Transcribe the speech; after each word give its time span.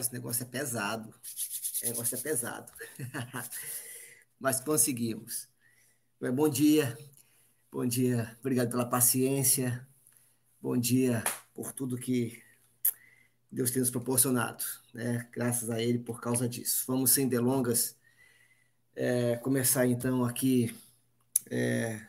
Rapaz, 0.00 0.08
o 0.08 0.12
negócio 0.12 0.42
é 0.42 0.46
pesado. 0.46 1.14
O 1.82 1.86
negócio 1.86 2.16
é 2.16 2.20
pesado. 2.20 2.72
Mas 4.40 4.60
conseguimos. 4.60 5.46
Bom 6.18 6.48
dia. 6.48 6.96
Bom 7.70 7.84
dia. 7.84 8.34
Obrigado 8.40 8.70
pela 8.70 8.88
paciência. 8.88 9.86
Bom 10.60 10.76
dia 10.78 11.22
por 11.54 11.72
tudo 11.72 11.98
que 11.98 12.42
Deus 13.52 13.70
tem 13.70 13.80
nos 13.80 13.90
proporcionado. 13.90 14.64
Né? 14.94 15.28
Graças 15.32 15.68
a 15.68 15.82
Ele 15.82 15.98
por 15.98 16.20
causa 16.20 16.48
disso. 16.48 16.84
Vamos, 16.86 17.10
sem 17.10 17.28
delongas, 17.28 17.94
é, 18.96 19.36
começar 19.36 19.86
então 19.86 20.24
aqui. 20.24 20.74
É, 21.50 22.00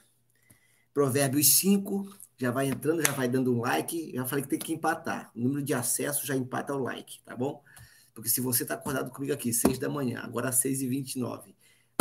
Provérbios 0.93 1.47
5, 1.55 2.17
já 2.41 2.49
vai 2.49 2.67
entrando, 2.67 3.05
já 3.05 3.11
vai 3.11 3.27
dando 3.27 3.55
um 3.55 3.61
like. 3.61 4.11
Já 4.15 4.25
falei 4.25 4.43
que 4.43 4.49
tem 4.49 4.59
que 4.59 4.73
empatar. 4.73 5.31
O 5.35 5.39
número 5.39 5.61
de 5.61 5.75
acesso 5.75 6.25
já 6.25 6.35
empata 6.35 6.73
o 6.73 6.79
like, 6.79 7.21
tá 7.23 7.35
bom? 7.35 7.63
Porque 8.15 8.29
se 8.29 8.41
você 8.41 8.63
está 8.63 8.73
acordado 8.73 9.11
comigo 9.11 9.31
aqui, 9.31 9.53
6 9.53 9.77
da 9.77 9.87
manhã, 9.87 10.21
agora 10.23 10.49
às 10.49 10.61
6h29, 10.61 11.53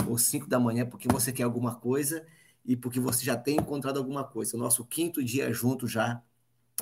ou 0.09 0.17
5 0.17 0.49
da 0.49 0.59
manhã, 0.59 0.87
porque 0.87 1.07
você 1.09 1.31
quer 1.31 1.43
alguma 1.43 1.75
coisa 1.75 2.27
e 2.65 2.75
porque 2.75 2.99
você 2.99 3.23
já 3.23 3.37
tem 3.37 3.59
encontrado 3.59 3.99
alguma 3.99 4.25
coisa. 4.25 4.57
O 4.57 4.59
nosso 4.59 4.83
quinto 4.85 5.23
dia 5.23 5.53
junto 5.53 5.87
já, 5.87 6.23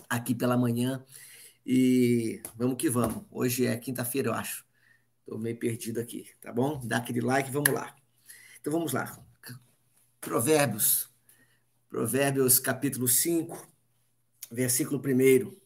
aqui 0.09 0.37
pela 0.37 0.57
manhã. 0.57 1.05
E 1.67 2.41
vamos 2.57 2.77
que 2.77 2.89
vamos. 2.89 3.25
Hoje 3.29 3.67
é 3.67 3.77
quinta-feira, 3.77 4.29
eu 4.29 4.35
acho. 4.35 4.65
Estou 5.21 5.37
meio 5.37 5.59
perdido 5.59 5.99
aqui, 5.99 6.27
tá 6.41 6.53
bom? 6.53 6.81
Dá 6.85 6.99
aquele 6.99 7.21
like, 7.21 7.51
vamos 7.51 7.71
lá. 7.71 7.95
Então 8.61 8.73
vamos 8.73 8.93
lá. 8.93 9.19
Provérbios. 10.21 11.11
Provérbios 11.89 12.59
capítulo 12.59 13.09
5, 13.09 13.67
versículo 14.51 15.01
1. 15.01 15.57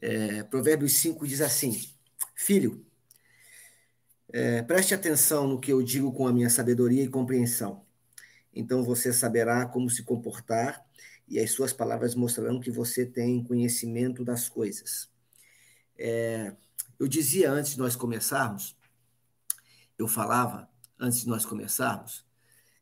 É, 0.00 0.44
Provérbios 0.44 0.92
5 0.92 1.26
diz 1.26 1.40
assim: 1.40 1.92
Filho, 2.36 2.86
é, 4.32 4.62
preste 4.62 4.94
atenção 4.94 5.48
no 5.48 5.58
que 5.58 5.72
eu 5.72 5.82
digo 5.82 6.12
com 6.12 6.28
a 6.28 6.32
minha 6.32 6.48
sabedoria 6.48 7.02
e 7.02 7.08
compreensão. 7.08 7.84
Então 8.54 8.84
você 8.84 9.12
saberá 9.12 9.66
como 9.66 9.90
se 9.90 10.04
comportar 10.04 10.84
e 11.26 11.40
as 11.40 11.50
suas 11.50 11.72
palavras 11.72 12.14
mostrarão 12.14 12.60
que 12.60 12.70
você 12.70 13.04
tem 13.04 13.42
conhecimento 13.42 14.24
das 14.24 14.48
coisas. 14.48 15.10
É, 15.98 16.54
eu 17.00 17.08
dizia 17.08 17.50
antes 17.50 17.72
de 17.72 17.78
nós 17.78 17.96
começarmos, 17.96 18.76
eu 19.98 20.06
falava 20.06 20.70
antes 20.98 21.22
de 21.22 21.28
nós 21.28 21.44
começarmos, 21.44 22.24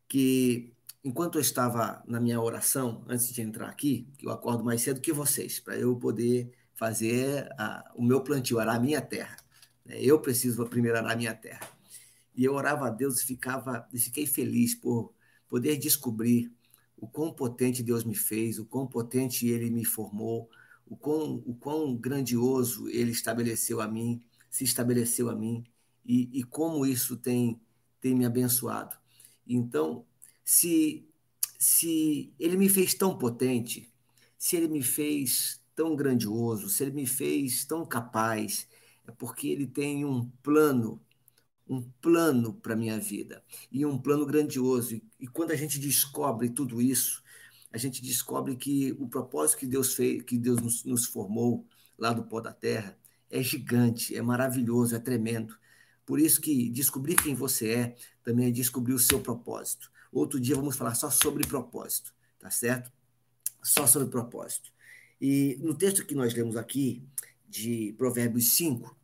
que 0.07 0.75
enquanto 1.05 1.37
eu 1.37 1.41
estava 1.41 2.03
na 2.07 2.21
minha 2.21 2.41
oração, 2.41 3.05
antes 3.09 3.33
de 3.33 3.43
entrar 3.43 3.69
aqui, 3.69 4.09
que 4.19 4.27
eu 4.27 4.31
acordo 4.31 4.65
mais 4.65 4.83
cedo 4.83 5.01
que 5.01 5.13
vocês, 5.13 5.61
para 5.61 5.77
eu 5.77 5.97
poder 5.97 6.53
fazer 6.75 7.49
a, 7.59 7.93
o 7.97 8.03
meu 8.03 8.21
plantio, 8.23 8.59
arar 8.59 8.77
a 8.77 8.81
minha 8.81 9.01
terra. 9.01 9.37
Né? 9.85 10.01
Eu 10.01 10.21
preciso 10.21 10.65
primeiro 10.67 10.99
arar 10.99 11.13
a 11.13 11.17
minha 11.17 11.35
terra. 11.35 11.69
E 12.35 12.45
eu 12.45 12.55
orava 12.55 12.87
a 12.87 12.91
Deus 12.91 13.21
e 13.21 13.27
ficava, 13.27 13.89
e 13.93 13.99
fiquei 13.99 14.27
feliz 14.27 14.75
por 14.75 15.13
poder 15.49 15.77
descobrir 15.77 16.53
o 16.97 17.09
quão 17.09 17.33
potente 17.33 17.83
Deus 17.83 18.05
me 18.05 18.15
fez, 18.15 18.59
o 18.59 18.67
quão 18.67 18.87
potente 18.87 19.47
Ele 19.49 19.71
me 19.71 19.85
formou, 19.85 20.49
o 20.87 20.97
quão, 20.97 21.43
o 21.47 21.55
quão 21.55 21.97
grandioso 21.97 22.89
Ele 22.89 23.11
estabeleceu 23.11 23.81
a 23.81 23.89
mim, 23.89 24.23
se 24.51 24.65
estabeleceu 24.65 25.29
a 25.31 25.35
mim, 25.35 25.65
e, 26.05 26.29
e 26.33 26.43
como 26.43 26.87
isso 26.87 27.17
tem, 27.17 27.61
tem 28.01 28.15
me 28.15 28.25
abençoado. 28.25 28.97
Então, 29.47 30.05
se, 30.49 31.07
se 31.59 32.33
Ele 32.41 32.57
me 32.57 32.71
fez 32.71 32.95
tão 32.95 33.19
potente, 33.19 33.93
se 34.39 34.57
Ele 34.57 34.67
me 34.67 34.83
fez 34.83 35.61
tão 35.77 35.95
grandioso, 35.95 36.71
se 36.71 36.83
Ele 36.85 36.93
me 36.93 37.07
fez 37.07 37.67
tão 37.67 37.85
capaz, 37.85 38.67
é 39.07 39.13
porque 39.13 39.49
Ele 39.49 39.67
tem 39.67 40.07
um 40.07 40.27
plano 40.43 40.99
um 41.69 41.83
plano 42.01 42.55
para 42.55 42.73
a 42.73 42.77
minha 42.77 42.99
vida 42.99 43.45
e 43.71 43.85
um 43.85 43.99
plano 43.99 44.25
grandioso. 44.25 44.95
E, 44.95 45.05
e, 45.21 45.27
quando 45.27 45.51
a 45.51 45.55
gente 45.55 45.79
descobre 45.79 46.49
tudo 46.49 46.81
isso, 46.81 47.23
a 47.71 47.77
gente 47.77 48.01
descobre 48.01 48.57
que 48.57 48.93
o 48.99 49.07
propósito 49.07 49.59
que 49.59 49.67
Deus 49.67 49.93
fez, 49.93 50.23
que 50.23 50.39
Deus 50.39 50.63
nos, 50.63 50.83
nos 50.83 51.05
formou 51.05 51.67
lá 51.99 52.11
do 52.15 52.23
pó 52.23 52.41
da 52.41 52.55
terra, 52.55 52.97
é 53.31 53.43
gigante, 53.43 54.17
é 54.17 54.23
maravilhoso, 54.23 54.97
é 54.97 54.99
tremendo. 54.99 55.55
Por 56.07 56.19
isso 56.19 56.41
que 56.41 56.71
descobrir 56.71 57.17
quem 57.17 57.35
você 57.35 57.71
é 57.71 57.97
também 58.25 58.47
é 58.47 58.51
descobrir 58.51 58.95
o 58.95 58.99
seu 58.99 59.21
propósito. 59.21 59.91
Outro 60.13 60.41
dia 60.41 60.57
vamos 60.57 60.77
falar 60.77 60.95
só 60.95 61.11
sobre 61.11 61.47
propósito, 61.47 62.15
tá 62.39 62.51
certo? 62.51 62.91
Só 63.63 63.87
sobre 63.87 64.09
propósito. 64.09 64.73
E 65.21 65.59
no 65.61 65.75
texto 65.75 66.07
que 66.07 66.15
nós 66.15 66.33
lemos 66.35 66.57
aqui, 66.57 67.03
de 67.49 67.95
Provérbios 67.97 68.53
5, 68.53 68.97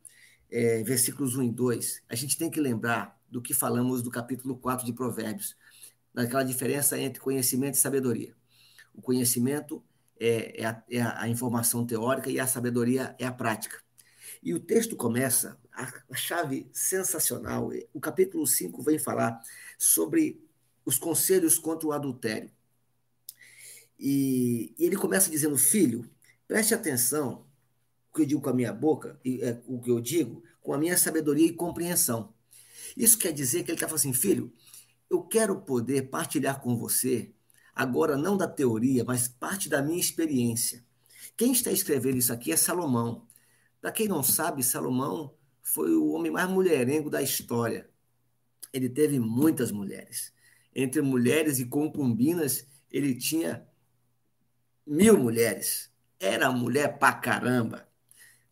é, 0.51 0.83
versículos 0.83 1.37
1 1.37 1.43
e 1.45 1.51
2, 1.51 2.03
a 2.09 2.15
gente 2.15 2.37
tem 2.37 2.51
que 2.51 2.61
lembrar 2.61 3.19
do 3.31 3.41
que 3.41 3.55
falamos 3.55 4.03
do 4.03 4.11
capítulo 4.11 4.57
4 4.57 4.85
de 4.85 4.93
Provérbios, 4.93 5.57
daquela 6.13 6.45
diferença 6.45 6.99
entre 6.99 7.21
conhecimento 7.21 7.75
e 7.75 7.79
sabedoria. 7.79 8.35
O 8.95 9.03
conhecimento 9.03 9.83
é, 10.21 10.63
é, 10.63 10.67
a, 10.67 10.83
é 10.89 11.01
a 11.01 11.29
informação 11.29 11.85
teórica 11.85 12.31
e 12.31 12.39
a 12.39 12.47
sabedoria 12.47 13.17
é 13.19 13.27
a 13.27 13.33
prática. 13.33 13.83
E 14.43 14.55
o 14.55 14.61
texto 14.61 14.95
começa, 14.95 15.59
a, 15.73 15.93
a 16.11 16.15
chave 16.15 16.69
sensacional, 16.73 17.71
o 17.93 18.01
capítulo 18.01 18.47
5 18.47 18.83
vem 18.83 18.99
falar 18.99 19.41
sobre 19.77 20.44
os 20.85 20.99
conselhos 20.99 21.59
contra 21.59 21.89
o 21.89 21.93
adultério. 21.93 22.51
E, 23.99 24.75
e 24.79 24.85
ele 24.85 24.97
começa 24.97 25.31
dizendo: 25.31 25.57
Filho, 25.57 26.09
preste 26.47 26.75
atenção 26.75 27.47
o 28.11 28.17
que 28.17 28.23
eu 28.23 28.27
digo 28.27 28.41
com 28.41 28.51
a 28.51 28.55
minha 28.55 28.73
boca, 28.73 29.19
e, 29.25 29.43
é, 29.43 29.61
o 29.67 29.81
que 29.81 29.91
eu 29.91 30.01
digo, 30.01 30.43
com 30.63 30.73
a 30.73 30.79
minha 30.79 30.97
sabedoria 30.97 31.47
e 31.47 31.53
compreensão. 31.53 32.33
Isso 32.97 33.19
quer 33.19 33.33
dizer 33.33 33.65
que 33.65 33.71
ele 33.71 33.77
está 33.77 33.89
falando 33.89 34.01
assim, 34.01 34.13
filho, 34.13 34.53
eu 35.11 35.23
quero 35.23 35.61
poder 35.61 36.09
partilhar 36.11 36.61
com 36.61 36.77
você, 36.77 37.33
agora 37.75 38.17
não 38.17 38.37
da 38.37 38.47
teoria, 38.47 39.05
mas 39.05 39.27
parte 39.27 39.69
da 39.69 39.83
minha 39.83 40.01
experiência. 40.01 40.85
Quem 41.37 41.53
está 41.53 41.73
escrevendo 41.73 42.19
isso 42.19 42.33
aqui 42.33 42.53
é 42.53 42.57
Salomão. 42.57 43.27
Para 43.81 43.91
quem 43.91 44.07
não 44.07 44.23
sabe, 44.23 44.63
Salomão 44.63 45.35
foi 45.63 45.95
o 45.95 46.11
homem 46.11 46.31
mais 46.31 46.49
mulherengo 46.49 47.11
da 47.11 47.21
história. 47.21 47.91
Ele 48.73 48.89
teve 48.89 49.19
muitas 49.19 49.73
mulheres. 49.73 50.33
Entre 50.75 51.01
mulheres 51.03 51.59
e 51.59 51.67
concubinas, 51.67 52.67
ele 52.91 53.15
tinha 53.15 53.67
mil 54.87 55.19
mulheres. 55.19 55.91
Era 56.19 56.51
mulher 56.51 56.99
pra 56.99 57.13
caramba 57.13 57.87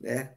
né? 0.02 0.34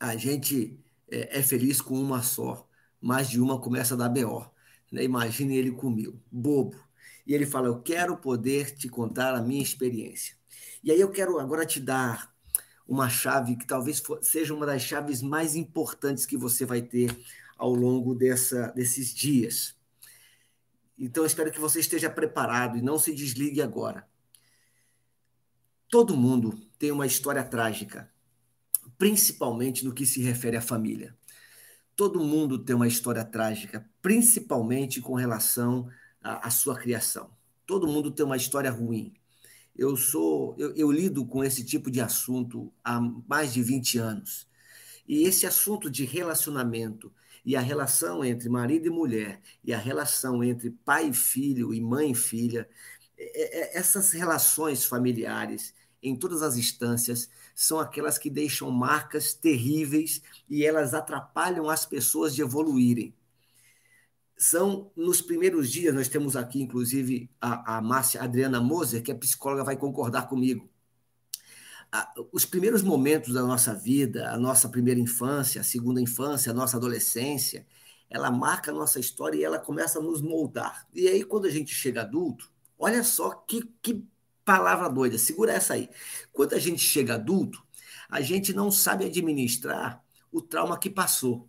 A 0.00 0.16
gente 0.16 0.78
é, 1.10 1.38
é 1.38 1.42
feliz 1.42 1.80
com 1.80 1.94
uma 1.94 2.22
só, 2.22 2.68
mais 3.00 3.30
de 3.30 3.40
uma 3.40 3.60
começa 3.60 3.94
a 3.94 3.96
dar 3.96 4.08
BO. 4.08 4.44
Né? 4.90 5.04
Imagine 5.04 5.56
ele 5.56 5.70
com 5.70 5.88
mil, 5.88 6.20
bobo. 6.30 6.76
E 7.26 7.32
ele 7.32 7.46
fala: 7.46 7.68
Eu 7.68 7.80
quero 7.80 8.16
poder 8.16 8.74
te 8.74 8.88
contar 8.88 9.34
a 9.34 9.40
minha 9.40 9.62
experiência. 9.62 10.36
E 10.82 10.90
aí 10.90 11.00
eu 11.00 11.10
quero 11.10 11.38
agora 11.38 11.64
te 11.64 11.80
dar 11.80 12.34
uma 12.86 13.08
chave 13.08 13.56
que 13.56 13.66
talvez 13.66 14.02
seja 14.20 14.52
uma 14.52 14.66
das 14.66 14.82
chaves 14.82 15.22
mais 15.22 15.54
importantes 15.54 16.26
que 16.26 16.36
você 16.36 16.66
vai 16.66 16.82
ter 16.82 17.16
ao 17.56 17.72
longo 17.72 18.14
dessa, 18.14 18.68
desses 18.68 19.14
dias. 19.14 19.73
Então, 20.98 21.26
espero 21.26 21.50
que 21.50 21.60
você 21.60 21.80
esteja 21.80 22.08
preparado 22.08 22.78
e 22.78 22.82
não 22.82 22.98
se 22.98 23.14
desligue 23.14 23.60
agora. 23.60 24.08
Todo 25.88 26.16
mundo 26.16 26.58
tem 26.78 26.90
uma 26.90 27.06
história 27.06 27.44
trágica 27.44 28.12
principalmente 28.98 29.84
no 29.84 29.92
que 29.92 30.06
se 30.06 30.22
refere 30.22 30.56
à 30.56 30.60
família. 30.60 31.16
Todo 31.96 32.24
mundo 32.24 32.58
tem 32.58 32.74
uma 32.74 32.88
história 32.88 33.24
trágica, 33.24 33.88
principalmente 34.02 35.00
com 35.00 35.14
relação 35.14 35.88
à, 36.20 36.48
à 36.48 36.50
sua 36.50 36.76
criação. 36.76 37.30
Todo 37.66 37.86
mundo 37.86 38.10
tem 38.10 38.26
uma 38.26 38.36
história 38.36 38.70
ruim. 38.70 39.14
Eu 39.76 39.96
sou, 39.96 40.54
eu, 40.58 40.74
eu 40.74 40.90
lido 40.90 41.24
com 41.26 41.42
esse 41.42 41.64
tipo 41.64 41.90
de 41.90 42.00
assunto 42.00 42.72
há 42.82 43.00
mais 43.28 43.52
de 43.52 43.62
20 43.62 43.98
anos. 43.98 44.46
E 45.06 45.24
esse 45.24 45.46
assunto 45.46 45.90
de 45.90 46.04
relacionamento 46.04 47.12
e 47.44 47.56
a 47.56 47.60
relação 47.60 48.24
entre 48.24 48.48
marido 48.48 48.86
e 48.86 48.90
mulher 48.90 49.40
e 49.62 49.72
a 49.74 49.78
relação 49.78 50.42
entre 50.42 50.70
pai 50.70 51.08
e 51.08 51.12
filho 51.12 51.74
e 51.74 51.80
mãe 51.80 52.12
e 52.12 52.14
filha, 52.14 52.68
é, 53.18 53.76
é, 53.76 53.78
essas 53.78 54.12
relações 54.12 54.84
familiares 54.84 55.74
em 56.02 56.16
todas 56.16 56.42
as 56.42 56.56
instâncias 56.56 57.30
são 57.54 57.78
aquelas 57.78 58.18
que 58.18 58.28
deixam 58.28 58.70
marcas 58.70 59.34
terríveis 59.34 60.22
e 60.48 60.64
elas 60.64 60.92
atrapalham 60.94 61.70
as 61.70 61.86
pessoas 61.86 62.34
de 62.34 62.42
evoluírem. 62.42 63.14
São 64.36 64.90
nos 64.96 65.22
primeiros 65.22 65.70
dias, 65.70 65.94
nós 65.94 66.08
temos 66.08 66.36
aqui, 66.36 66.60
inclusive, 66.60 67.30
a, 67.40 67.78
a 67.78 67.80
Márcia 67.80 68.22
Adriana 68.22 68.60
Moser, 68.60 69.02
que 69.02 69.12
é 69.12 69.14
psicóloga, 69.14 69.64
vai 69.64 69.76
concordar 69.76 70.28
comigo. 70.28 70.68
Os 72.32 72.44
primeiros 72.44 72.82
momentos 72.82 73.34
da 73.34 73.42
nossa 73.42 73.74
vida, 73.74 74.30
a 74.30 74.36
nossa 74.36 74.68
primeira 74.68 74.98
infância, 74.98 75.60
a 75.60 75.64
segunda 75.64 76.00
infância, 76.00 76.50
a 76.50 76.54
nossa 76.54 76.76
adolescência, 76.76 77.66
ela 78.10 78.30
marca 78.30 78.70
a 78.70 78.74
nossa 78.74 78.98
história 78.98 79.38
e 79.38 79.44
ela 79.44 79.58
começa 79.58 79.98
a 79.98 80.02
nos 80.02 80.20
moldar. 80.20 80.86
E 80.92 81.08
aí, 81.08 81.24
quando 81.24 81.46
a 81.46 81.50
gente 81.50 81.74
chega 81.74 82.02
adulto, 82.02 82.50
olha 82.78 83.02
só 83.04 83.30
que, 83.30 83.62
que 83.82 84.04
palavra 84.44 84.88
doida, 84.88 85.18
segura 85.18 85.52
essa 85.52 85.74
aí. 85.74 85.88
Quando 86.32 86.54
a 86.54 86.58
gente 86.58 86.82
chega 86.82 87.14
adulto, 87.14 87.62
a 88.08 88.20
gente 88.20 88.52
não 88.52 88.70
sabe 88.70 89.04
administrar 89.06 90.02
o 90.30 90.40
trauma 90.40 90.78
que 90.78 90.90
passou. 90.90 91.48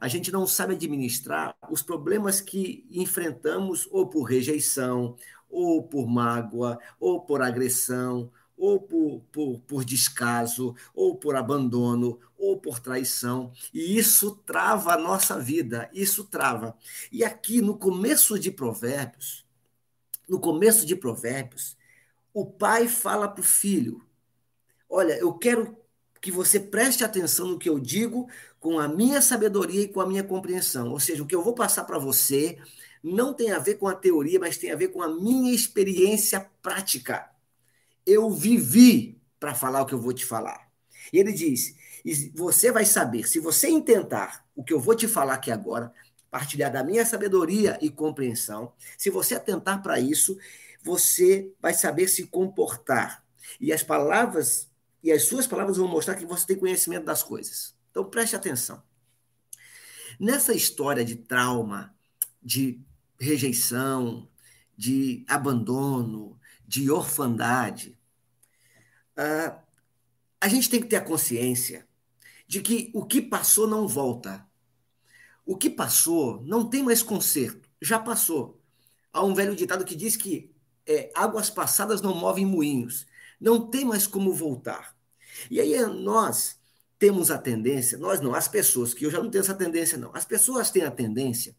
A 0.00 0.08
gente 0.08 0.30
não 0.30 0.46
sabe 0.46 0.74
administrar 0.74 1.56
os 1.70 1.80
problemas 1.80 2.40
que 2.40 2.86
enfrentamos 2.90 3.88
ou 3.90 4.08
por 4.08 4.24
rejeição, 4.24 5.16
ou 5.48 5.82
por 5.82 6.06
mágoa, 6.06 6.78
ou 7.00 7.20
por 7.24 7.40
agressão, 7.40 8.30
ou 8.56 8.80
por, 8.80 9.22
por, 9.30 9.60
por 9.60 9.84
descaso, 9.84 10.74
ou 10.94 11.16
por 11.16 11.36
abandono, 11.36 12.18
ou 12.38 12.58
por 12.58 12.80
traição. 12.80 13.52
E 13.72 13.98
isso 13.98 14.36
trava 14.46 14.94
a 14.94 14.98
nossa 14.98 15.38
vida, 15.38 15.90
isso 15.92 16.24
trava. 16.24 16.76
E 17.12 17.24
aqui 17.24 17.60
no 17.60 17.76
começo 17.76 18.38
de 18.38 18.50
Provérbios, 18.50 19.44
no 20.28 20.40
começo 20.40 20.86
de 20.86 20.96
Provérbios, 20.96 21.76
o 22.32 22.44
pai 22.44 22.88
fala 22.88 23.28
para 23.28 23.40
o 23.40 23.44
filho: 23.44 24.02
Olha, 24.88 25.14
eu 25.14 25.32
quero 25.34 25.76
que 26.20 26.30
você 26.30 26.58
preste 26.58 27.04
atenção 27.04 27.48
no 27.48 27.58
que 27.58 27.68
eu 27.68 27.78
digo 27.78 28.28
com 28.58 28.80
a 28.80 28.88
minha 28.88 29.22
sabedoria 29.22 29.82
e 29.82 29.88
com 29.88 30.00
a 30.00 30.06
minha 30.06 30.24
compreensão. 30.24 30.90
Ou 30.90 30.98
seja, 30.98 31.22
o 31.22 31.26
que 31.26 31.34
eu 31.34 31.42
vou 31.42 31.54
passar 31.54 31.84
para 31.84 31.98
você 31.98 32.58
não 33.02 33.32
tem 33.32 33.52
a 33.52 33.58
ver 33.58 33.76
com 33.76 33.86
a 33.86 33.94
teoria, 33.94 34.40
mas 34.40 34.58
tem 34.58 34.72
a 34.72 34.76
ver 34.76 34.88
com 34.88 35.02
a 35.02 35.08
minha 35.08 35.54
experiência 35.54 36.50
prática. 36.60 37.30
Eu 38.06 38.30
vivi 38.30 39.20
para 39.38 39.54
falar 39.54 39.82
o 39.82 39.86
que 39.86 39.94
eu 39.94 40.00
vou 40.00 40.12
te 40.12 40.24
falar. 40.24 40.70
E 41.12 41.18
ele 41.18 41.32
diz: 41.32 41.74
você 42.34 42.70
vai 42.70 42.84
saber, 42.84 43.26
se 43.26 43.40
você 43.40 43.68
intentar 43.68 44.46
o 44.54 44.62
que 44.62 44.72
eu 44.72 44.80
vou 44.80 44.94
te 44.94 45.08
falar 45.08 45.34
aqui 45.34 45.50
agora, 45.50 45.92
partilhar 46.30 46.72
da 46.72 46.84
minha 46.84 47.04
sabedoria 47.04 47.78
e 47.80 47.90
compreensão, 47.90 48.72
se 48.96 49.10
você 49.10 49.34
atentar 49.34 49.82
para 49.82 49.98
isso, 49.98 50.38
você 50.82 51.50
vai 51.60 51.74
saber 51.74 52.08
se 52.08 52.26
comportar. 52.26 53.24
E 53.60 53.72
as 53.72 53.82
palavras, 53.82 54.70
e 55.02 55.10
as 55.10 55.24
suas 55.24 55.46
palavras 55.46 55.76
vão 55.76 55.88
mostrar 55.88 56.14
que 56.14 56.26
você 56.26 56.46
tem 56.46 56.56
conhecimento 56.56 57.04
das 57.04 57.22
coisas. 57.22 57.74
Então 57.90 58.04
preste 58.04 58.36
atenção. 58.36 58.82
Nessa 60.18 60.54
história 60.54 61.04
de 61.04 61.16
trauma, 61.16 61.94
de 62.42 62.80
rejeição, 63.18 64.28
de 64.76 65.24
abandono, 65.26 66.38
de 66.66 66.90
orfandade, 66.90 67.98
uh, 69.16 69.56
a 70.40 70.48
gente 70.48 70.68
tem 70.68 70.80
que 70.80 70.88
ter 70.88 70.96
a 70.96 71.04
consciência 71.04 71.86
de 72.46 72.60
que 72.60 72.90
o 72.94 73.04
que 73.04 73.20
passou 73.20 73.66
não 73.66 73.88
volta. 73.88 74.46
O 75.44 75.56
que 75.56 75.70
passou 75.70 76.42
não 76.42 76.68
tem 76.68 76.82
mais 76.82 77.02
conserto, 77.02 77.68
já 77.80 77.98
passou. 77.98 78.60
Há 79.12 79.24
um 79.24 79.34
velho 79.34 79.54
ditado 79.54 79.84
que 79.84 79.94
diz 79.94 80.16
que 80.16 80.52
é, 80.86 81.10
águas 81.14 81.50
passadas 81.50 82.00
não 82.00 82.14
movem 82.14 82.44
moinhos, 82.44 83.06
não 83.40 83.66
tem 83.66 83.84
mais 83.84 84.06
como 84.06 84.32
voltar. 84.32 84.96
E 85.50 85.60
aí 85.60 85.80
nós 85.86 86.58
temos 86.98 87.30
a 87.30 87.38
tendência, 87.38 87.98
nós 87.98 88.20
não, 88.20 88.34
as 88.34 88.48
pessoas, 88.48 88.94
que 88.94 89.04
eu 89.04 89.10
já 89.10 89.22
não 89.22 89.30
tenho 89.30 89.42
essa 89.42 89.54
tendência, 89.54 89.98
não, 89.98 90.14
as 90.14 90.24
pessoas 90.24 90.70
têm 90.70 90.82
a 90.82 90.90
tendência 90.90 91.54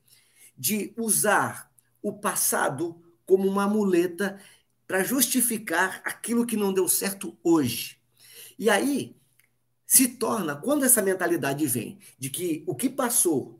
de 0.57 0.93
usar 0.97 1.71
o 2.01 2.13
passado 2.13 3.01
como 3.25 3.47
uma 3.47 3.67
muleta 3.67 4.39
para 4.87 5.03
justificar 5.03 6.01
aquilo 6.05 6.45
que 6.45 6.55
não 6.55 6.73
deu 6.73 6.87
certo 6.87 7.37
hoje. 7.43 7.97
E 8.57 8.69
aí 8.69 9.15
se 9.85 10.07
torna, 10.07 10.55
quando 10.55 10.85
essa 10.85 11.01
mentalidade 11.01 11.65
vem 11.67 11.99
de 12.17 12.29
que 12.29 12.63
o 12.65 12.75
que 12.75 12.89
passou, 12.89 13.59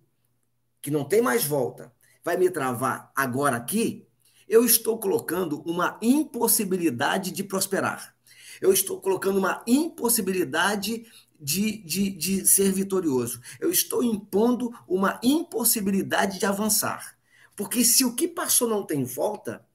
que 0.82 0.90
não 0.90 1.06
tem 1.06 1.22
mais 1.22 1.46
volta, 1.46 1.94
vai 2.24 2.38
me 2.38 2.50
travar 2.50 3.12
agora 3.16 3.58
aqui, 3.58 4.08
eu 4.48 4.64
estou 4.66 4.98
colocando 4.98 5.62
uma 5.62 5.98
impossibilidade 6.02 7.32
de 7.32 7.44
prosperar. 7.44 8.16
Eu 8.62 8.72
estou 8.72 9.00
colocando 9.00 9.38
uma 9.38 9.64
impossibilidade 9.68 11.06
de, 11.40 11.78
de, 11.78 12.10
de 12.10 12.48
ser 12.48 12.72
vitorioso. 12.72 13.42
Eu 13.60 13.70
estou 13.70 14.04
impondo 14.04 14.74
uma 14.88 15.20
impossibilidade 15.22 16.40
de 16.40 16.46
avançar. 16.46 17.18
Porque 17.56 17.84
se 17.84 18.06
o 18.06 18.16
que 18.16 18.28
passou 18.28 18.68
não 18.68 18.86
tem 18.86 19.04
volta, 19.04 19.66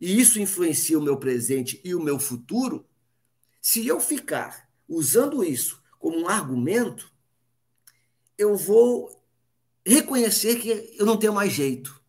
e 0.00 0.18
isso 0.18 0.40
influencia 0.40 0.98
o 0.98 1.02
meu 1.02 1.16
presente 1.18 1.80
e 1.84 1.94
o 1.94 2.02
meu 2.02 2.18
futuro, 2.18 2.86
se 3.60 3.86
eu 3.86 4.00
ficar 4.00 4.70
usando 4.88 5.44
isso 5.44 5.82
como 5.98 6.18
um 6.18 6.28
argumento, 6.28 7.12
eu 8.38 8.56
vou 8.56 9.22
reconhecer 9.84 10.58
que 10.58 10.96
eu 10.98 11.04
não 11.04 11.18
tenho 11.18 11.34
mais 11.34 11.52
jeito. 11.52 12.00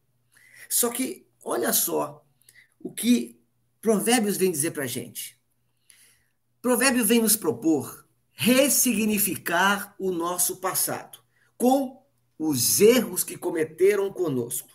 Só 0.69 0.89
que, 0.89 1.27
olha 1.43 1.73
só 1.73 2.25
o 2.79 2.91
que 2.93 3.37
Provérbios 3.81 4.37
vem 4.37 4.51
dizer 4.51 4.71
para 4.71 4.85
gente. 4.85 5.37
Provérbios 6.61 7.07
vem 7.07 7.21
nos 7.21 7.35
propor 7.35 8.07
ressignificar 8.31 9.95
o 9.99 10.11
nosso 10.11 10.57
passado 10.57 11.19
com 11.57 12.01
os 12.37 12.79
erros 12.79 13.23
que 13.23 13.37
cometeram 13.37 14.11
conosco. 14.13 14.69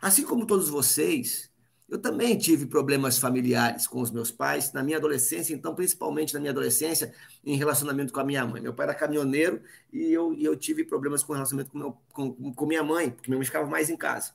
Assim 0.00 0.24
como 0.24 0.46
todos 0.46 0.68
vocês, 0.68 1.50
eu 1.94 2.00
também 2.00 2.36
tive 2.36 2.66
problemas 2.66 3.18
familiares 3.18 3.86
com 3.86 4.00
os 4.00 4.10
meus 4.10 4.28
pais 4.28 4.72
na 4.72 4.82
minha 4.82 4.96
adolescência, 4.96 5.54
então, 5.54 5.76
principalmente 5.76 6.34
na 6.34 6.40
minha 6.40 6.50
adolescência, 6.50 7.14
em 7.44 7.56
relacionamento 7.56 8.12
com 8.12 8.18
a 8.18 8.24
minha 8.24 8.44
mãe. 8.44 8.60
Meu 8.60 8.74
pai 8.74 8.86
era 8.86 8.94
caminhoneiro 8.96 9.62
e 9.92 10.12
eu, 10.12 10.34
e 10.34 10.44
eu 10.44 10.56
tive 10.56 10.82
problemas 10.82 11.22
com 11.22 11.32
relacionamento 11.32 11.70
com, 11.70 11.78
meu, 11.78 11.96
com, 12.12 12.52
com 12.52 12.66
minha 12.66 12.82
mãe, 12.82 13.10
porque 13.10 13.30
minha 13.30 13.38
mãe 13.38 13.46
ficava 13.46 13.68
mais 13.70 13.90
em 13.90 13.96
casa. 13.96 14.32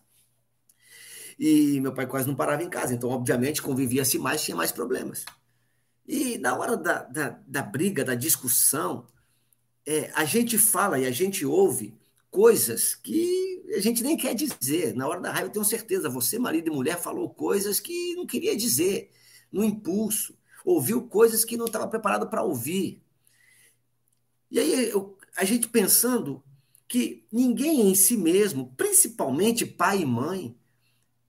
E 1.37 1.81
meu 1.81 1.93
pai 1.93 2.07
quase 2.07 2.29
não 2.29 2.35
parava 2.35 2.63
em 2.63 2.69
casa, 2.69 2.93
então, 2.93 3.09
obviamente, 3.09 3.61
convivia-se 3.61 4.17
mais, 4.17 4.41
tinha 4.41 4.55
mais 4.55 4.71
problemas. 4.71 5.25
E 6.07 6.37
na 6.37 6.55
hora 6.55 6.77
da, 6.77 7.03
da, 7.03 7.39
da 7.45 7.61
briga, 7.61 8.05
da 8.05 8.15
discussão, 8.15 9.05
é, 9.85 10.09
a 10.15 10.23
gente 10.23 10.57
fala 10.57 10.97
e 10.97 11.05
a 11.05 11.11
gente 11.11 11.45
ouve 11.45 11.93
coisas 12.29 12.95
que 12.95 13.63
a 13.75 13.79
gente 13.79 14.03
nem 14.03 14.17
quer 14.17 14.33
dizer. 14.33 14.95
Na 14.95 15.07
hora 15.07 15.19
da 15.19 15.31
raiva, 15.31 15.47
eu 15.47 15.51
tenho 15.51 15.65
certeza, 15.65 16.09
você, 16.09 16.37
marido 16.39 16.67
e 16.67 16.75
mulher, 16.75 16.99
falou 16.99 17.29
coisas 17.29 17.79
que 17.79 18.15
não 18.15 18.25
queria 18.25 18.55
dizer, 18.55 19.11
no 19.51 19.63
impulso, 19.63 20.37
ouviu 20.63 21.07
coisas 21.07 21.43
que 21.43 21.57
não 21.57 21.65
estava 21.65 21.87
preparado 21.87 22.29
para 22.29 22.43
ouvir. 22.43 23.01
E 24.51 24.59
aí 24.59 24.89
eu, 24.89 25.17
a 25.35 25.45
gente 25.45 25.67
pensando 25.67 26.43
que 26.87 27.25
ninguém 27.31 27.89
em 27.89 27.95
si 27.95 28.17
mesmo, 28.17 28.73
principalmente 28.75 29.65
pai 29.65 30.01
e 30.01 30.05
mãe, 30.05 30.57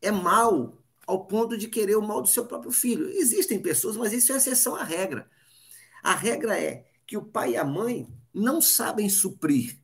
é 0.00 0.10
mal 0.10 0.78
ao 1.06 1.26
ponto 1.26 1.56
de 1.58 1.68
querer 1.68 1.96
o 1.96 2.02
mal 2.02 2.22
do 2.22 2.28
seu 2.28 2.46
próprio 2.46 2.72
filho. 2.72 3.08
Existem 3.10 3.60
pessoas, 3.60 3.96
mas 3.96 4.12
isso 4.12 4.32
é 4.32 4.36
exceção 4.36 4.74
à 4.74 4.84
regra. 4.84 5.28
A 6.02 6.14
regra 6.14 6.58
é 6.58 6.86
que 7.06 7.16
o 7.16 7.24
pai 7.24 7.52
e 7.52 7.56
a 7.56 7.64
mãe 7.64 8.08
não 8.32 8.60
sabem 8.60 9.08
suprir, 9.08 9.78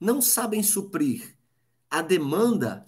não 0.00 0.20
sabem 0.20 0.62
suprir 0.62 1.36
a 1.90 2.02
demanda 2.02 2.86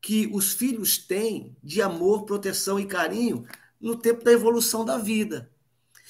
que 0.00 0.28
os 0.32 0.52
filhos 0.52 0.98
têm 0.98 1.56
de 1.62 1.80
amor, 1.80 2.24
proteção 2.24 2.78
e 2.78 2.86
carinho 2.86 3.46
no 3.80 3.96
tempo 3.96 4.24
da 4.24 4.32
evolução 4.32 4.84
da 4.84 4.98
vida. 4.98 5.50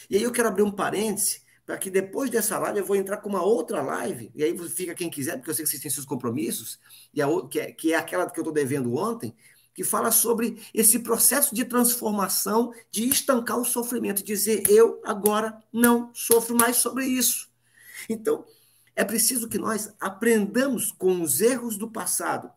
E 0.09 0.17
aí 0.17 0.23
eu 0.23 0.33
quero 0.33 0.49
abrir 0.49 0.63
um 0.63 0.71
parêntese 0.71 1.43
para 1.65 1.79
que 1.79 1.91
depois 1.91 2.31
dessa 2.31 2.59
live 2.59 2.81
eu 2.81 2.85
vou 2.85 2.97
entrar 2.97 3.19
com 3.19 3.29
uma 3.29 3.43
outra 3.43 3.83
live, 3.83 4.33
e 4.35 4.43
aí 4.43 4.57
fica 4.69 4.95
quem 4.95 5.09
quiser, 5.09 5.37
porque 5.37 5.51
eu 5.51 5.55
sei 5.55 5.65
que 5.65 5.71
vocês 5.71 5.83
têm 5.83 5.91
seus 5.91 6.07
compromissos, 6.07 6.79
e 7.15 7.23
a, 7.23 7.27
que, 7.49 7.61
é, 7.61 7.73
que 7.73 7.93
é 7.93 7.97
aquela 7.97 8.29
que 8.29 8.39
eu 8.39 8.43
estou 8.43 8.53
devendo 8.53 8.97
ontem, 8.97 9.35
que 9.75 9.85
fala 9.85 10.11
sobre 10.11 10.61
esse 10.75 10.99
processo 10.99 11.55
de 11.55 11.65
transformação, 11.65 12.75
de 12.91 13.09
estancar 13.09 13.59
o 13.59 13.65
sofrimento, 13.65 14.23
dizer 14.23 14.65
eu 14.69 15.01
agora 15.05 15.63
não 15.73 16.11
sofro 16.13 16.57
mais 16.57 16.77
sobre 16.77 17.07
isso. 17.07 17.49
Então, 18.09 18.45
é 18.95 19.05
preciso 19.05 19.49
que 19.49 19.59
nós 19.59 19.93
aprendamos 20.01 20.93
com 20.93 21.23
os 21.23 21.41
erros 21.41 21.77
do 21.77 21.91
passado, 21.91 22.51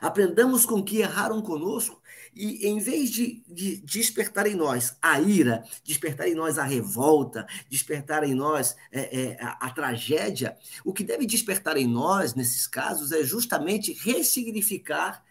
aprendamos 0.00 0.66
com 0.66 0.82
que 0.82 0.98
erraram 0.98 1.40
conosco 1.40 2.02
e 2.34 2.66
em 2.66 2.80
vez 2.80 3.10
de, 3.10 3.44
de, 3.46 3.76
despertar 3.76 4.46
em 4.46 4.56
nós 4.56 4.96
a 5.00 5.20
ira, 5.20 5.64
despertar 5.84 6.26
em 6.26 6.34
nós 6.34 6.58
a 6.58 6.64
revolta, 6.64 7.46
despertar 7.68 8.24
em 8.24 8.34
nós 8.34 8.74
é, 8.90 9.20
é, 9.20 9.38
a, 9.40 9.66
a, 9.66 9.70
tragédia, 9.70 10.56
o 10.84 10.92
que 10.92 11.04
deve 11.04 11.26
despertar 11.26 11.76
em 11.76 11.86
nós, 11.86 12.34
nesses 12.34 12.66
casos, 12.66 13.12
é 13.12 13.22
justamente 13.22 13.92
ressignificar 13.92 15.24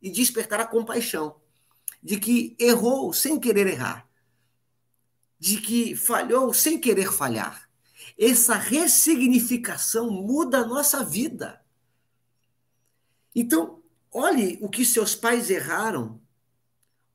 e 0.00 0.10
despertar 0.10 0.60
a 0.60 0.66
compaixão 0.66 1.36
de 2.02 2.18
que 2.18 2.56
errou 2.58 3.12
sem 3.12 3.38
querer 3.38 3.66
errar, 3.66 4.08
de 5.38 5.60
que 5.60 5.94
falhou 5.94 6.54
sem 6.54 6.78
querer 6.78 7.12
falhar. 7.12 7.67
Essa 8.18 8.54
ressignificação 8.54 10.10
muda 10.10 10.58
a 10.58 10.66
nossa 10.66 11.04
vida. 11.04 11.62
Então, 13.34 13.80
olhe 14.10 14.58
o 14.60 14.68
que 14.68 14.84
seus 14.84 15.14
pais 15.14 15.50
erraram, 15.50 16.20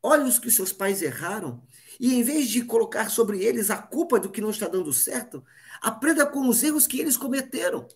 olhe 0.01 0.24
os 0.24 0.39
que 0.39 0.50
seus 0.50 0.72
pais 0.72 1.01
erraram, 1.01 1.62
e 2.00 2.13
em 2.13 2.24
vez 2.24 2.48
de 2.50 2.63
colocar 2.63 3.10
sobre 3.10 3.43
eles 3.43 3.69
a 3.69 3.77
culpa 3.77 4.19
do 4.19 4.29
que 4.29 4.41
não 4.41 4.50
está 4.50 4.67
dando 4.67 4.93
certo, 4.93 5.43
aprenda 5.81 6.25
com 6.25 6.48
os 6.48 6.63
erros 6.63 6.88
que 6.88 7.00
eles 7.00 7.17
cometeram. 7.17 7.88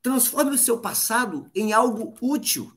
Transforme 0.00 0.52
o 0.52 0.58
seu 0.58 0.80
passado 0.80 1.50
em 1.54 1.72
algo 1.72 2.14
útil 2.20 2.74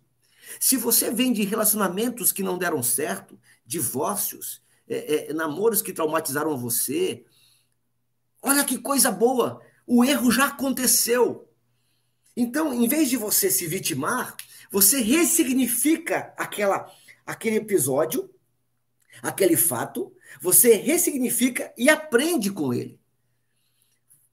se 0.59 0.77
você 0.77 1.11
vem 1.11 1.33
de 1.33 1.43
relacionamentos 1.43 2.31
que 2.31 2.43
não 2.43 2.57
deram 2.57 2.81
certo, 2.81 3.39
divórcios, 3.65 4.61
é, 4.87 5.29
é, 5.29 5.33
namoros 5.33 5.81
que 5.81 5.93
traumatizaram 5.93 6.57
você, 6.57 7.25
Olha 8.45 8.63
que 8.63 8.77
coisa 8.77 9.09
boa! 9.09 9.59
O 9.87 10.05
erro 10.05 10.29
já 10.29 10.45
aconteceu. 10.45 11.49
Então, 12.37 12.71
em 12.71 12.87
vez 12.87 13.09
de 13.09 13.17
você 13.17 13.49
se 13.49 13.65
vitimar, 13.65 14.37
você 14.69 15.01
ressignifica 15.01 16.31
aquela, 16.37 16.87
aquele 17.25 17.55
episódio, 17.55 18.29
aquele 19.23 19.57
fato, 19.57 20.15
você 20.39 20.75
ressignifica 20.75 21.73
e 21.75 21.89
aprende 21.89 22.51
com 22.51 22.71
ele. 22.71 22.99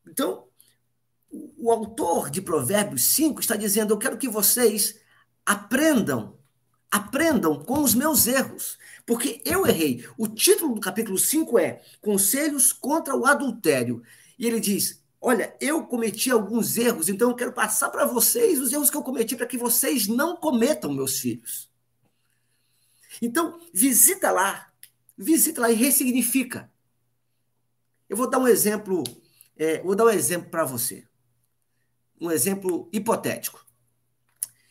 Então, 0.07 0.47
o 1.31 1.73
autor 1.73 2.29
de 2.29 2.43
Provérbios 2.43 3.05
5 3.05 3.41
está 3.41 3.57
dizendo: 3.57 3.95
Eu 3.95 3.99
quero 3.99 4.19
que 4.19 4.29
vocês 4.29 5.01
aprendam, 5.47 6.39
aprendam 6.91 7.65
com 7.65 7.83
os 7.83 7.95
meus 7.95 8.27
erros, 8.27 8.77
porque 9.07 9.43
eu 9.45 9.67
errei. 9.67 10.07
O 10.17 10.29
título 10.29 10.75
do 10.75 10.81
capítulo 10.81 11.19
5 11.19 11.59
é 11.59 11.83
Conselhos 12.01 12.73
contra 12.73 13.17
o 13.17 13.27
Adultério. 13.27 14.03
E 14.39 14.47
ele 14.47 14.61
diz: 14.61 15.03
Olha, 15.21 15.57
eu 15.61 15.87
cometi 15.87 16.31
alguns 16.31 16.77
erros, 16.77 17.09
então 17.09 17.31
eu 17.31 17.37
quero 17.37 17.53
passar 17.53 17.91
para 17.91 18.05
vocês 18.05 18.61
os 18.61 18.73
erros 18.73 18.91
que 18.91 18.97
eu 18.97 19.03
cometi 19.03 19.37
para 19.37 19.47
que 19.47 19.57
vocês 19.57 20.09
não 20.09 20.37
cometam, 20.37 20.93
meus 20.93 21.21
filhos. 21.21 21.71
Então, 23.21 23.61
visita 23.73 24.33
lá, 24.33 24.73
visita 25.17 25.61
lá 25.61 25.71
e 25.71 25.75
ressignifica. 25.75 26.69
Eu 28.09 28.17
vou 28.17 28.29
dar 28.29 28.39
um 28.39 28.49
exemplo, 28.49 29.05
é, 29.57 29.81
vou 29.83 29.95
dar 29.95 30.07
um 30.07 30.11
exemplo 30.11 30.51
para 30.51 30.65
você. 30.65 31.07
Um 32.21 32.31
exemplo 32.31 32.89
hipotético. 32.93 33.65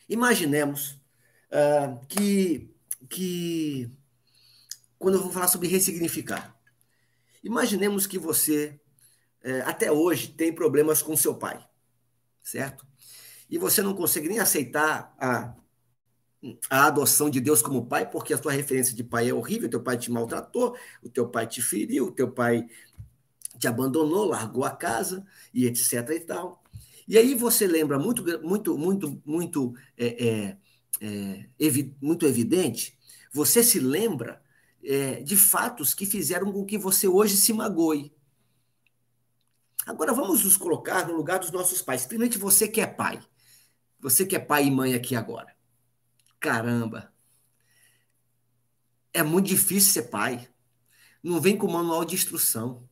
Imaginemos 0.08 1.00
uh, 1.50 1.98
que, 2.06 2.70
que, 3.08 3.90
quando 5.02 5.16
eu 5.16 5.20
vou 5.20 5.32
falar 5.32 5.48
sobre 5.48 5.66
ressignificar, 5.66 6.56
imaginemos 7.42 8.06
que 8.06 8.20
você 8.20 8.80
é, 9.42 9.60
até 9.62 9.90
hoje 9.90 10.28
tem 10.28 10.54
problemas 10.54 11.02
com 11.02 11.16
seu 11.16 11.34
pai, 11.34 11.60
certo? 12.40 12.86
E 13.50 13.58
você 13.58 13.82
não 13.82 13.96
consegue 13.96 14.28
nem 14.28 14.38
aceitar 14.38 15.12
a, 15.18 15.56
a 16.70 16.86
adoção 16.86 17.28
de 17.28 17.40
Deus 17.40 17.60
como 17.60 17.86
pai, 17.86 18.08
porque 18.08 18.32
a 18.32 18.40
sua 18.40 18.52
referência 18.52 18.94
de 18.94 19.02
pai 19.02 19.28
é 19.28 19.34
horrível, 19.34 19.68
teu 19.68 19.82
pai 19.82 19.98
te 19.98 20.08
maltratou, 20.08 20.76
o 21.02 21.08
teu 21.08 21.28
pai 21.28 21.48
te 21.48 21.60
feriu, 21.60 22.06
o 22.06 22.12
teu 22.12 22.30
pai 22.30 22.68
te 23.58 23.66
abandonou, 23.66 24.24
largou 24.26 24.64
a 24.64 24.70
casa 24.70 25.26
e 25.52 25.66
etc 25.66 26.10
e 26.10 26.20
tal. 26.20 26.62
E 27.08 27.18
aí 27.18 27.34
você 27.34 27.66
lembra 27.66 27.98
muito, 27.98 28.24
muito, 28.40 28.78
muito, 28.78 29.20
muito, 29.26 29.74
é, 29.98 30.28
é, 30.28 30.56
é, 31.00 31.46
evi 31.58 31.96
muito 32.00 32.24
evidente, 32.24 32.96
você 33.32 33.64
se 33.64 33.80
lembra 33.80 34.40
é, 34.84 35.22
de 35.22 35.36
fatos 35.36 35.94
que 35.94 36.06
fizeram 36.06 36.52
com 36.52 36.64
que 36.64 36.76
você 36.76 37.06
hoje 37.06 37.36
se 37.36 37.52
magoe. 37.52 38.12
Agora 39.86 40.12
vamos 40.12 40.44
nos 40.44 40.56
colocar 40.56 41.06
no 41.06 41.14
lugar 41.14 41.38
dos 41.38 41.50
nossos 41.50 41.82
pais, 41.82 42.02
principalmente 42.02 42.38
você 42.38 42.68
que 42.68 42.80
é 42.80 42.86
pai. 42.86 43.20
Você 44.00 44.26
que 44.26 44.36
é 44.36 44.38
pai 44.38 44.66
e 44.66 44.70
mãe 44.70 44.94
aqui 44.94 45.14
agora. 45.14 45.54
Caramba. 46.40 47.12
É 49.12 49.22
muito 49.22 49.46
difícil 49.46 49.92
ser 49.92 50.10
pai. 50.10 50.48
Não 51.22 51.40
vem 51.40 51.56
com 51.56 51.70
manual 51.70 52.04
de 52.04 52.14
instrução. 52.14 52.88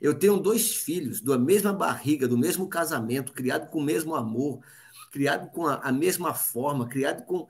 Eu 0.00 0.18
tenho 0.18 0.38
dois 0.38 0.74
filhos 0.76 1.20
da 1.20 1.38
mesma 1.38 1.72
barriga, 1.72 2.28
do 2.28 2.36
mesmo 2.36 2.68
casamento, 2.68 3.32
criado 3.32 3.70
com 3.70 3.78
o 3.78 3.84
mesmo 3.84 4.14
amor, 4.14 4.60
criado 5.10 5.50
com 5.50 5.66
a, 5.66 5.76
a 5.76 5.92
mesma 5.92 6.34
forma, 6.34 6.86
criado 6.86 7.24
com 7.24 7.48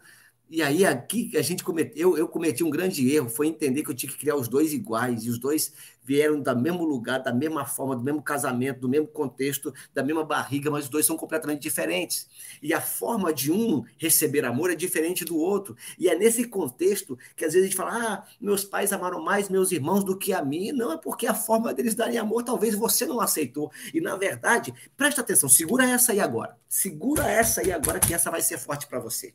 e 0.50 0.62
aí 0.62 0.84
aqui 0.84 1.36
a 1.36 1.42
gente 1.42 1.62
cometeu, 1.62 2.16
eu, 2.16 2.26
cometi 2.26 2.64
um 2.64 2.70
grande 2.70 3.10
erro, 3.12 3.28
foi 3.28 3.48
entender 3.48 3.82
que 3.82 3.90
eu 3.90 3.94
tinha 3.94 4.10
que 4.10 4.18
criar 4.18 4.36
os 4.36 4.48
dois 4.48 4.72
iguais, 4.72 5.24
e 5.24 5.30
os 5.30 5.38
dois 5.38 5.72
vieram 6.08 6.40
do 6.40 6.56
mesmo 6.56 6.84
lugar, 6.84 7.22
da 7.22 7.34
mesma 7.34 7.66
forma, 7.66 7.94
do 7.94 8.02
mesmo 8.02 8.22
casamento, 8.22 8.80
do 8.80 8.88
mesmo 8.88 9.06
contexto, 9.06 9.74
da 9.92 10.02
mesma 10.02 10.24
barriga, 10.24 10.70
mas 10.70 10.84
os 10.84 10.90
dois 10.90 11.04
são 11.04 11.18
completamente 11.18 11.60
diferentes. 11.60 12.26
E 12.62 12.72
a 12.72 12.80
forma 12.80 13.30
de 13.30 13.52
um 13.52 13.84
receber 13.98 14.46
amor 14.46 14.70
é 14.70 14.74
diferente 14.74 15.22
do 15.22 15.36
outro. 15.36 15.76
E 15.98 16.08
é 16.08 16.16
nesse 16.16 16.44
contexto 16.44 17.18
que 17.36 17.44
às 17.44 17.52
vezes 17.52 17.66
a 17.66 17.70
gente 17.70 17.76
fala: 17.76 17.92
"Ah, 17.92 18.24
meus 18.40 18.64
pais 18.64 18.90
amaram 18.90 19.22
mais 19.22 19.50
meus 19.50 19.70
irmãos 19.70 20.02
do 20.02 20.16
que 20.16 20.32
a 20.32 20.42
mim". 20.42 20.72
Não 20.72 20.92
é 20.92 20.96
porque 20.96 21.26
a 21.26 21.34
forma 21.34 21.74
deles 21.74 21.94
darem 21.94 22.16
amor 22.16 22.42
talvez 22.42 22.74
você 22.74 23.04
não 23.04 23.20
aceitou. 23.20 23.70
E 23.92 24.00
na 24.00 24.16
verdade, 24.16 24.72
presta 24.96 25.20
atenção, 25.20 25.48
segura 25.48 25.84
essa 25.84 26.12
aí 26.12 26.20
agora. 26.20 26.56
Segura 26.68 27.28
essa 27.30 27.60
aí 27.60 27.70
agora 27.70 28.00
que 28.00 28.14
essa 28.14 28.30
vai 28.30 28.40
ser 28.40 28.58
forte 28.58 28.86
para 28.86 28.98
você. 28.98 29.34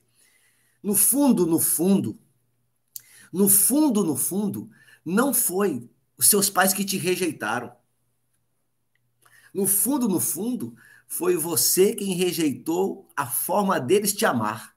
No 0.83 0.95
fundo, 0.95 1.47
no 1.47 1.59
fundo, 1.59 2.19
no 3.31 3.47
fundo, 3.47 4.03
no 4.03 4.17
fundo, 4.17 4.69
não 5.05 5.33
foi 5.33 5.89
os 6.17 6.27
seus 6.27 6.49
pais 6.49 6.73
que 6.73 6.83
te 6.83 6.97
rejeitaram. 6.97 7.73
No 9.53 9.65
fundo, 9.65 10.09
no 10.09 10.19
fundo, 10.19 10.75
foi 11.07 11.37
você 11.37 11.95
quem 11.95 12.13
rejeitou 12.15 13.07
a 13.15 13.25
forma 13.25 13.79
deles 13.79 14.13
te 14.13 14.25
amar. 14.25 14.75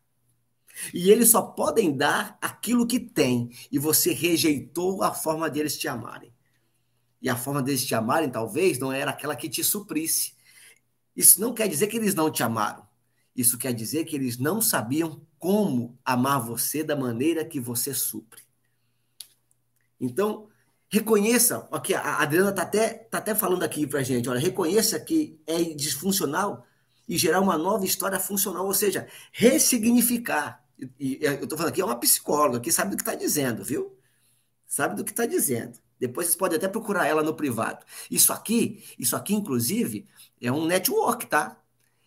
E 0.92 1.10
eles 1.10 1.30
só 1.30 1.42
podem 1.42 1.96
dar 1.96 2.38
aquilo 2.40 2.86
que 2.86 3.00
têm, 3.00 3.50
e 3.72 3.78
você 3.78 4.12
rejeitou 4.12 5.02
a 5.02 5.12
forma 5.12 5.50
deles 5.50 5.76
te 5.76 5.88
amarem. 5.88 6.32
E 7.20 7.28
a 7.28 7.36
forma 7.36 7.62
deles 7.62 7.84
te 7.84 7.94
amarem 7.94 8.30
talvez 8.30 8.78
não 8.78 8.92
era 8.92 9.10
aquela 9.10 9.34
que 9.34 9.48
te 9.48 9.64
suprisse. 9.64 10.34
Isso 11.16 11.40
não 11.40 11.52
quer 11.54 11.68
dizer 11.68 11.86
que 11.88 11.96
eles 11.96 12.14
não 12.14 12.30
te 12.30 12.42
amaram. 12.42 12.86
Isso 13.34 13.58
quer 13.58 13.72
dizer 13.72 14.04
que 14.04 14.14
eles 14.14 14.38
não 14.38 14.60
sabiam 14.60 15.20
como 15.46 15.96
amar 16.04 16.40
você 16.40 16.82
da 16.82 16.96
maneira 16.96 17.44
que 17.44 17.60
você 17.60 17.94
supre. 17.94 18.42
Então, 20.00 20.48
reconheça, 20.88 21.68
aqui 21.70 21.94
a 21.94 22.16
Adriana 22.16 22.50
está 22.50 22.62
até, 22.62 22.88
tá 22.88 23.18
até 23.18 23.32
falando 23.32 23.62
aqui 23.62 23.86
para 23.86 24.02
gente, 24.02 24.28
olha, 24.28 24.40
reconheça 24.40 24.98
que 24.98 25.40
é 25.46 25.62
disfuncional 25.62 26.66
e 27.08 27.16
gerar 27.16 27.40
uma 27.40 27.56
nova 27.56 27.84
história 27.84 28.18
funcional, 28.18 28.66
ou 28.66 28.74
seja, 28.74 29.06
ressignificar. 29.30 30.64
E, 30.98 31.20
eu 31.22 31.34
estou 31.34 31.56
falando 31.56 31.70
aqui, 31.70 31.80
é 31.80 31.84
uma 31.84 32.00
psicóloga 32.00 32.58
que 32.58 32.72
sabe 32.72 32.90
do 32.90 32.96
que 32.96 33.02
está 33.04 33.14
dizendo, 33.14 33.62
viu? 33.62 33.96
Sabe 34.66 34.96
do 34.96 35.04
que 35.04 35.12
está 35.12 35.26
dizendo. 35.26 35.78
Depois 35.96 36.26
vocês 36.26 36.36
podem 36.36 36.58
até 36.58 36.66
procurar 36.66 37.06
ela 37.06 37.22
no 37.22 37.34
privado. 37.34 37.86
Isso 38.10 38.32
aqui, 38.32 38.84
isso 38.98 39.14
aqui, 39.14 39.32
inclusive, 39.32 40.08
é 40.40 40.50
um 40.50 40.66
network, 40.66 41.24
tá? 41.26 41.56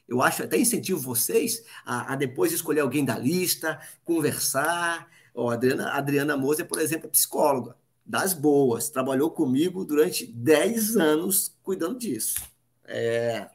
Eu 0.10 0.24
acho 0.24 0.44
até 0.44 0.58
incentivo 0.58 1.00
vocês 1.00 1.64
a, 1.86 2.14
a 2.14 2.16
depois 2.16 2.52
escolher 2.52 2.80
alguém 2.80 3.06
da 3.06 3.18
lista, 3.18 3.80
conversar. 4.04 5.08
Ó, 5.36 5.52
Adriana, 5.52 5.92
Adriana 5.92 6.36
Moser, 6.36 6.66
por 6.68 6.82
exemplo, 6.82 7.06
é 7.08 7.12
psicóloga 7.12 7.76
das 8.04 8.34
boas, 8.34 8.90
trabalhou 8.90 9.30
comigo 9.30 9.86
durante 9.86 10.26
10 10.26 10.98
anos 10.98 11.56
cuidando 11.62 12.00
disso. 12.00 12.42
É, 12.86 13.48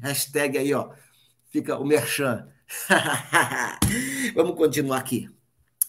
hashtag 0.00 0.56
aí, 0.56 0.72
ó, 0.72 0.90
fica 1.50 1.78
o 1.78 1.84
merchan. 1.84 2.48
Vamos 4.34 4.56
continuar 4.56 5.00
aqui. 5.00 5.28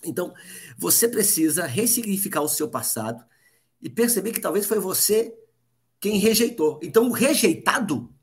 Então, 0.04 0.34
você 0.78 1.08
precisa 1.08 1.66
ressignificar 1.66 2.42
o 2.42 2.50
seu 2.50 2.68
passado 2.68 3.24
e 3.82 3.90
perceber 3.90 4.34
que 4.34 4.42
talvez 4.42 4.66
foi 4.66 4.80
você 4.80 5.34
quem 5.98 6.18
rejeitou. 6.18 6.82
Então, 6.84 7.08
o 7.08 7.14
rejeitado 7.14 8.14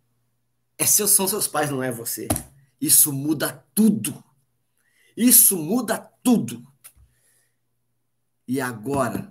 é 0.78 0.86
seu, 0.86 1.08
são 1.08 1.26
seus 1.26 1.48
pais, 1.48 1.68
não 1.70 1.82
é 1.82 1.90
você. 1.90 2.28
Isso 2.80 3.12
muda 3.12 3.64
tudo. 3.74 4.22
Isso 5.16 5.58
muda 5.58 5.98
tudo. 6.22 6.64
E 8.46 8.60
agora 8.60 9.28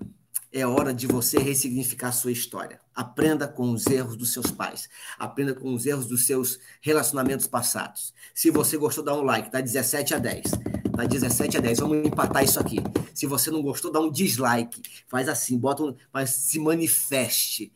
é 0.51 0.67
hora 0.67 0.93
de 0.93 1.07
você 1.07 1.39
ressignificar 1.39 2.09
a 2.09 2.11
sua 2.11 2.31
história. 2.31 2.81
Aprenda 2.93 3.47
com 3.47 3.71
os 3.71 3.87
erros 3.87 4.17
dos 4.17 4.33
seus 4.33 4.51
pais. 4.51 4.89
Aprenda 5.17 5.53
com 5.53 5.73
os 5.73 5.85
erros 5.85 6.05
dos 6.05 6.25
seus 6.25 6.59
relacionamentos 6.81 7.47
passados. 7.47 8.13
Se 8.35 8.51
você 8.51 8.77
gostou, 8.77 9.03
dá 9.03 9.13
um 9.13 9.21
like. 9.21 9.49
Tá 9.49 9.61
17 9.61 10.15
a 10.15 10.17
10. 10.17 10.51
Tá 10.95 11.05
17 11.05 11.57
a 11.57 11.59
10. 11.61 11.79
Vamos 11.79 12.05
empatar 12.05 12.43
isso 12.43 12.59
aqui. 12.59 12.77
Se 13.13 13.25
você 13.25 13.49
não 13.49 13.61
gostou, 13.61 13.91
dá 13.91 13.99
um 13.99 14.11
dislike. 14.11 14.81
Faz 15.07 15.29
assim, 15.29 15.57
bota 15.57 15.83
um, 15.83 15.95
mas 16.11 16.31
se 16.31 16.59
manifeste. 16.59 17.71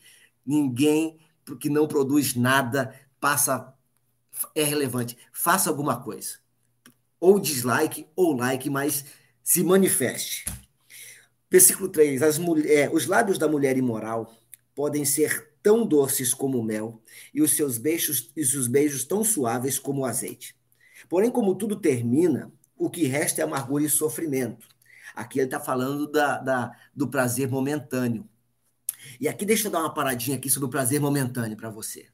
Ninguém 0.46 1.18
que 1.60 1.70
não 1.70 1.88
produz 1.88 2.36
nada 2.36 2.94
passa 3.22 3.74
é 4.54 4.64
relevante. 4.64 5.18
Faça 5.32 5.70
alguma 5.70 6.02
coisa. 6.02 6.40
Ou 7.20 7.40
dislike 7.40 8.08
ou 8.16 8.36
like, 8.36 8.70
mas 8.70 9.06
se 9.44 9.64
manifeste. 9.64 10.46
Versículo 11.50 11.88
3: 11.88 12.22
As 12.24 12.40
é, 12.66 12.90
os 12.92 13.06
lábios 13.06 13.38
da 13.38 13.48
mulher 13.48 13.78
imoral 13.78 14.34
podem 14.76 15.06
ser 15.06 15.52
tão 15.62 15.86
doces 15.86 16.34
como 16.34 16.64
mel, 16.64 17.04
e 17.32 17.42
os 17.42 17.56
seus 17.56 17.78
beijos 17.78 18.32
e 18.36 18.42
os 18.42 18.68
beijos 18.68 19.04
tão 19.04 19.24
suaves 19.24 19.78
como 19.78 20.02
o 20.02 20.06
azeite. 20.06 20.56
Porém, 21.08 21.30
como 21.30 21.54
tudo 21.54 21.76
termina, 21.76 22.52
o 22.76 22.90
que 22.90 23.06
resta 23.06 23.42
é 23.42 23.44
amargura 23.44 23.84
e 23.84 23.90
sofrimento. 23.90 24.68
Aqui 25.14 25.40
ele 25.40 25.46
está 25.46 25.60
falando 25.60 26.08
da, 26.10 26.40
da, 26.40 26.76
do 26.96 27.08
prazer 27.08 27.48
momentâneo. 27.48 28.28
E 29.20 29.28
aqui 29.28 29.46
deixa 29.46 29.68
eu 29.68 29.72
dar 29.72 29.82
uma 29.82 29.94
paradinha 29.94 30.38
aqui 30.38 30.50
sobre 30.50 30.68
o 30.68 30.72
prazer 30.72 31.00
momentâneo 31.00 31.58
para 31.58 31.70
você. 31.70 32.08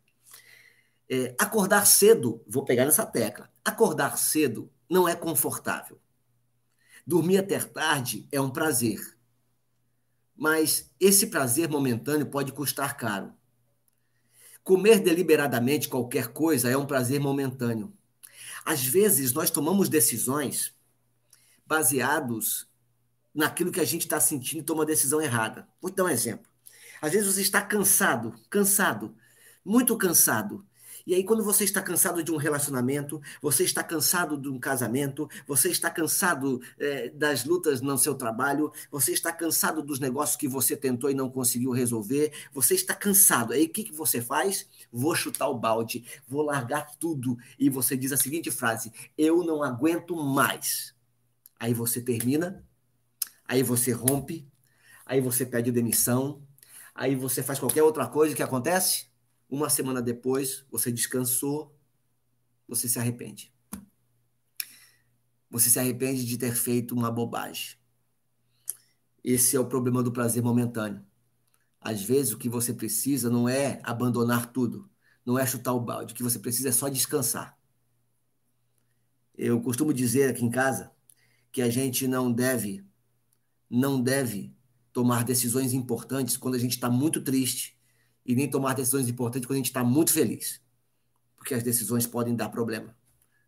É, 1.09 1.35
acordar 1.39 1.85
cedo, 1.85 2.43
vou 2.47 2.65
pegar 2.65 2.85
nessa 2.85 3.05
tecla. 3.05 3.49
Acordar 3.63 4.17
cedo 4.17 4.69
não 4.89 5.07
é 5.07 5.15
confortável. 5.15 5.99
Dormir 7.05 7.37
até 7.37 7.59
tarde 7.59 8.27
é 8.31 8.41
um 8.41 8.49
prazer. 8.49 8.99
Mas 10.35 10.91
esse 10.99 11.27
prazer 11.27 11.69
momentâneo 11.69 12.27
pode 12.27 12.51
custar 12.51 12.97
caro. 12.97 13.33
Comer 14.63 14.99
deliberadamente 14.99 15.87
qualquer 15.87 16.27
coisa 16.27 16.69
é 16.69 16.77
um 16.77 16.85
prazer 16.85 17.19
momentâneo. 17.19 17.93
Às 18.65 18.85
vezes, 18.85 19.31
nós 19.31 19.49
tomamos 19.49 19.87
decisões 19.87 20.75
baseados 21.65 22.67
naquilo 23.33 23.71
que 23.71 23.79
a 23.79 23.85
gente 23.85 24.01
está 24.01 24.19
sentindo 24.19 24.59
e 24.59 24.65
toma 24.65 24.83
a 24.83 24.85
decisão 24.85 25.21
errada. 25.21 25.67
Vou 25.81 25.89
te 25.89 25.95
dar 25.95 26.03
um 26.03 26.09
exemplo. 26.09 26.51
Às 27.01 27.13
vezes 27.13 27.33
você 27.33 27.41
está 27.41 27.61
cansado, 27.61 28.33
cansado, 28.49 29.15
muito 29.63 29.95
cansado, 29.97 30.65
e 31.07 31.15
aí, 31.15 31.23
quando 31.23 31.41
você 31.41 31.63
está 31.63 31.81
cansado 31.81 32.21
de 32.21 32.33
um 32.33 32.35
relacionamento, 32.35 33.21
você 33.41 33.63
está 33.63 33.81
cansado 33.81 34.37
de 34.37 34.49
um 34.49 34.59
casamento, 34.59 35.29
você 35.47 35.69
está 35.69 35.89
cansado 35.89 36.61
é, 36.77 37.07
das 37.07 37.45
lutas 37.45 37.79
no 37.79 37.97
seu 37.97 38.13
trabalho, 38.13 38.73
você 38.91 39.13
está 39.13 39.31
cansado 39.31 39.81
dos 39.81 40.01
negócios 40.01 40.35
que 40.35 40.49
você 40.49 40.75
tentou 40.75 41.09
e 41.09 41.13
não 41.13 41.29
conseguiu 41.29 41.71
resolver, 41.71 42.33
você 42.51 42.75
está 42.75 42.93
cansado. 42.93 43.53
Aí, 43.53 43.63
o 43.63 43.69
que, 43.69 43.85
que 43.85 43.93
você 43.93 44.19
faz? 44.21 44.67
Vou 44.91 45.15
chutar 45.15 45.47
o 45.47 45.57
balde, 45.57 46.03
vou 46.27 46.41
largar 46.41 46.97
tudo. 46.97 47.37
E 47.57 47.69
você 47.69 47.95
diz 47.95 48.11
a 48.11 48.17
seguinte 48.17 48.51
frase: 48.51 48.91
Eu 49.17 49.45
não 49.45 49.63
aguento 49.63 50.13
mais. 50.13 50.93
Aí 51.57 51.73
você 51.73 52.01
termina, 52.01 52.65
aí 53.47 53.63
você 53.63 53.93
rompe, 53.93 54.45
aí 55.05 55.21
você 55.21 55.45
pede 55.45 55.71
demissão, 55.71 56.41
aí 56.93 57.15
você 57.15 57.41
faz 57.41 57.59
qualquer 57.59 57.83
outra 57.83 58.07
coisa, 58.07 58.35
que 58.35 58.43
acontece? 58.43 59.06
Uma 59.49 59.69
semana 59.69 60.01
depois, 60.01 60.65
você 60.69 60.91
descansou, 60.91 61.73
você 62.67 62.89
se 62.89 62.99
arrepende. 62.99 63.53
Você 65.49 65.69
se 65.69 65.79
arrepende 65.79 66.25
de 66.25 66.37
ter 66.37 66.53
feito 66.53 66.93
uma 66.93 67.09
bobagem. 67.09 67.77
Esse 69.23 69.55
é 69.55 69.59
o 69.59 69.67
problema 69.67 70.03
do 70.03 70.11
prazer 70.11 70.43
momentâneo. 70.43 71.05
Às 71.79 72.03
vezes, 72.03 72.33
o 72.33 72.37
que 72.37 72.49
você 72.49 72.73
precisa 72.73 73.29
não 73.29 73.47
é 73.47 73.79
abandonar 73.83 74.51
tudo, 74.51 74.89
não 75.25 75.39
é 75.39 75.45
chutar 75.45 75.73
o 75.73 75.79
balde. 75.79 76.13
O 76.13 76.15
que 76.15 76.23
você 76.23 76.39
precisa 76.39 76.69
é 76.69 76.71
só 76.73 76.89
descansar. 76.89 77.57
Eu 79.37 79.61
costumo 79.61 79.93
dizer 79.93 80.29
aqui 80.29 80.43
em 80.43 80.49
casa 80.49 80.91
que 81.51 81.61
a 81.61 81.69
gente 81.69 82.07
não 82.07 82.31
deve, 82.31 82.85
não 83.69 84.01
deve 84.01 84.53
tomar 84.91 85.23
decisões 85.23 85.73
importantes 85.73 86.35
quando 86.35 86.55
a 86.55 86.59
gente 86.59 86.71
está 86.71 86.89
muito 86.89 87.21
triste 87.21 87.76
e 88.27 88.35
nem 88.35 88.49
tomar 88.49 88.73
decisões 88.73 89.07
importantes 89.07 89.47
quando 89.47 89.55
a 89.55 89.59
gente 89.59 89.67
está 89.67 89.85
muito 89.85 90.11
feliz, 90.11 90.61
porque 91.37 91.53
as 91.53 91.63
decisões 91.63 92.05
podem 92.05 92.35
dar 92.35 92.49
problema. 92.49 92.93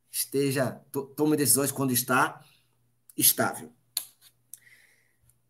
Esteja, 0.09 0.81
tome 1.17 1.36
decisões 1.36 1.71
quando 1.71 1.91
está 1.91 2.43
estável. 3.17 3.71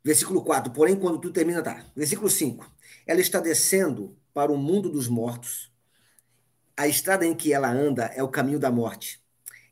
Versículo 0.03 0.43
4, 0.43 0.73
porém, 0.73 0.99
quando 0.99 1.19
tu 1.19 1.31
termina, 1.31 1.61
tá. 1.61 1.85
Versículo 1.95 2.27
5, 2.27 2.69
ela 3.05 3.21
está 3.21 3.39
descendo 3.39 4.17
para 4.33 4.51
o 4.51 4.57
mundo 4.57 4.89
dos 4.89 5.07
mortos. 5.07 5.71
A 6.75 6.87
estrada 6.87 7.25
em 7.25 7.35
que 7.35 7.53
ela 7.53 7.69
anda 7.69 8.05
é 8.05 8.23
o 8.23 8.29
caminho 8.29 8.59
da 8.59 8.71
morte. 8.71 9.21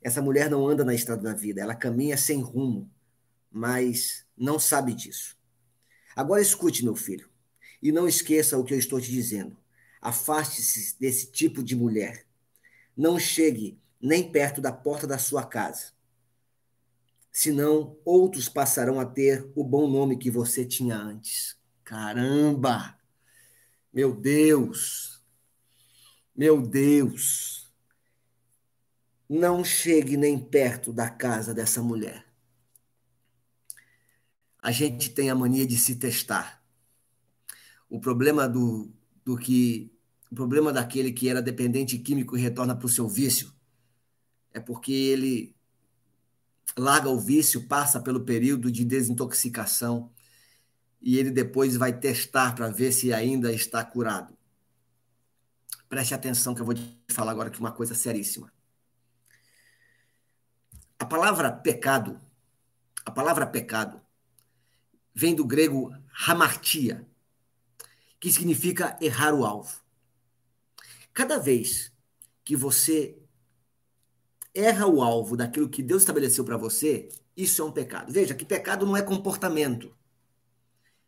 Essa 0.02 0.22
mulher 0.22 0.50
não 0.50 0.68
anda 0.68 0.86
na 0.86 0.94
estrada 0.94 1.24
da 1.24 1.34
vida, 1.34 1.62
ela 1.62 1.74
caminha 1.74 2.16
sem 2.16 2.42
rumo, 2.42 2.90
mas 3.50 4.26
não 4.38 4.60
sabe 4.60 4.94
disso. 4.94 5.36
Agora 6.16 6.42
escute, 6.42 6.84
meu 6.84 6.96
filho. 6.96 7.30
E 7.82 7.92
não 7.92 8.08
esqueça 8.08 8.58
o 8.58 8.64
que 8.64 8.74
eu 8.74 8.80
estou 8.80 9.00
te 9.00 9.12
dizendo. 9.12 9.56
Afaste-se 10.02 11.00
desse 11.00 11.32
tipo 11.32 11.64
de 11.64 11.76
mulher. 11.76 12.26
Não 12.96 13.20
chegue 13.20 13.80
nem 14.02 14.32
perto 14.32 14.62
da 14.62 14.72
porta 14.72 15.06
da 15.06 15.18
sua 15.18 15.46
casa. 15.46 15.92
Senão 17.32 17.98
outros 18.04 18.50
passarão 18.50 19.00
a 19.00 19.06
ter 19.06 19.52
o 19.56 19.64
bom 19.64 19.88
nome 19.88 20.18
que 20.18 20.32
você 20.32 20.66
tinha 20.66 20.96
antes. 20.96 21.56
Caramba! 21.84 22.98
Meu 23.94 24.16
Deus! 24.16 25.22
Meu 26.36 26.62
Deus! 26.62 27.72
Não 29.30 29.64
chegue 29.64 30.16
nem 30.16 30.40
perto 30.40 30.94
da 30.94 31.10
casa 31.10 31.54
dessa 31.54 31.82
mulher. 31.82 32.26
A 34.60 34.72
gente 34.72 35.10
tem 35.10 35.30
a 35.30 35.36
mania 35.36 35.66
de 35.66 35.78
se 35.78 35.96
testar 35.96 36.57
o 37.90 38.00
problema 38.00 38.48
do, 38.48 38.92
do 39.24 39.38
que 39.38 39.92
o 40.30 40.36
problema 40.36 40.74
daquele 40.74 41.12
que 41.12 41.30
era 41.30 41.42
dependente 41.42 41.98
químico 41.98 42.38
e 42.38 42.42
retorna 42.42 42.76
para 42.76 42.86
o 42.86 42.90
seu 42.90 43.08
vício 43.08 43.54
é 44.54 44.60
porque 44.60 44.92
ele 44.92 45.56
larga 46.78 47.10
o 47.10 47.20
vício, 47.20 47.68
passa 47.68 48.00
pelo 48.00 48.26
período 48.26 48.72
de 48.72 48.84
desintoxicação 48.84 50.12
e 51.02 51.18
ele 51.18 51.32
depois 51.32 51.76
vai 51.76 51.98
testar 51.98 52.56
para 52.56 52.70
ver 52.70 52.92
se 52.92 53.14
ainda 53.14 53.54
está 53.54 53.84
curado. 53.84 54.38
Preste 55.88 56.14
atenção 56.14 56.54
que 56.54 56.62
eu 56.62 56.66
vou 56.66 56.76
te 56.76 57.00
falar 57.10 57.32
agora 57.32 57.50
que 57.50 57.60
uma 57.60 57.72
coisa 57.72 57.96
seríssima. 57.96 58.52
A 61.00 61.06
palavra 61.06 61.52
pecado, 61.52 62.20
a 63.06 63.12
palavra 63.12 63.46
pecado 63.46 64.02
vem 65.14 65.34
do 65.34 65.46
grego 65.46 65.94
hamartia, 66.28 67.07
que 68.20 68.32
significa 68.32 68.98
errar 69.02 69.34
o 69.34 69.46
alvo. 69.46 69.82
Cada 71.14 71.40
vez 71.40 71.92
que 72.44 72.56
você 72.56 73.18
erra 74.54 74.88
o 74.88 75.02
alvo 75.02 75.38
daquilo 75.38 75.70
que 75.70 75.84
Deus 75.84 76.02
estabeleceu 76.02 76.44
para 76.44 76.58
você, 76.58 77.10
isso 77.36 77.62
é 77.62 77.66
um 77.66 77.72
pecado. 77.72 78.12
Veja 78.12 78.34
que 78.34 78.46
pecado 78.46 78.86
não 78.86 78.98
é 78.98 79.02
comportamento. 79.02 79.96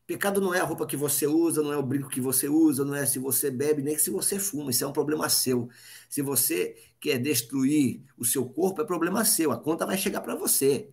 Pecado 0.06 0.42
não 0.42 0.54
é 0.54 0.60
a 0.60 0.64
roupa 0.64 0.88
que 0.88 0.98
você 0.98 1.28
usa, 1.28 1.62
não 1.62 1.72
é 1.72 1.78
o 1.78 1.84
brinco 1.84 2.10
que 2.10 2.20
você 2.20 2.50
usa, 2.50 2.84
não 2.84 2.96
é 2.96 3.06
se 3.06 3.20
você 3.20 3.52
bebe, 3.52 3.84
nem 3.84 3.98
se 3.98 4.10
você 4.10 4.40
fuma. 4.40 4.72
Isso 4.72 4.84
é 4.84 4.88
um 4.88 4.92
problema 4.92 5.30
seu. 5.30 5.70
Se 6.10 6.22
você 6.22 6.76
quer 7.00 7.20
destruir 7.20 8.04
o 8.18 8.26
seu 8.26 8.48
corpo, 8.50 8.82
é 8.82 8.86
problema 8.86 9.24
seu. 9.24 9.52
A 9.52 9.60
conta 9.60 9.86
vai 9.86 9.98
chegar 9.98 10.22
para 10.22 10.36
você. 10.36 10.90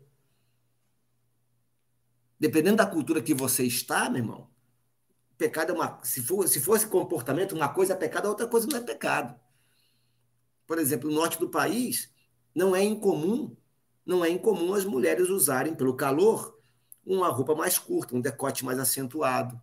Dependendo 2.39 2.77
da 2.77 2.87
cultura 2.87 3.23
que 3.23 3.33
você 3.33 3.65
está, 3.65 4.11
meu 4.11 4.23
irmão, 4.23 4.51
Pecado 5.39 5.73
é 5.73 5.75
uma. 5.75 6.01
Se, 6.03 6.23
for, 6.23 6.49
se 6.49 6.61
fosse 6.61 6.87
comportamento, 6.87 7.55
uma 7.55 7.69
coisa 7.69 7.93
é 7.93 7.97
pecado, 7.97 8.27
a 8.27 8.31
outra 8.31 8.47
coisa 8.47 8.67
não 8.67 8.79
é 8.79 8.81
pecado. 8.81 9.39
Por 10.67 10.79
exemplo, 10.79 11.09
no 11.09 11.17
norte 11.17 11.39
do 11.39 11.49
país, 11.49 12.13
não 12.55 12.75
é 12.75 12.83
incomum, 12.83 13.57
não 14.05 14.25
é 14.25 14.31
incomum 14.31 14.75
as 14.75 14.85
mulheres 14.85 15.29
usarem, 15.29 15.75
pelo 15.75 15.95
calor, 15.95 16.59
uma 17.05 17.29
roupa 17.29 17.55
mais 17.55 17.79
curta, 17.79 18.17
um 18.17 18.21
decote 18.21 18.65
mais 18.65 18.79
acentuado. 18.79 19.61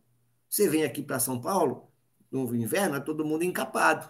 Você 0.47 0.69
vem 0.69 0.83
aqui 0.83 1.01
para 1.01 1.19
São 1.19 1.41
Paulo, 1.41 1.91
no 2.31 2.55
inverno, 2.55 2.95
é 2.95 2.99
todo 2.99 3.25
mundo 3.25 3.43
encapado. 3.43 4.09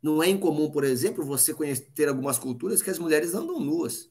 Não 0.00 0.22
é 0.22 0.28
incomum, 0.28 0.70
por 0.70 0.84
exemplo, 0.84 1.24
você 1.24 1.52
conhecer, 1.52 1.90
ter 1.94 2.08
algumas 2.08 2.38
culturas 2.38 2.82
que 2.82 2.90
as 2.90 2.98
mulheres 2.98 3.34
andam 3.34 3.58
nuas. 3.58 4.10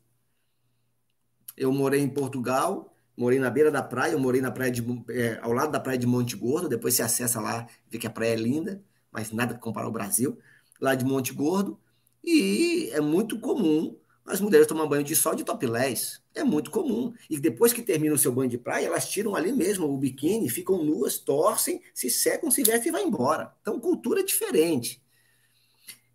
Eu 1.55 1.71
morei 1.71 2.01
em 2.01 2.09
Portugal, 2.09 2.92
morei 3.17 3.39
na 3.39 3.49
beira 3.49 3.71
da 3.71 3.81
praia, 3.81 4.13
eu 4.13 4.19
morei 4.19 4.41
na 4.41 4.51
praia 4.51 4.71
de, 4.71 4.83
é, 5.09 5.39
ao 5.41 5.51
lado 5.51 5.71
da 5.71 5.79
praia 5.79 5.97
de 5.97 6.07
Monte 6.07 6.35
Gordo, 6.35 6.67
depois 6.67 6.93
você 6.93 7.03
acessa 7.03 7.39
lá, 7.39 7.67
vê 7.89 7.97
que 7.97 8.07
a 8.07 8.09
praia 8.09 8.33
é 8.33 8.35
linda, 8.35 8.83
mas 9.11 9.31
nada 9.31 9.53
que 9.53 9.59
comparar 9.59 9.85
ao 9.85 9.91
Brasil, 9.91 10.37
lá 10.79 10.95
de 10.95 11.05
Monte 11.05 11.33
Gordo, 11.33 11.79
e 12.23 12.89
é 12.91 13.01
muito 13.01 13.39
comum 13.39 13.95
as 14.25 14.39
mulheres 14.39 14.67
tomar 14.67 14.87
banho 14.87 15.03
de 15.03 15.15
sol 15.15 15.35
de 15.35 15.43
topless, 15.43 16.21
é 16.33 16.43
muito 16.43 16.71
comum, 16.71 17.13
e 17.29 17.37
depois 17.37 17.73
que 17.73 17.81
termina 17.81 18.15
o 18.15 18.17
seu 18.17 18.31
banho 18.31 18.49
de 18.49 18.57
praia, 18.57 18.87
elas 18.87 19.09
tiram 19.09 19.35
ali 19.35 19.51
mesmo 19.51 19.85
o 19.85 19.97
biquíni, 19.97 20.49
ficam 20.49 20.83
nuas, 20.83 21.17
torcem, 21.17 21.81
se 21.93 22.09
secam, 22.09 22.49
se 22.49 22.63
vestem 22.63 22.89
e 22.89 22.91
vai 22.91 23.03
embora. 23.03 23.53
Então, 23.61 23.79
cultura 23.79 24.21
é 24.21 24.23
diferente. 24.23 25.01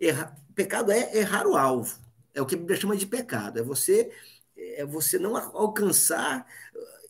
Erra... 0.01 0.37
Pecado 0.55 0.91
é 0.91 1.17
errar 1.17 1.47
o 1.47 1.57
alvo, 1.57 2.01
é 2.35 2.43
o 2.43 2.47
que 2.47 2.57
a 2.57 2.59
Bíblia 2.59 2.81
chama 2.81 2.97
de 2.97 3.07
pecado, 3.07 3.61
é 3.61 3.63
você 3.63 4.11
é 4.59 4.85
você 4.85 5.19
não 5.19 5.37
alcançar 5.37 6.47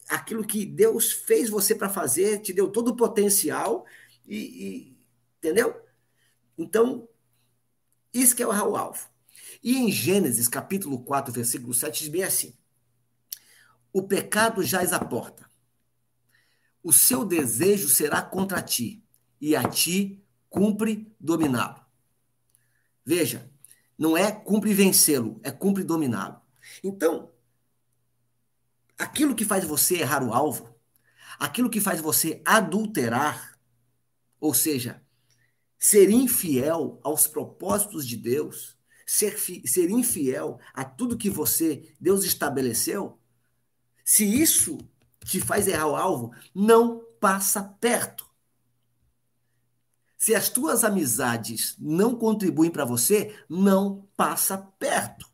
aquilo 0.08 0.46
que 0.46 0.64
Deus 0.64 1.12
fez 1.12 1.50
você 1.50 1.74
para 1.74 1.88
fazer, 1.88 2.40
te 2.40 2.52
deu 2.52 2.70
todo 2.70 2.88
o 2.88 2.96
potencial, 2.96 3.84
e, 4.26 4.36
e, 4.36 4.98
entendeu? 5.38 5.80
Então, 6.56 7.08
isso 8.12 8.34
que 8.34 8.42
é 8.42 8.46
o 8.46 8.52
alvo. 8.52 9.08
E 9.62 9.76
em 9.76 9.90
Gênesis, 9.90 10.48
capítulo 10.48 11.02
4, 11.02 11.32
versículo 11.32 11.74
7, 11.74 12.00
diz 12.00 12.08
bem 12.08 12.24
assim: 12.24 12.54
O 13.92 14.02
pecado 14.02 14.62
jaz 14.62 14.92
à 14.92 14.98
porta. 14.98 15.48
O 16.82 16.92
seu 16.92 17.24
desejo 17.24 17.88
será 17.88 18.22
contra 18.22 18.62
ti, 18.62 19.04
e 19.40 19.54
a 19.54 19.68
ti 19.68 20.22
cumpre 20.48 21.12
dominá-lo. 21.20 21.84
Veja, 23.04 23.50
não 23.96 24.16
é 24.16 24.30
cumpre 24.30 24.72
vencê-lo, 24.72 25.40
é 25.42 25.50
cumpre 25.50 25.82
dominá-lo. 25.82 26.40
Então, 26.82 27.30
aquilo 28.98 29.34
que 29.34 29.44
faz 29.44 29.64
você 29.64 29.98
errar 29.98 30.22
o 30.22 30.34
alvo, 30.34 30.74
aquilo 31.38 31.70
que 31.70 31.80
faz 31.80 32.00
você 32.00 32.42
adulterar, 32.44 33.58
ou 34.40 34.52
seja, 34.52 35.02
ser 35.78 36.10
infiel 36.10 37.00
aos 37.04 37.26
propósitos 37.26 38.06
de 38.06 38.16
Deus, 38.16 38.76
ser, 39.06 39.38
ser 39.38 39.88
infiel 39.90 40.58
a 40.74 40.84
tudo 40.84 41.16
que 41.16 41.30
você, 41.30 41.94
Deus 42.00 42.24
estabeleceu, 42.24 43.18
se 44.04 44.24
isso 44.24 44.78
te 45.24 45.40
faz 45.40 45.68
errar 45.68 45.86
o 45.86 45.96
alvo, 45.96 46.34
não 46.54 47.04
passa 47.20 47.62
perto. 47.62 48.26
Se 50.16 50.34
as 50.34 50.48
tuas 50.48 50.82
amizades 50.82 51.76
não 51.78 52.16
contribuem 52.16 52.70
para 52.70 52.84
você, 52.84 53.38
não 53.48 54.08
passa 54.16 54.58
perto. 54.58 55.30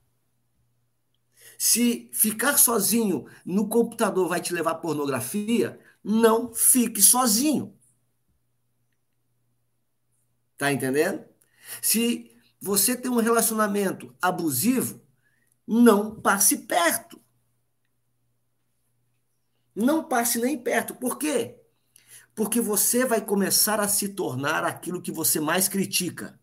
Se 1.66 2.10
ficar 2.12 2.58
sozinho 2.58 3.26
no 3.42 3.66
computador 3.70 4.28
vai 4.28 4.38
te 4.38 4.52
levar 4.52 4.72
à 4.72 4.74
pornografia, 4.74 5.80
não 6.04 6.54
fique 6.54 7.00
sozinho. 7.00 7.74
Tá 10.58 10.70
entendendo? 10.70 11.24
Se 11.80 12.30
você 12.60 12.94
tem 12.94 13.10
um 13.10 13.16
relacionamento 13.16 14.14
abusivo, 14.20 15.00
não 15.66 16.20
passe 16.20 16.66
perto. 16.66 17.18
Não 19.74 20.04
passe 20.04 20.38
nem 20.38 20.62
perto. 20.62 20.94
Por 20.94 21.16
quê? 21.16 21.58
Porque 22.34 22.60
você 22.60 23.06
vai 23.06 23.24
começar 23.24 23.80
a 23.80 23.88
se 23.88 24.10
tornar 24.10 24.64
aquilo 24.64 25.00
que 25.00 25.10
você 25.10 25.40
mais 25.40 25.66
critica. 25.66 26.38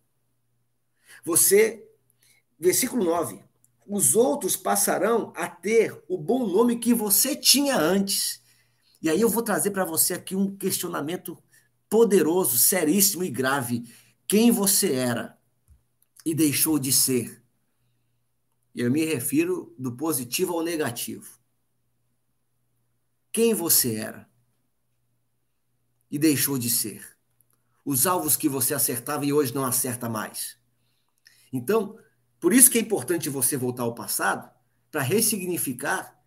Você, 1.23 1.88
versículo 2.60 3.05
9: 3.05 3.50
os 3.87 4.15
outros 4.15 4.55
passarão 4.55 5.33
a 5.35 5.47
ter 5.47 6.03
o 6.07 6.17
bom 6.17 6.47
nome 6.47 6.79
que 6.79 6.93
você 6.93 7.35
tinha 7.35 7.77
antes. 7.77 8.41
E 9.01 9.09
aí 9.09 9.19
eu 9.19 9.29
vou 9.29 9.43
trazer 9.43 9.71
para 9.71 9.85
você 9.85 10.13
aqui 10.13 10.35
um 10.35 10.55
questionamento 10.55 11.41
poderoso, 11.89 12.57
seríssimo 12.57 13.23
e 13.23 13.29
grave. 13.29 13.83
Quem 14.27 14.51
você 14.51 14.93
era 14.93 15.37
e 16.25 16.33
deixou 16.33 16.79
de 16.79 16.91
ser? 16.91 17.43
Eu 18.73 18.89
me 18.89 19.03
refiro 19.03 19.75
do 19.77 19.95
positivo 19.97 20.53
ao 20.53 20.63
negativo. 20.63 21.39
Quem 23.31 23.53
você 23.53 23.95
era 23.95 24.29
e 26.09 26.17
deixou 26.17 26.57
de 26.57 26.69
ser? 26.69 27.17
Os 27.83 28.05
alvos 28.05 28.37
que 28.37 28.47
você 28.47 28.73
acertava 28.73 29.25
e 29.25 29.33
hoje 29.33 29.53
não 29.53 29.65
acerta 29.65 30.07
mais. 30.07 30.57
Então, 31.51 31.97
por 32.41 32.54
isso 32.54 32.71
que 32.71 32.80
é 32.80 32.82
importante 32.82 33.30
você 33.30 33.56
voltar 33.56 33.84
ao 33.84 33.93
passado 33.93 34.49
para 34.89 35.01
ressignificar 35.04 36.19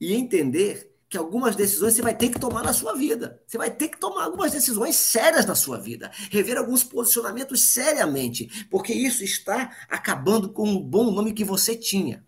e 0.00 0.14
entender 0.14 0.96
que 1.08 1.18
algumas 1.18 1.56
decisões 1.56 1.94
você 1.94 2.02
vai 2.02 2.16
ter 2.16 2.28
que 2.30 2.38
tomar 2.38 2.62
na 2.62 2.72
sua 2.72 2.94
vida. 2.94 3.42
Você 3.46 3.58
vai 3.58 3.70
ter 3.70 3.88
que 3.88 3.98
tomar 3.98 4.24
algumas 4.24 4.52
decisões 4.52 4.94
sérias 4.94 5.44
na 5.44 5.56
sua 5.56 5.78
vida, 5.78 6.10
rever 6.30 6.56
alguns 6.56 6.84
posicionamentos 6.84 7.72
seriamente, 7.72 8.66
porque 8.70 8.92
isso 8.92 9.24
está 9.24 9.76
acabando 9.88 10.52
com 10.52 10.72
o 10.72 10.80
bom 10.80 11.10
nome 11.10 11.32
que 11.32 11.44
você 11.44 11.76
tinha. 11.76 12.24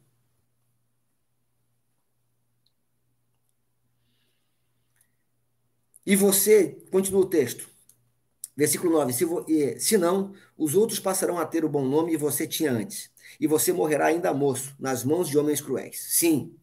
E 6.05 6.17
você, 6.17 6.85
continua 6.91 7.21
o 7.21 7.27
texto, 7.27 7.69
versículo 8.57 8.93
9: 8.93 9.13
se, 9.13 9.79
se 9.79 9.97
não, 9.97 10.33
os 10.57 10.75
outros 10.75 10.99
passarão 10.99 11.39
a 11.39 11.47
ter 11.47 11.65
o 11.65 11.69
bom 11.69 11.87
nome 11.87 12.13
que 12.13 12.17
você 12.17 12.49
tinha 12.49 12.73
antes 12.73 13.17
e 13.39 13.47
você 13.47 13.73
morrerá 13.73 14.07
ainda 14.07 14.33
moço, 14.35 14.75
nas 14.79 15.05
mãos 15.05 15.29
de 15.29 15.39
homens 15.39 15.61
cruéis. 15.61 16.01
Sim, 16.01 16.57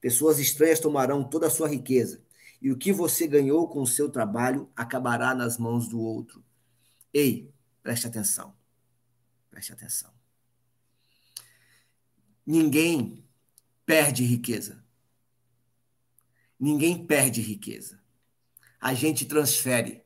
pessoas 0.00 0.38
estranhas 0.38 0.80
tomarão 0.80 1.24
toda 1.24 1.46
a 1.46 1.50
sua 1.50 1.68
riqueza, 1.68 2.22
e 2.60 2.70
o 2.70 2.76
que 2.76 2.92
você 2.92 3.26
ganhou 3.26 3.68
com 3.68 3.82
o 3.82 3.86
seu 3.86 4.10
trabalho 4.10 4.68
acabará 4.74 5.34
nas 5.34 5.58
mãos 5.58 5.88
do 5.88 6.00
outro. 6.00 6.44
Ei, 7.12 7.52
preste 7.82 8.06
atenção. 8.06 8.54
Preste 9.50 9.72
atenção. 9.72 10.12
Ninguém 12.46 13.24
perde 13.84 14.24
riqueza. 14.24 14.82
Ninguém 16.58 17.06
perde 17.06 17.40
riqueza. 17.40 18.00
A 18.80 18.94
gente 18.94 19.26
transfere. 19.26 20.02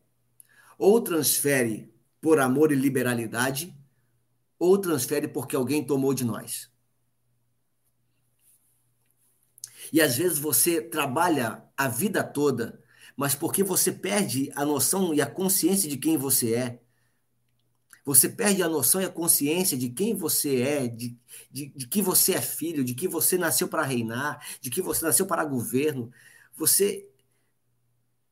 Ou 0.78 1.00
transfere 1.00 1.92
por 2.20 2.38
amor 2.38 2.72
e 2.72 2.74
liberalidade, 2.74 3.76
ou 4.62 4.78
transfere 4.78 5.26
porque 5.26 5.56
alguém 5.56 5.84
tomou 5.84 6.14
de 6.14 6.24
nós. 6.24 6.70
E 9.92 10.00
às 10.00 10.16
vezes 10.16 10.38
você 10.38 10.80
trabalha 10.80 11.64
a 11.76 11.88
vida 11.88 12.22
toda, 12.22 12.80
mas 13.16 13.34
porque 13.34 13.64
você 13.64 13.90
perde 13.90 14.52
a 14.54 14.64
noção 14.64 15.12
e 15.12 15.20
a 15.20 15.26
consciência 15.26 15.90
de 15.90 15.96
quem 15.96 16.16
você 16.16 16.54
é. 16.54 16.80
Você 18.04 18.28
perde 18.28 18.62
a 18.62 18.68
noção 18.68 19.00
e 19.00 19.04
a 19.04 19.10
consciência 19.10 19.76
de 19.76 19.90
quem 19.90 20.14
você 20.14 20.62
é, 20.62 20.86
de, 20.86 21.18
de, 21.50 21.66
de 21.66 21.88
que 21.88 22.00
você 22.00 22.34
é 22.34 22.40
filho, 22.40 22.84
de 22.84 22.94
que 22.94 23.08
você 23.08 23.36
nasceu 23.36 23.66
para 23.66 23.82
reinar, 23.82 24.46
de 24.60 24.70
que 24.70 24.80
você 24.80 25.04
nasceu 25.04 25.26
para 25.26 25.44
governo. 25.44 26.12
Você 26.56 27.10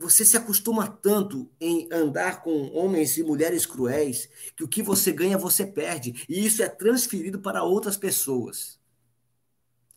você 0.00 0.24
se 0.24 0.34
acostuma 0.34 0.88
tanto 0.88 1.52
em 1.60 1.86
andar 1.92 2.42
com 2.42 2.72
homens 2.72 3.18
e 3.18 3.22
mulheres 3.22 3.66
cruéis 3.66 4.30
que 4.56 4.64
o 4.64 4.68
que 4.68 4.82
você 4.82 5.12
ganha 5.12 5.36
você 5.36 5.66
perde. 5.66 6.24
E 6.26 6.44
isso 6.46 6.62
é 6.62 6.68
transferido 6.70 7.38
para 7.38 7.62
outras 7.62 7.98
pessoas. 7.98 8.80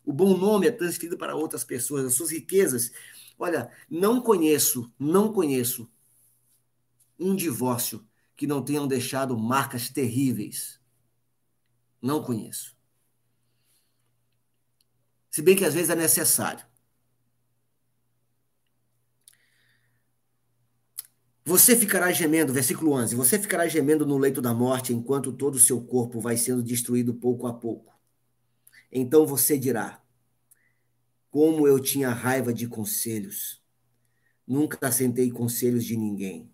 O 0.04 0.12
bom 0.12 0.36
nome 0.36 0.66
é 0.66 0.70
transferido 0.70 1.16
para 1.16 1.34
outras 1.34 1.64
pessoas, 1.64 2.04
as 2.04 2.12
suas 2.12 2.30
riquezas. 2.30 2.92
Olha, 3.38 3.72
não 3.88 4.20
conheço, 4.20 4.92
não 4.98 5.32
conheço 5.32 5.90
um 7.18 7.34
divórcio 7.34 8.06
que 8.36 8.46
não 8.46 8.62
tenham 8.62 8.86
deixado 8.86 9.38
marcas 9.38 9.88
terríveis. 9.88 10.78
Não 12.02 12.22
conheço. 12.22 12.76
Se 15.30 15.40
bem 15.40 15.56
que 15.56 15.64
às 15.64 15.72
vezes 15.72 15.88
é 15.88 15.96
necessário. 15.96 16.73
Você 21.46 21.76
ficará 21.76 22.10
gemendo, 22.10 22.54
versículo 22.54 22.92
11: 22.92 23.14
Você 23.16 23.38
ficará 23.38 23.68
gemendo 23.68 24.06
no 24.06 24.16
leito 24.16 24.40
da 24.40 24.54
morte 24.54 24.94
enquanto 24.94 25.30
todo 25.30 25.56
o 25.56 25.60
seu 25.60 25.78
corpo 25.82 26.18
vai 26.18 26.38
sendo 26.38 26.62
destruído 26.62 27.12
pouco 27.12 27.46
a 27.46 27.52
pouco. 27.52 27.92
Então 28.90 29.26
você 29.26 29.58
dirá: 29.58 30.02
Como 31.30 31.68
eu 31.68 31.78
tinha 31.78 32.08
raiva 32.08 32.52
de 32.52 32.66
conselhos. 32.66 33.62
Nunca 34.46 34.78
assentei 34.86 35.30
conselhos 35.30 35.84
de 35.84 35.96
ninguém. 35.96 36.50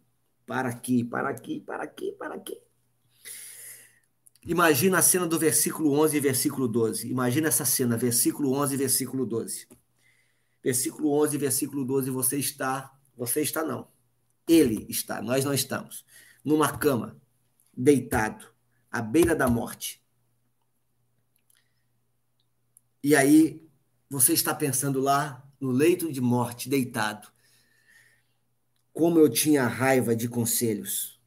Para 0.46 0.68
aqui, 0.68 1.04
para 1.04 1.28
aqui, 1.28 1.60
para 1.60 1.84
aqui, 1.84 2.12
para 2.12 2.34
aqui. 2.34 2.60
Imagina 4.44 4.98
a 4.98 5.02
cena 5.02 5.26
do 5.26 5.38
versículo 5.38 5.92
11 5.92 6.16
e 6.16 6.20
versículo 6.20 6.66
12. 6.66 7.08
Imagina 7.08 7.48
essa 7.48 7.64
cena, 7.64 7.96
versículo 7.96 8.52
11 8.52 8.74
e 8.74 8.76
versículo 8.76 9.26
12. 9.26 9.68
Versículo 10.62 11.12
11 11.12 11.36
e 11.36 11.38
versículo 11.38 11.84
12, 11.84 12.10
você 12.10 12.38
está, 12.38 12.92
você 13.16 13.40
está 13.40 13.64
não 13.64 13.88
ele 14.48 14.86
está, 14.88 15.22
nós 15.22 15.44
não 15.44 15.54
estamos, 15.54 16.04
numa 16.44 16.76
cama, 16.76 17.16
deitado, 17.76 18.46
à 18.90 19.00
beira 19.00 19.34
da 19.34 19.48
morte. 19.48 20.02
E 23.02 23.16
aí 23.16 23.66
você 24.08 24.32
está 24.32 24.54
pensando 24.54 25.00
lá 25.00 25.48
no 25.60 25.70
leito 25.70 26.12
de 26.12 26.20
morte, 26.20 26.68
deitado. 26.68 27.28
Como 28.92 29.18
eu 29.18 29.28
tinha 29.30 29.66
raiva 29.66 30.16
de 30.16 30.28
conselhos. 30.28 31.20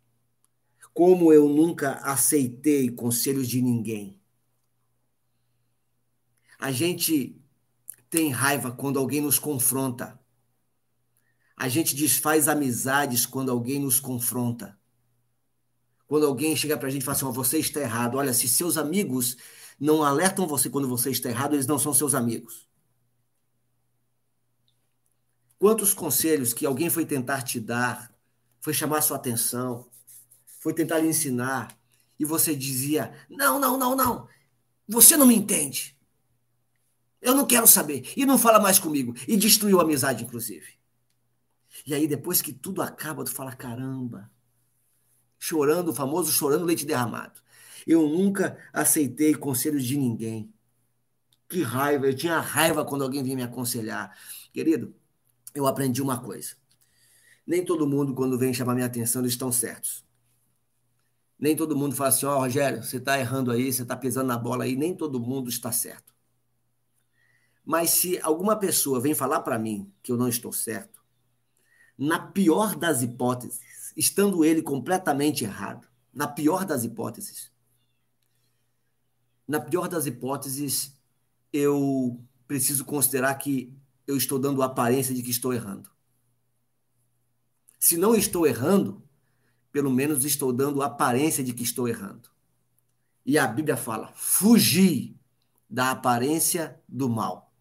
Como 0.94 1.32
eu 1.32 1.48
nunca 1.48 1.94
aceitei 2.00 2.90
conselhos 2.90 3.48
de 3.48 3.62
ninguém. 3.62 4.20
A 6.60 6.72
gente 6.72 7.36
tem 8.10 8.30
raiva 8.32 8.72
quando 8.72 9.00
alguém 9.00 9.22
nos 9.22 9.40
confronta. 9.40 10.20
A 11.64 11.70
gente 11.70 11.96
desfaz 11.96 12.50
amizades 12.50 13.26
quando 13.26 13.50
alguém 13.50 13.80
nos 13.80 13.98
confronta. 13.98 14.78
Quando 16.06 16.26
alguém 16.26 16.58
chega 16.58 16.78
para 16.78 16.90
a 16.90 16.92
gente 16.92 17.04
e 17.04 17.06
fala 17.06 17.16
assim: 17.16 17.24
oh, 17.24 17.32
você 17.32 17.58
está 17.58 17.80
errado. 17.80 18.18
Olha, 18.18 18.34
se 18.34 18.50
seus 18.50 18.76
amigos 18.76 19.38
não 19.80 20.04
alertam 20.04 20.46
você 20.46 20.70
quando 20.70 20.90
você 20.90 21.10
está 21.10 21.30
errado, 21.30 21.54
eles 21.54 21.66
não 21.66 21.80
são 21.80 21.94
seus 21.94 22.14
amigos. 22.14 22.68
Quantos 25.58 25.94
conselhos 25.94 26.52
que 26.52 26.66
alguém 26.66 26.90
foi 26.90 27.06
tentar 27.06 27.44
te 27.44 27.62
dar, 27.62 28.14
foi 28.60 28.74
chamar 28.74 29.00
sua 29.00 29.16
atenção, 29.16 29.90
foi 30.60 30.74
tentar 30.74 31.00
lhe 31.00 31.08
ensinar, 31.08 31.80
e 32.20 32.26
você 32.26 32.54
dizia: 32.54 33.14
não, 33.30 33.58
não, 33.58 33.78
não, 33.78 33.96
não, 33.96 34.28
você 34.86 35.16
não 35.16 35.26
me 35.26 35.36
entende. 35.38 35.98
Eu 37.22 37.34
não 37.34 37.48
quero 37.48 37.66
saber. 37.66 38.12
E 38.18 38.26
não 38.26 38.38
fala 38.38 38.60
mais 38.60 38.80
comigo. 38.80 39.16
E 39.26 39.38
destruiu 39.38 39.80
a 39.80 39.84
amizade, 39.84 40.26
inclusive. 40.26 40.83
E 41.86 41.94
aí, 41.94 42.08
depois 42.08 42.42
que 42.42 42.54
tudo 42.54 42.82
acaba, 42.82 43.24
tu 43.24 43.32
fala: 43.32 43.56
caramba, 43.56 44.32
chorando, 45.40 45.90
o 45.90 45.94
famoso 45.94 46.32
chorando 46.32 46.66
leite 46.66 46.86
derramado. 46.86 47.42
Eu 47.86 48.08
nunca 48.08 48.58
aceitei 48.72 49.36
conselhos 49.36 49.84
de 49.84 49.98
ninguém. 49.98 50.54
Que 51.50 51.62
raiva, 51.62 52.08
eu 52.08 52.16
tinha 52.16 52.40
raiva 52.40 52.86
quando 52.86 53.04
alguém 53.04 53.24
vinha 53.24 53.36
me 53.36 53.44
aconselhar. 53.44 54.18
Querido, 54.54 54.96
eu 55.54 55.68
aprendi 55.68 56.02
uma 56.02 56.20
coisa. 56.22 56.56
Nem 57.46 57.64
todo 57.64 57.86
mundo, 57.86 58.14
quando 58.16 58.38
vem 58.38 58.54
chamar 58.54 58.74
minha 58.74 58.88
atenção, 58.88 59.22
eles 59.22 59.34
estão 59.34 59.52
certos. 59.52 60.04
Nem 61.38 61.56
todo 61.56 61.76
mundo 61.76 61.96
fala 61.96 62.10
assim: 62.10 62.26
Ó, 62.26 62.38
oh, 62.38 62.40
Rogério, 62.40 62.82
você 62.82 62.98
está 62.98 63.20
errando 63.20 63.52
aí, 63.52 63.72
você 63.72 63.82
está 63.84 63.98
pisando 63.98 64.28
na 64.28 64.38
bola 64.38 64.64
aí. 64.64 64.78
Nem 64.78 64.96
todo 64.96 65.20
mundo 65.20 65.50
está 65.50 65.72
certo. 65.72 66.14
Mas 67.66 67.90
se 67.92 68.18
alguma 68.22 68.58
pessoa 68.58 69.02
vem 69.02 69.14
falar 69.14 69.42
para 69.42 69.60
mim 69.60 69.92
que 70.02 70.12
eu 70.12 70.18
não 70.18 70.30
estou 70.30 70.54
certo, 70.54 71.03
na 71.98 72.20
pior 72.20 72.76
das 72.76 73.02
hipóteses, 73.02 73.60
estando 73.96 74.44
ele 74.44 74.62
completamente 74.62 75.44
errado, 75.44 75.88
na 76.14 76.28
pior 76.28 76.66
das 76.66 76.84
hipóteses, 76.84 77.52
na 79.48 79.60
pior 79.60 79.88
das 79.88 80.06
hipóteses, 80.06 80.96
eu 81.52 82.20
preciso 82.48 82.86
considerar 82.86 83.36
que 83.36 83.74
eu 84.08 84.18
estou 84.18 84.40
dando 84.40 84.62
a 84.62 84.66
aparência 84.66 85.14
de 85.14 85.22
que 85.22 85.32
estou 85.32 85.54
errando. 85.54 85.90
Se 87.80 87.98
não 87.98 88.16
estou 88.16 88.48
errando, 88.48 89.04
pelo 89.72 89.92
menos 89.92 90.24
estou 90.24 90.54
dando 90.54 90.82
a 90.82 90.86
aparência 90.86 91.44
de 91.44 91.54
que 91.54 91.64
estou 91.64 91.88
errando. 91.88 92.30
E 93.26 93.38
a 93.38 93.48
Bíblia 93.48 93.76
fala: 93.76 94.12
fugir 94.16 95.16
da 95.70 95.92
aparência 95.92 96.80
do 96.88 97.10
mal. 97.10 97.52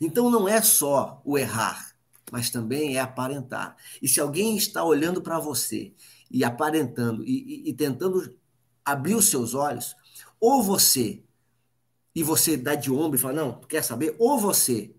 Então 0.00 0.30
não 0.30 0.48
é 0.48 0.60
só 0.60 1.22
o 1.24 1.38
errar, 1.38 1.85
mas 2.30 2.50
também 2.50 2.96
é 2.96 3.00
aparentar. 3.00 3.76
E 4.00 4.08
se 4.08 4.20
alguém 4.20 4.56
está 4.56 4.84
olhando 4.84 5.22
para 5.22 5.38
você 5.38 5.92
e 6.30 6.44
aparentando 6.44 7.24
e, 7.24 7.64
e, 7.66 7.70
e 7.70 7.72
tentando 7.72 8.36
abrir 8.84 9.14
os 9.14 9.26
seus 9.26 9.54
olhos, 9.54 9.96
ou 10.40 10.62
você 10.62 11.22
e 12.14 12.22
você 12.22 12.56
dá 12.56 12.74
de 12.74 12.90
ombro 12.90 13.16
e 13.16 13.20
fala, 13.20 13.34
não, 13.34 13.60
quer 13.60 13.82
saber? 13.82 14.16
Ou 14.18 14.38
você 14.38 14.94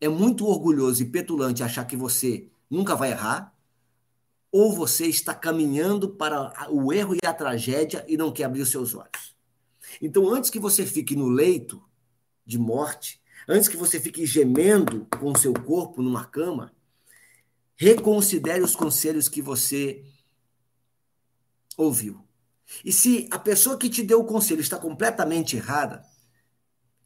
é 0.00 0.08
muito 0.08 0.46
orgulhoso 0.46 1.02
e 1.02 1.06
petulante 1.06 1.62
achar 1.62 1.86
que 1.86 1.96
você 1.96 2.48
nunca 2.68 2.94
vai 2.94 3.12
errar, 3.12 3.54
ou 4.52 4.72
você 4.72 5.06
está 5.06 5.34
caminhando 5.34 6.08
para 6.10 6.70
o 6.70 6.92
erro 6.92 7.14
e 7.14 7.26
a 7.26 7.32
tragédia 7.32 8.04
e 8.06 8.16
não 8.16 8.30
quer 8.30 8.44
abrir 8.44 8.62
os 8.62 8.70
seus 8.70 8.94
olhos. 8.94 9.34
Então, 10.00 10.28
antes 10.28 10.50
que 10.50 10.58
você 10.58 10.86
fique 10.86 11.16
no 11.16 11.28
leito 11.28 11.82
de 12.44 12.58
morte, 12.58 13.20
antes 13.48 13.68
que 13.68 13.76
você 13.76 14.00
fique 14.00 14.26
gemendo 14.26 15.06
com 15.18 15.32
o 15.32 15.38
seu 15.38 15.52
corpo 15.52 16.02
numa 16.02 16.24
cama, 16.24 16.74
reconsidere 17.76 18.62
os 18.62 18.76
conselhos 18.76 19.28
que 19.28 19.42
você 19.42 20.04
ouviu. 21.76 22.26
E 22.84 22.92
se 22.92 23.28
a 23.30 23.38
pessoa 23.38 23.78
que 23.78 23.90
te 23.90 24.02
deu 24.02 24.20
o 24.20 24.26
conselho 24.26 24.60
está 24.60 24.78
completamente 24.78 25.56
errada, 25.56 26.04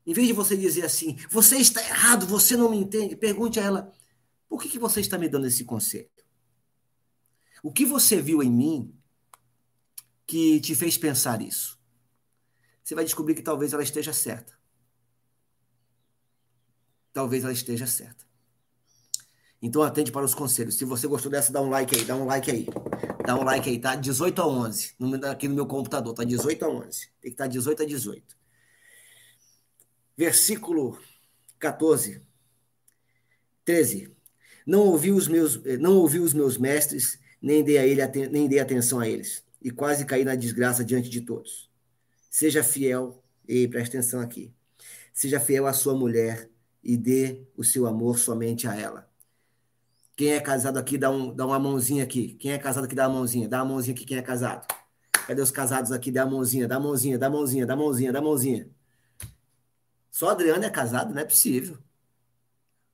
em 0.07 0.13
vez 0.13 0.27
de 0.27 0.33
você 0.33 0.57
dizer 0.57 0.85
assim, 0.85 1.17
você 1.31 1.57
está 1.57 1.83
errado, 1.83 2.27
você 2.27 2.57
não 2.57 2.71
me 2.71 2.79
entende, 2.79 3.17
pergunte 3.17 3.61
a 3.61 3.65
ela, 3.65 3.93
por 4.49 4.63
que, 4.63 4.69
que 4.69 4.79
você 4.79 5.01
está 5.01 5.19
me 5.19 5.29
dando 5.29 5.47
esse 5.47 5.65
conselho? 5.65 6.09
O 7.63 7.73
que 7.73 7.85
você 7.85 8.21
viu 8.21 8.43
em 8.43 8.51
mim 8.51 8.95
que 10.27 10.61
te 10.61 10.75
fez 10.75 10.97
pensar 10.97 11.43
isso? 11.43 11.79
Você 12.83 12.95
vai 12.95 13.05
descobrir 13.05 13.35
que 13.35 13.43
talvez 13.43 13.73
ela 13.73 13.83
esteja 13.83 14.13
certa. 14.13 14.58
Talvez 17.19 17.43
ela 17.43 17.53
esteja 17.53 17.85
certa. 17.85 18.25
Então 19.61 19.83
atende 19.83 20.13
para 20.13 20.25
os 20.25 20.37
conselhos. 20.37 20.77
Se 20.77 20.85
você 20.85 21.09
gostou 21.09 21.29
dessa, 21.29 21.53
dá 21.53 21.61
um 21.61 21.69
like 21.69 21.97
aí, 21.99 22.05
dá 22.05 22.15
um 22.15 22.25
like 22.25 22.49
aí. 22.49 22.65
Dá 23.27 23.35
um 23.35 23.43
like 23.43 23.69
aí, 23.69 23.77
tá? 23.77 23.97
18 23.97 24.41
a 24.41 24.47
11. 24.47 24.95
Aqui 25.29 25.49
no 25.49 25.57
meu 25.57 25.67
computador, 25.67 26.15
tá 26.15 26.23
18 26.23 26.65
a 26.65 26.69
11. 26.69 27.09
Tem 27.21 27.23
que 27.23 27.29
estar 27.31 27.49
18 27.49 27.83
a 27.83 27.87
18 27.87 28.39
versículo 30.17 30.97
14, 31.59 32.23
13. 33.65 34.17
Não 34.65 34.83
ouvi 34.87 35.11
os 35.11 35.27
meus, 35.27 35.61
eh, 35.67 35.77
não 35.77 35.97
ouvi 35.97 36.21
os 36.21 36.33
meus 36.33 36.57
mestres, 36.57 37.19
nem 37.43 37.65
dei 37.65 37.79
a 37.79 37.85
ele 37.85 38.07
nem 38.29 38.47
dei 38.47 38.61
atenção 38.61 39.01
a 39.01 39.09
eles, 39.09 39.45
e 39.61 39.73
quase 39.73 40.07
caí 40.07 40.25
na 40.25 40.37
desgraça 40.37 40.85
diante 40.85 41.11
de 41.11 41.23
todos. 41.23 41.69
Seja 42.31 42.63
fiel, 42.63 43.21
e 43.49 43.67
preste 43.67 43.97
atenção 43.97 44.21
aqui. 44.21 44.53
Seja 45.13 45.41
fiel 45.41 45.67
à 45.67 45.73
sua 45.73 45.95
mulher 45.97 46.49
e 46.89 46.97
dê 46.97 47.47
o 47.55 47.63
seu 47.63 47.87
amor 47.87 48.19
somente 48.19 48.67
a 48.67 48.75
ela. 48.75 49.07
Quem 50.17 50.31
é 50.31 50.41
casado 50.41 50.79
aqui, 50.79 50.97
dá, 50.97 51.11
um, 51.11 51.35
dá 51.35 51.45
uma 51.45 51.59
mãozinha 51.59 52.03
aqui. 52.03 52.33
Quem 52.41 52.51
é 52.51 52.59
casado 52.59 52.85
aqui, 52.85 52.95
dá 52.95 53.07
uma 53.07 53.19
mãozinha. 53.19 53.47
Dá 53.47 53.63
uma 53.63 53.75
mãozinha 53.75 53.95
aqui, 53.95 54.07
quem 54.07 54.17
é 54.17 54.23
casado. 54.23 54.67
Cadê 55.27 55.43
os 55.43 55.51
casados 55.51 55.93
aqui? 55.93 56.11
Dá 56.11 56.23
a 56.23 56.27
mãozinha, 56.27 56.67
dá 56.67 56.77
a 56.77 56.81
mãozinha, 56.81 57.19
dá 57.19 57.27
a 57.27 57.31
mãozinha, 57.31 57.67
dá 57.67 57.75
a 57.75 57.77
mãozinha, 57.77 58.11
dá 58.11 58.19
a 58.21 58.23
mãozinha. 58.23 58.71
Só 60.11 60.31
Adriano 60.31 60.65
é 60.65 60.71
casado? 60.71 61.13
Não 61.13 61.21
é 61.21 61.27
possível. 61.27 61.77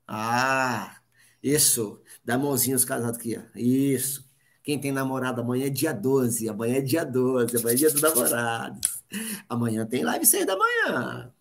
Ah, 0.09 0.96
isso. 1.40 2.02
Dá 2.24 2.37
mãozinha 2.37 2.74
os 2.74 2.85
casados 2.85 3.16
aqui, 3.16 3.38
ó. 3.38 3.42
Isso. 3.57 4.28
Quem 4.64 4.80
tem 4.80 4.90
namorado 4.90 5.40
amanhã 5.40 5.66
é 5.66 5.70
dia 5.70 5.92
12. 5.92 6.48
Amanhã 6.48 6.78
é 6.78 6.80
dia 6.80 7.04
12. 7.04 7.59
Amanhã 7.59 7.74
é 7.74 7.76
dia 7.76 7.90
dos 7.92 8.02
namorados. 8.02 9.04
Amanhã 9.48 9.87
tem 9.87 10.02
live 10.02 10.26
6 10.26 10.44
da 10.46 10.57
manhã. 10.57 11.33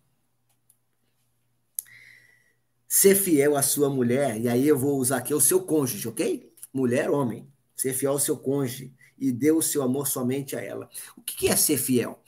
Ser 2.96 3.16
fiel 3.16 3.56
à 3.56 3.60
sua 3.60 3.90
mulher, 3.90 4.40
e 4.40 4.48
aí 4.48 4.68
eu 4.68 4.78
vou 4.78 5.00
usar 5.00 5.16
aqui 5.16 5.34
o 5.34 5.40
seu 5.40 5.60
cônjuge, 5.60 6.06
ok? 6.06 6.54
Mulher, 6.72 7.10
homem. 7.10 7.52
Ser 7.74 7.92
fiel 7.92 8.12
ao 8.12 8.20
seu 8.20 8.38
cônjuge 8.38 8.94
e 9.18 9.32
dê 9.32 9.50
o 9.50 9.60
seu 9.60 9.82
amor 9.82 10.06
somente 10.06 10.54
a 10.54 10.60
ela. 10.60 10.88
O 11.16 11.20
que 11.20 11.48
é 11.48 11.56
ser 11.56 11.76
fiel? 11.76 12.22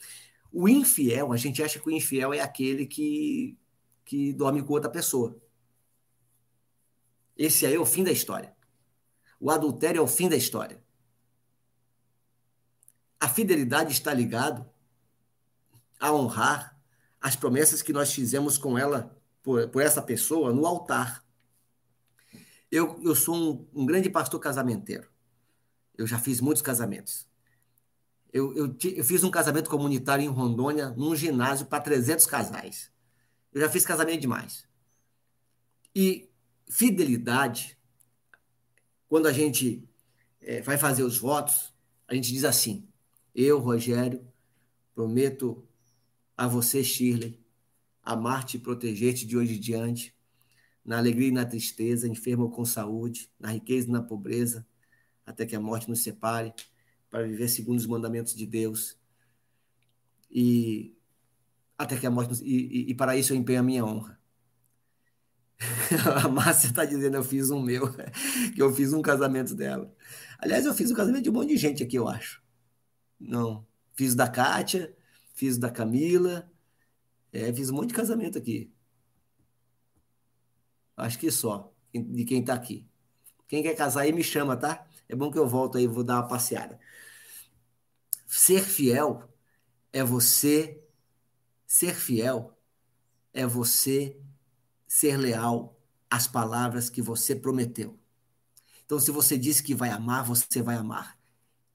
O 0.51 0.67
infiel, 0.67 1.31
a 1.31 1.37
gente 1.37 1.63
acha 1.63 1.79
que 1.79 1.87
o 1.87 1.91
infiel 1.91 2.33
é 2.33 2.41
aquele 2.41 2.85
que, 2.85 3.57
que 4.03 4.33
dorme 4.33 4.61
com 4.61 4.73
outra 4.73 4.91
pessoa. 4.91 5.41
Esse 7.37 7.65
aí 7.65 7.75
é 7.75 7.79
o 7.79 7.85
fim 7.85 8.03
da 8.03 8.11
história. 8.11 8.53
O 9.39 9.49
adultério 9.49 9.99
é 9.99 10.01
o 10.01 10.07
fim 10.07 10.27
da 10.27 10.35
história. 10.35 10.83
A 13.21 13.29
fidelidade 13.29 13.93
está 13.93 14.13
ligado 14.13 14.69
a 15.97 16.11
honrar 16.11 16.77
as 17.21 17.37
promessas 17.37 17.81
que 17.81 17.93
nós 17.93 18.13
fizemos 18.13 18.57
com 18.57 18.77
ela, 18.77 19.16
por, 19.47 19.65
por 19.69 19.81
essa 19.81 20.01
pessoa, 20.01 20.51
no 20.51 20.65
altar. 20.65 21.23
Eu, 22.69 23.01
eu 23.01 23.15
sou 23.15 23.33
um, 23.33 23.81
um 23.81 23.85
grande 23.85 24.09
pastor 24.09 24.41
casamenteiro. 24.41 25.09
Eu 25.97 26.05
já 26.05 26.19
fiz 26.19 26.41
muitos 26.41 26.61
casamentos. 26.61 27.25
Eu, 28.33 28.53
eu, 28.57 28.77
eu, 28.83 29.05
fiz 29.05 29.23
um 29.23 29.31
casamento 29.31 29.69
comunitário 29.69 30.21
em 30.21 30.27
Rondônia, 30.27 30.89
num 30.89 31.15
ginásio 31.15 31.65
para 31.65 31.81
300 31.81 32.25
casais. 32.25 32.91
Eu 33.53 33.61
já 33.61 33.69
fiz 33.69 33.85
casamento 33.85 34.19
demais. 34.19 34.67
E 35.95 36.29
fidelidade, 36.69 37.79
quando 39.07 39.27
a 39.27 39.31
gente 39.31 39.87
é, 40.41 40.61
vai 40.61 40.77
fazer 40.77 41.03
os 41.03 41.17
votos, 41.17 41.73
a 42.05 42.13
gente 42.13 42.33
diz 42.33 42.43
assim: 42.43 42.85
Eu, 43.33 43.59
Rogério, 43.59 44.27
prometo 44.93 45.65
a 46.35 46.49
você, 46.49 46.83
Shirley, 46.83 47.46
amar-te 48.07 48.57
e 48.57 48.59
proteger-te 48.59 49.25
de 49.25 49.37
hoje 49.37 49.57
em 49.57 49.59
diante, 49.59 50.15
na 50.83 50.97
alegria 50.97 51.27
e 51.27 51.31
na 51.31 51.45
tristeza, 51.45 52.07
enfermo 52.07 52.43
ou 52.43 52.51
com 52.51 52.63
saúde, 52.63 53.29
na 53.37 53.51
riqueza 53.51 53.89
e 53.89 53.91
na 53.91 54.01
pobreza, 54.01 54.65
até 55.25 55.45
que 55.45 55.55
a 55.55 55.59
morte 55.59 55.89
nos 55.89 56.01
separe 56.01 56.53
para 57.09 57.23
viver 57.23 57.49
segundo 57.49 57.77
os 57.77 57.85
mandamentos 57.85 58.33
de 58.33 58.45
Deus. 58.45 58.97
E 60.31 60.95
até 61.77 61.97
que 61.97 62.07
a 62.07 62.11
morte. 62.11 62.41
E, 62.43 62.55
e, 62.55 62.91
e 62.91 62.95
para 62.95 63.17
isso 63.17 63.33
eu 63.33 63.37
empenho 63.37 63.59
a 63.59 63.63
minha 63.63 63.85
honra. 63.85 64.17
a 66.23 66.29
Márcia 66.29 66.67
está 66.67 66.85
dizendo, 66.85 67.17
eu 67.17 67.23
fiz 67.23 67.49
um 67.49 67.61
meu, 67.61 67.91
que 68.55 68.61
eu 68.61 68.73
fiz 68.73 68.93
um 68.93 69.01
casamento 69.01 69.53
dela. 69.53 69.93
Aliás, 70.39 70.65
eu 70.65 70.73
fiz 70.73 70.91
um 70.91 70.95
casamento 70.95 71.23
de 71.23 71.29
um 71.29 71.33
monte 71.33 71.49
de 71.49 71.57
gente 71.57 71.83
aqui, 71.83 71.97
eu 71.97 72.07
acho. 72.07 72.41
Não. 73.19 73.65
Fiz 73.93 74.15
da 74.15 74.29
Kátia, 74.29 74.95
fiz 75.33 75.57
da 75.57 75.69
Camila, 75.69 76.49
é, 77.31 77.53
fiz 77.53 77.69
um 77.69 77.75
monte 77.75 77.89
de 77.89 77.95
casamento 77.95 78.37
aqui. 78.37 78.71
Acho 80.95 81.19
que 81.19 81.29
só, 81.29 81.71
de 81.93 82.25
quem 82.25 82.41
está 82.41 82.53
aqui. 82.53 82.87
Quem 83.47 83.63
quer 83.63 83.75
casar 83.75 84.01
aí 84.01 84.11
me 84.11 84.23
chama, 84.23 84.57
tá? 84.57 84.85
É 85.07 85.15
bom 85.15 85.31
que 85.31 85.37
eu 85.37 85.47
volto 85.47 85.77
aí, 85.77 85.87
vou 85.87 86.03
dar 86.03 86.15
uma 86.15 86.27
passeada. 86.27 86.79
Ser 88.25 88.63
fiel 88.63 89.23
é 89.93 90.03
você 90.03 90.83
ser 91.65 91.95
fiel 91.95 92.57
é 93.33 93.45
você 93.45 94.17
ser 94.87 95.17
leal 95.17 95.77
às 96.09 96.27
palavras 96.27 96.89
que 96.89 97.01
você 97.01 97.35
prometeu. 97.35 97.99
Então, 98.85 98.99
se 98.99 99.11
você 99.11 99.37
disse 99.37 99.61
que 99.61 99.75
vai 99.75 99.89
amar, 99.89 100.23
você 100.23 100.61
vai 100.61 100.77
amar. 100.77 101.19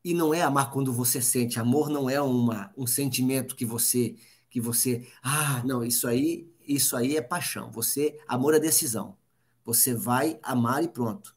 E 0.02 0.14
não 0.14 0.32
é 0.32 0.40
amar 0.42 0.70
quando 0.72 0.92
você 0.92 1.20
sente. 1.20 1.60
Amor 1.60 1.88
não 1.90 2.08
é 2.08 2.20
uma, 2.20 2.72
um 2.76 2.86
sentimento 2.86 3.54
que 3.54 3.66
você 3.66 4.16
que 4.52 4.60
você, 4.60 5.08
ah, 5.22 5.62
não, 5.64 5.82
isso 5.82 6.06
aí, 6.06 6.46
isso 6.68 6.94
aí 6.94 7.16
é 7.16 7.22
paixão. 7.22 7.70
Você, 7.72 8.20
amor 8.28 8.52
é 8.52 8.60
decisão. 8.60 9.16
Você 9.64 9.94
vai 9.94 10.38
amar 10.42 10.84
e 10.84 10.88
pronto. 10.88 11.34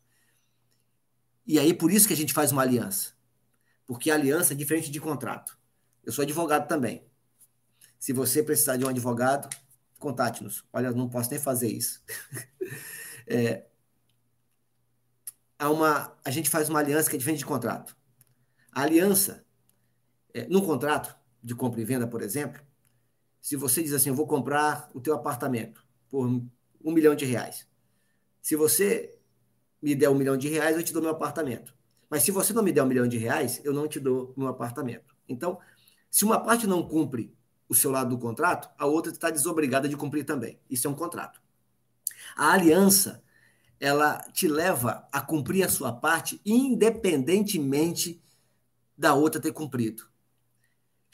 E 1.47 1.57
aí 1.57 1.73
por 1.73 1.93
isso 1.93 2.09
que 2.09 2.13
a 2.13 2.17
gente 2.17 2.33
faz 2.33 2.51
uma 2.51 2.61
aliança. 2.61 3.13
Porque 3.85 4.11
aliança 4.11 4.51
é 4.51 4.55
diferente 4.55 4.91
de 4.91 4.99
contrato. 4.99 5.57
Eu 6.03 6.11
sou 6.11 6.23
advogado 6.23 6.67
também. 6.67 7.07
Se 7.97 8.11
você 8.11 8.43
precisar 8.43 8.75
de 8.75 8.83
um 8.83 8.89
advogado, 8.89 9.47
contate-nos. 9.97 10.65
Olha, 10.73 10.91
não 10.91 11.07
posso 11.07 11.31
nem 11.31 11.39
fazer 11.39 11.69
isso. 11.69 12.03
é, 13.25 13.65
há 15.57 15.69
uma, 15.69 16.17
a 16.25 16.31
gente 16.31 16.49
faz 16.49 16.67
uma 16.67 16.79
aliança 16.79 17.09
que 17.09 17.15
é 17.15 17.19
diferente 17.19 17.39
de 17.39 17.45
contrato. 17.45 17.95
A 18.73 18.81
aliança, 18.81 19.45
é, 20.33 20.45
num 20.49 20.65
contrato 20.65 21.17
de 21.41 21.55
compra 21.55 21.79
e 21.79 21.85
venda, 21.85 22.05
por 22.05 22.21
exemplo, 22.21 22.61
se 23.45 23.55
você 23.55 23.83
diz 23.83 23.93
assim, 23.93 24.09
eu 24.09 24.15
vou 24.15 24.25
comprar 24.25 24.89
o 24.91 24.99
teu 24.99 25.13
apartamento 25.13 25.85
por 26.09 26.25
um 26.25 26.91
milhão 26.91 27.13
de 27.13 27.25
reais. 27.25 27.67
Se 28.41 28.55
você 28.55 29.19
me 29.79 29.93
der 29.93 30.09
um 30.09 30.15
milhão 30.15 30.35
de 30.35 30.47
reais, 30.47 30.75
eu 30.75 30.81
te 30.81 30.91
dou 30.91 30.99
meu 30.99 31.11
apartamento. 31.11 31.75
Mas 32.09 32.23
se 32.23 32.31
você 32.31 32.53
não 32.53 32.63
me 32.63 32.71
der 32.71 32.81
um 32.81 32.87
milhão 32.87 33.07
de 33.07 33.19
reais, 33.19 33.61
eu 33.63 33.71
não 33.71 33.87
te 33.87 33.99
dou 33.99 34.33
meu 34.35 34.47
apartamento. 34.47 35.15
Então, 35.29 35.59
se 36.09 36.25
uma 36.25 36.39
parte 36.39 36.65
não 36.65 36.81
cumpre 36.87 37.37
o 37.69 37.75
seu 37.75 37.91
lado 37.91 38.09
do 38.09 38.17
contrato, 38.17 38.67
a 38.79 38.87
outra 38.87 39.11
está 39.11 39.29
desobrigada 39.29 39.87
de 39.87 39.95
cumprir 39.95 40.25
também. 40.25 40.59
Isso 40.67 40.87
é 40.87 40.89
um 40.89 40.95
contrato. 40.95 41.39
A 42.35 42.51
aliança, 42.51 43.23
ela 43.79 44.17
te 44.33 44.47
leva 44.47 45.07
a 45.11 45.21
cumprir 45.21 45.63
a 45.63 45.69
sua 45.69 45.93
parte 45.93 46.41
independentemente 46.43 48.19
da 48.97 49.13
outra 49.13 49.39
ter 49.39 49.51
cumprido. 49.51 50.14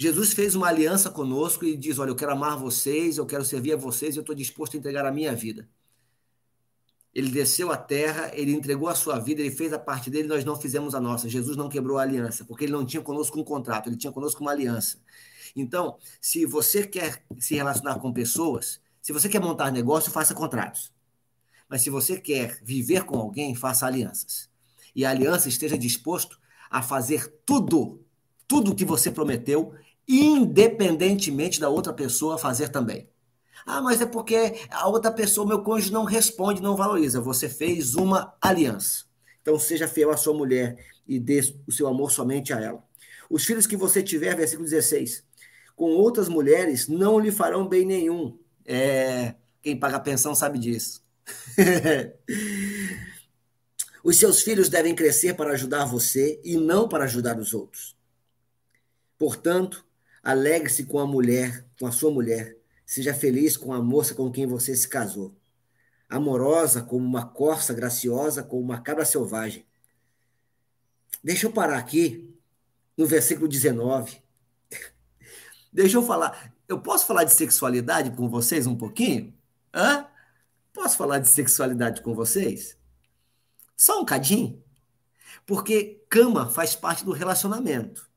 Jesus 0.02 0.34
fez 0.34 0.56
uma 0.56 0.68
aliança 0.68 1.12
conosco 1.12 1.64
e 1.64 1.78
diz: 1.78 2.00
Olha, 2.00 2.10
eu 2.10 2.16
quero 2.16 2.32
amar 2.32 2.58
vocês, 2.58 3.20
eu 3.20 3.26
quero 3.28 3.46
servir 3.46 3.74
a 3.74 3.78
vocês, 3.78 4.16
eu 4.16 4.22
estou 4.22 4.34
disposto 4.34 4.74
a 4.74 4.80
entregar 4.80 5.06
a 5.06 5.12
minha 5.12 5.36
vida. 5.36 5.70
Ele 7.14 7.30
desceu 7.30 7.72
à 7.72 7.78
terra, 7.78 8.32
ele 8.34 8.52
entregou 8.52 8.90
a 8.90 8.96
sua 8.96 9.20
vida, 9.20 9.42
ele 9.42 9.52
fez 9.52 9.72
a 9.72 9.78
parte 9.78 10.10
dele, 10.10 10.28
nós 10.28 10.44
não 10.44 10.60
fizemos 10.60 10.96
a 10.96 11.00
nossa. 11.00 11.30
Jesus 11.30 11.56
não 11.56 11.70
quebrou 11.70 12.00
a 12.00 12.02
aliança, 12.02 12.44
porque 12.44 12.66
ele 12.66 12.72
não 12.72 12.84
tinha 12.84 13.04
conosco 13.04 13.40
um 13.40 13.44
contrato, 13.44 13.90
ele 13.90 13.96
tinha 13.96 14.12
conosco 14.12 14.42
uma 14.42 14.50
aliança. 14.50 14.98
Então, 15.56 16.00
se 16.20 16.48
você 16.48 16.88
quer 16.88 17.24
se 17.38 17.54
relacionar 17.54 18.00
com 18.00 18.12
pessoas, 18.12 18.82
se 19.04 19.14
você 19.14 19.30
quer 19.30 19.40
montar 19.40 19.70
negócio, 19.70 20.12
faça 20.12 20.34
contratos. 20.34 20.92
Mas 21.70 21.84
se 21.84 21.92
você 21.92 22.20
quer 22.20 22.60
viver 22.64 23.04
com 23.04 23.20
alguém, 23.20 23.54
faça 23.54 23.86
alianças. 23.86 24.50
E 24.96 25.06
a 25.06 25.12
aliança 25.12 25.48
esteja 25.48 25.78
disposto 25.78 26.40
a 26.72 26.82
fazer 26.82 27.32
tudo, 27.46 28.04
tudo 28.48 28.74
que 28.74 28.84
você 28.84 29.12
prometeu, 29.12 29.76
independentemente 30.20 31.60
da 31.60 31.70
outra 31.70 31.94
pessoa 31.94 32.38
fazer 32.38 32.70
também. 32.70 33.10
Ah, 33.66 33.82
mas 33.82 34.02
é 34.02 34.06
porque 34.06 34.60
a 34.70 34.88
outra 34.88 35.12
pessoa, 35.12 35.48
meu 35.48 35.64
cônjuge, 35.64 35.94
não 35.94 36.04
responde, 36.04 36.62
não 36.62 36.76
valoriza. 36.76 37.22
Você 37.22 37.48
fez 37.48 37.96
uma 37.96 38.36
aliança. 38.42 39.06
Então, 39.42 39.58
seja 39.58 39.88
fiel 39.88 40.12
à 40.12 40.18
sua 40.18 40.34
mulher 40.34 40.78
e 41.08 41.20
dê 41.20 41.40
o 41.68 41.72
seu 41.72 41.88
amor 41.88 42.12
somente 42.12 42.54
a 42.54 42.60
ela. 42.60 42.84
Os 43.30 43.46
filhos 43.46 43.66
que 43.66 43.78
você 43.78 44.04
tiver, 44.04 44.36
versículo 44.36 44.68
16, 44.68 45.24
com 45.76 45.92
outras 45.92 46.28
mulheres 46.28 46.88
não 46.88 47.20
lhe 47.20 47.32
farão 47.32 47.68
bem 47.68 47.86
nenhum. 47.86 48.38
É, 48.66 49.36
quem 49.62 49.80
paga 49.80 50.00
pensão 50.00 50.36
sabe 50.36 50.60
disso. 50.60 51.02
os 54.04 54.18
seus 54.18 54.42
filhos 54.42 54.70
devem 54.70 54.94
crescer 54.94 55.36
para 55.36 55.54
ajudar 55.54 55.86
você 55.86 56.42
e 56.44 56.58
não 56.58 56.90
para 56.90 57.06
ajudar 57.06 57.40
os 57.40 57.54
outros. 57.54 57.96
Portanto, 59.18 59.86
alegre-se 60.24 60.86
com 60.86 61.00
a 61.00 61.06
mulher, 61.06 61.66
com 61.80 61.88
a 61.88 61.92
sua 61.92 62.12
mulher, 62.12 62.62
Seja 62.92 63.14
feliz 63.14 63.56
com 63.56 63.72
a 63.72 63.82
moça 63.82 64.14
com 64.14 64.30
quem 64.30 64.46
você 64.46 64.76
se 64.76 64.86
casou. 64.86 65.34
Amorosa 66.10 66.82
como 66.82 67.06
uma 67.06 67.26
corça, 67.26 67.74
graciosa 67.74 68.44
como 68.44 68.62
uma 68.62 68.82
cabra 68.82 69.06
selvagem. 69.06 69.66
Deixa 71.24 71.48
eu 71.48 71.54
parar 71.54 71.78
aqui 71.78 72.38
no 72.98 73.08
versículo 73.08 73.48
19. 73.48 74.22
Deixa 75.72 75.96
eu 75.96 76.04
falar. 76.04 76.54
Eu 76.68 76.82
posso 76.82 77.08
falar 77.08 77.24
de 77.24 77.32
sexualidade 77.32 78.12
com 78.12 78.28
vocês 78.28 78.68
um 78.68 78.76
pouquinho? 78.76 79.34
Hã? 79.74 80.06
Posso 80.74 80.98
falar 80.98 81.20
de 81.20 81.30
sexualidade 81.30 82.02
com 82.02 82.14
vocês? 82.14 82.78
Só 83.78 84.02
um 84.02 84.06
cadinho? 84.06 84.62
Porque 85.46 86.04
cama 86.10 86.50
faz 86.50 86.76
parte 86.76 87.06
do 87.06 87.14
relacionamento. 87.14 88.11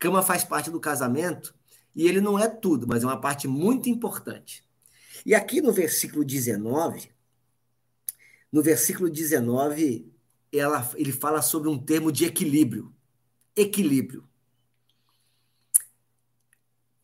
Cama 0.00 0.22
faz 0.22 0.42
parte 0.42 0.70
do 0.70 0.80
casamento 0.80 1.54
e 1.94 2.08
ele 2.08 2.22
não 2.22 2.38
é 2.38 2.48
tudo, 2.48 2.88
mas 2.88 3.02
é 3.02 3.06
uma 3.06 3.20
parte 3.20 3.46
muito 3.46 3.90
importante. 3.90 4.64
E 5.26 5.34
aqui 5.34 5.60
no 5.60 5.70
versículo 5.70 6.24
19, 6.24 7.12
no 8.50 8.62
versículo 8.62 9.10
19, 9.10 10.10
ela, 10.50 10.90
ele 10.96 11.12
fala 11.12 11.42
sobre 11.42 11.68
um 11.68 11.78
termo 11.78 12.10
de 12.10 12.24
equilíbrio. 12.24 12.92
Equilíbrio. 13.54 14.26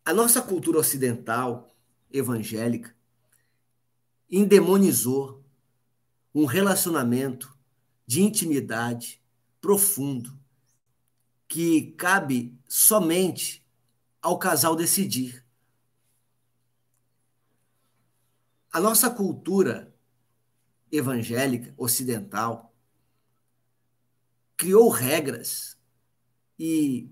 A 0.03 0.15
nossa 0.15 0.41
cultura 0.41 0.79
ocidental, 0.79 1.77
evangélica, 2.11 2.97
endemonizou 4.31 5.45
um 6.35 6.47
relacionamento 6.47 7.55
de 8.07 8.23
intimidade 8.23 9.21
profundo 9.61 10.46
que 11.49 11.93
cabe 11.93 12.59
somente 12.69 13.65
ao 14.21 14.39
casal 14.39 14.75
decidir. 14.75 15.45
A 18.73 18.81
nossa 18.81 19.09
cultura 19.09 19.95
evangélica, 20.91 21.75
ocidental, 21.77 22.75
criou 24.57 24.89
regras 24.89 25.79
e 26.59 27.11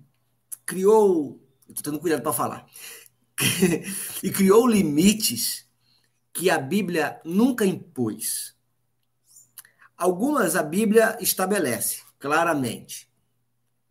criou. 0.67 1.41
Estou 1.69 1.83
tendo 1.83 2.01
cuidado 2.01 2.23
para 2.23 2.33
falar. 2.33 2.67
e 4.23 4.31
criou 4.31 4.67
limites 4.67 5.69
que 6.33 6.51
a 6.51 6.59
Bíblia 6.59 7.21
nunca 7.25 7.65
impôs. 7.65 8.57
Algumas 9.97 10.57
a 10.57 10.63
Bíblia 10.63 11.17
estabelece 11.21 12.03
claramente. 12.19 13.09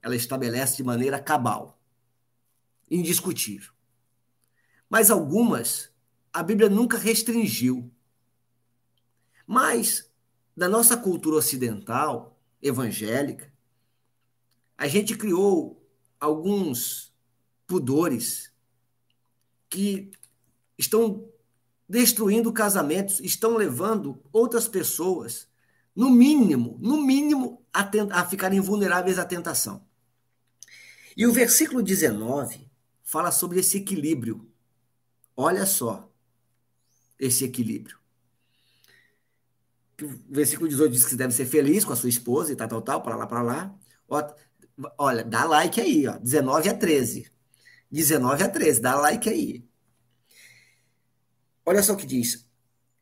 Ela 0.03 0.15
estabelece 0.15 0.75
de 0.75 0.83
maneira 0.83 1.19
cabal 1.19 1.79
indiscutível. 2.91 3.71
Mas 4.87 5.09
algumas 5.09 5.91
a 6.31 6.41
Bíblia 6.41 6.69
nunca 6.69 6.97
restringiu. 6.97 7.91
Mas, 9.45 10.11
na 10.55 10.67
nossa 10.67 10.97
cultura 10.97 11.37
ocidental, 11.37 12.39
evangélica, 12.61 13.53
a 14.77 14.87
gente 14.87 15.15
criou 15.15 15.87
alguns 16.19 17.13
pudores 17.67 18.51
que 19.69 20.11
estão 20.77 21.29
destruindo 21.87 22.51
casamentos, 22.51 23.19
estão 23.19 23.55
levando 23.55 24.19
outras 24.31 24.67
pessoas, 24.67 25.47
no 25.95 26.09
mínimo, 26.09 26.77
no 26.81 27.01
mínimo, 27.01 27.63
a, 27.71 27.89
a 28.19 28.25
ficarem 28.25 28.59
vulneráveis 28.59 29.19
à 29.19 29.25
tentação. 29.25 29.85
E 31.15 31.27
o 31.27 31.33
versículo 31.33 31.83
19 31.83 32.69
fala 33.03 33.31
sobre 33.31 33.59
esse 33.59 33.77
equilíbrio. 33.77 34.49
Olha 35.35 35.65
só 35.65 36.11
esse 37.19 37.45
equilíbrio. 37.45 37.97
O 40.01 40.33
versículo 40.33 40.67
18 40.67 40.91
diz 40.91 41.03
que 41.03 41.11
você 41.11 41.15
deve 41.15 41.33
ser 41.33 41.45
feliz 41.45 41.85
com 41.85 41.93
a 41.93 41.95
sua 41.95 42.09
esposa 42.09 42.51
e 42.51 42.55
tal, 42.55 42.67
tal, 42.67 42.81
tal, 42.81 43.01
para 43.01 43.15
lá, 43.15 43.27
para 43.27 43.41
lá. 43.41 43.79
Olha, 44.97 45.23
dá 45.23 45.45
like 45.45 45.79
aí, 45.79 46.07
ó. 46.07 46.17
19 46.17 46.69
a 46.69 46.73
13. 46.73 47.31
19 47.91 48.43
a 48.43 48.49
13, 48.49 48.81
dá 48.81 48.95
like 48.95 49.29
aí. 49.29 49.63
Olha 51.65 51.83
só 51.83 51.93
o 51.93 51.97
que 51.97 52.07
diz. 52.07 52.49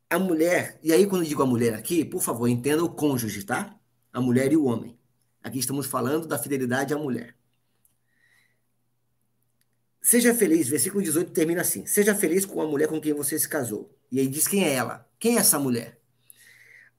A 0.09 0.19
mulher, 0.19 0.77
e 0.83 0.91
aí 0.91 1.07
quando 1.07 1.23
eu 1.23 1.29
digo 1.29 1.41
a 1.41 1.45
mulher 1.45 1.73
aqui, 1.73 2.03
por 2.03 2.21
favor, 2.21 2.47
entenda 2.47 2.83
o 2.83 2.93
cônjuge, 2.93 3.43
tá? 3.43 3.79
A 4.11 4.19
mulher 4.19 4.51
e 4.51 4.57
o 4.57 4.65
homem. 4.65 4.99
Aqui 5.41 5.59
estamos 5.59 5.87
falando 5.87 6.27
da 6.27 6.37
fidelidade 6.37 6.93
à 6.93 6.97
mulher. 6.97 7.40
Seja 10.01 10.33
feliz, 10.33 10.67
versículo 10.67 11.03
18 11.03 11.31
termina 11.31 11.61
assim: 11.61 11.85
Seja 11.85 12.15
feliz 12.15 12.45
com 12.45 12.59
a 12.59 12.67
mulher 12.67 12.87
com 12.87 12.99
quem 12.99 13.13
você 13.13 13.37
se 13.37 13.47
casou. 13.47 13.95
E 14.11 14.19
aí 14.19 14.27
diz 14.27 14.47
quem 14.47 14.65
é 14.65 14.73
ela. 14.73 15.07
Quem 15.19 15.37
é 15.37 15.39
essa 15.39 15.59
mulher? 15.59 15.99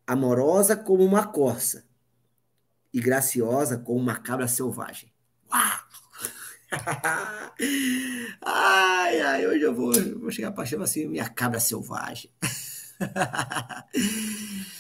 Amorosa 0.07 0.77
como 0.77 1.05
uma 1.05 1.27
corça 1.27 1.85
e 2.93 3.01
graciosa 3.01 3.77
como 3.77 3.99
uma 3.99 4.17
cabra 4.17 4.47
selvagem. 4.47 5.13
Uau! 5.51 5.79
ai, 8.41 9.21
ai, 9.21 9.47
hoje 9.47 9.63
eu 9.63 9.75
vou, 9.75 9.93
vou 10.21 10.31
chegar 10.31 10.53
para 10.53 10.65
chamar 10.65 10.85
assim, 10.85 11.07
minha 11.07 11.29
cabra 11.29 11.59
selvagem. 11.59 12.31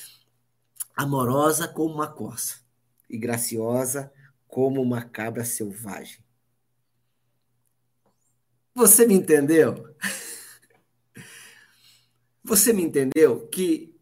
Amorosa 0.95 1.67
como 1.67 1.95
uma 1.95 2.07
corça 2.07 2.61
e 3.11 3.19
graciosa 3.19 4.13
como 4.47 4.81
uma 4.81 5.03
cabra 5.03 5.45
selvagem. 5.45 6.22
Você 8.75 9.07
me 9.07 9.15
entendeu? 9.15 9.95
Você 12.43 12.73
me 12.73 12.83
entendeu 12.83 13.47
que 13.49 13.95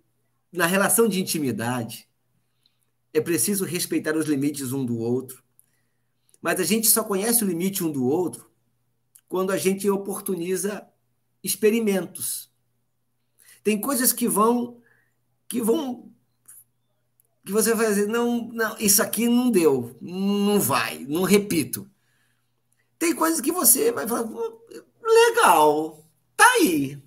na 0.53 0.67
relação 0.67 1.09
de 1.09 1.21
intimidade 1.21 2.09
é 3.13 3.21
preciso 3.21 3.65
respeitar 3.65 4.17
os 4.17 4.27
limites 4.27 4.73
um 4.73 4.85
do 4.85 4.99
outro, 4.99 5.43
mas 6.41 6.61
a 6.61 6.65
gente 6.65 6.89
só 6.89 7.03
conhece 7.03 7.45
o 7.45 7.47
limite 7.47 7.83
um 7.85 7.91
do 7.91 8.05
outro 8.05 8.51
quando 9.29 9.51
a 9.51 9.57
gente 9.57 9.91
oportuniza 9.91 10.89
experimentos. 11.43 12.51
Tem 13.63 13.81
coisas 13.81 14.13
que 14.13 14.29
vão 14.29 14.81
que 15.49 15.61
vão 15.61 16.11
que 17.45 17.53
você 17.53 17.75
vai 17.75 17.87
dizer, 17.89 18.07
não, 18.07 18.49
não, 18.49 18.77
isso 18.79 19.03
aqui 19.03 19.27
não 19.27 19.51
deu, 19.51 19.97
não 20.01 20.61
vai, 20.61 21.01
não 21.09 21.23
repito. 21.23 21.90
Tem 23.01 23.15
coisas 23.15 23.41
que 23.41 23.51
você 23.51 23.91
vai 23.91 24.07
falar, 24.07 24.31
legal, 25.03 26.07
tá 26.37 26.45
aí, 26.61 27.03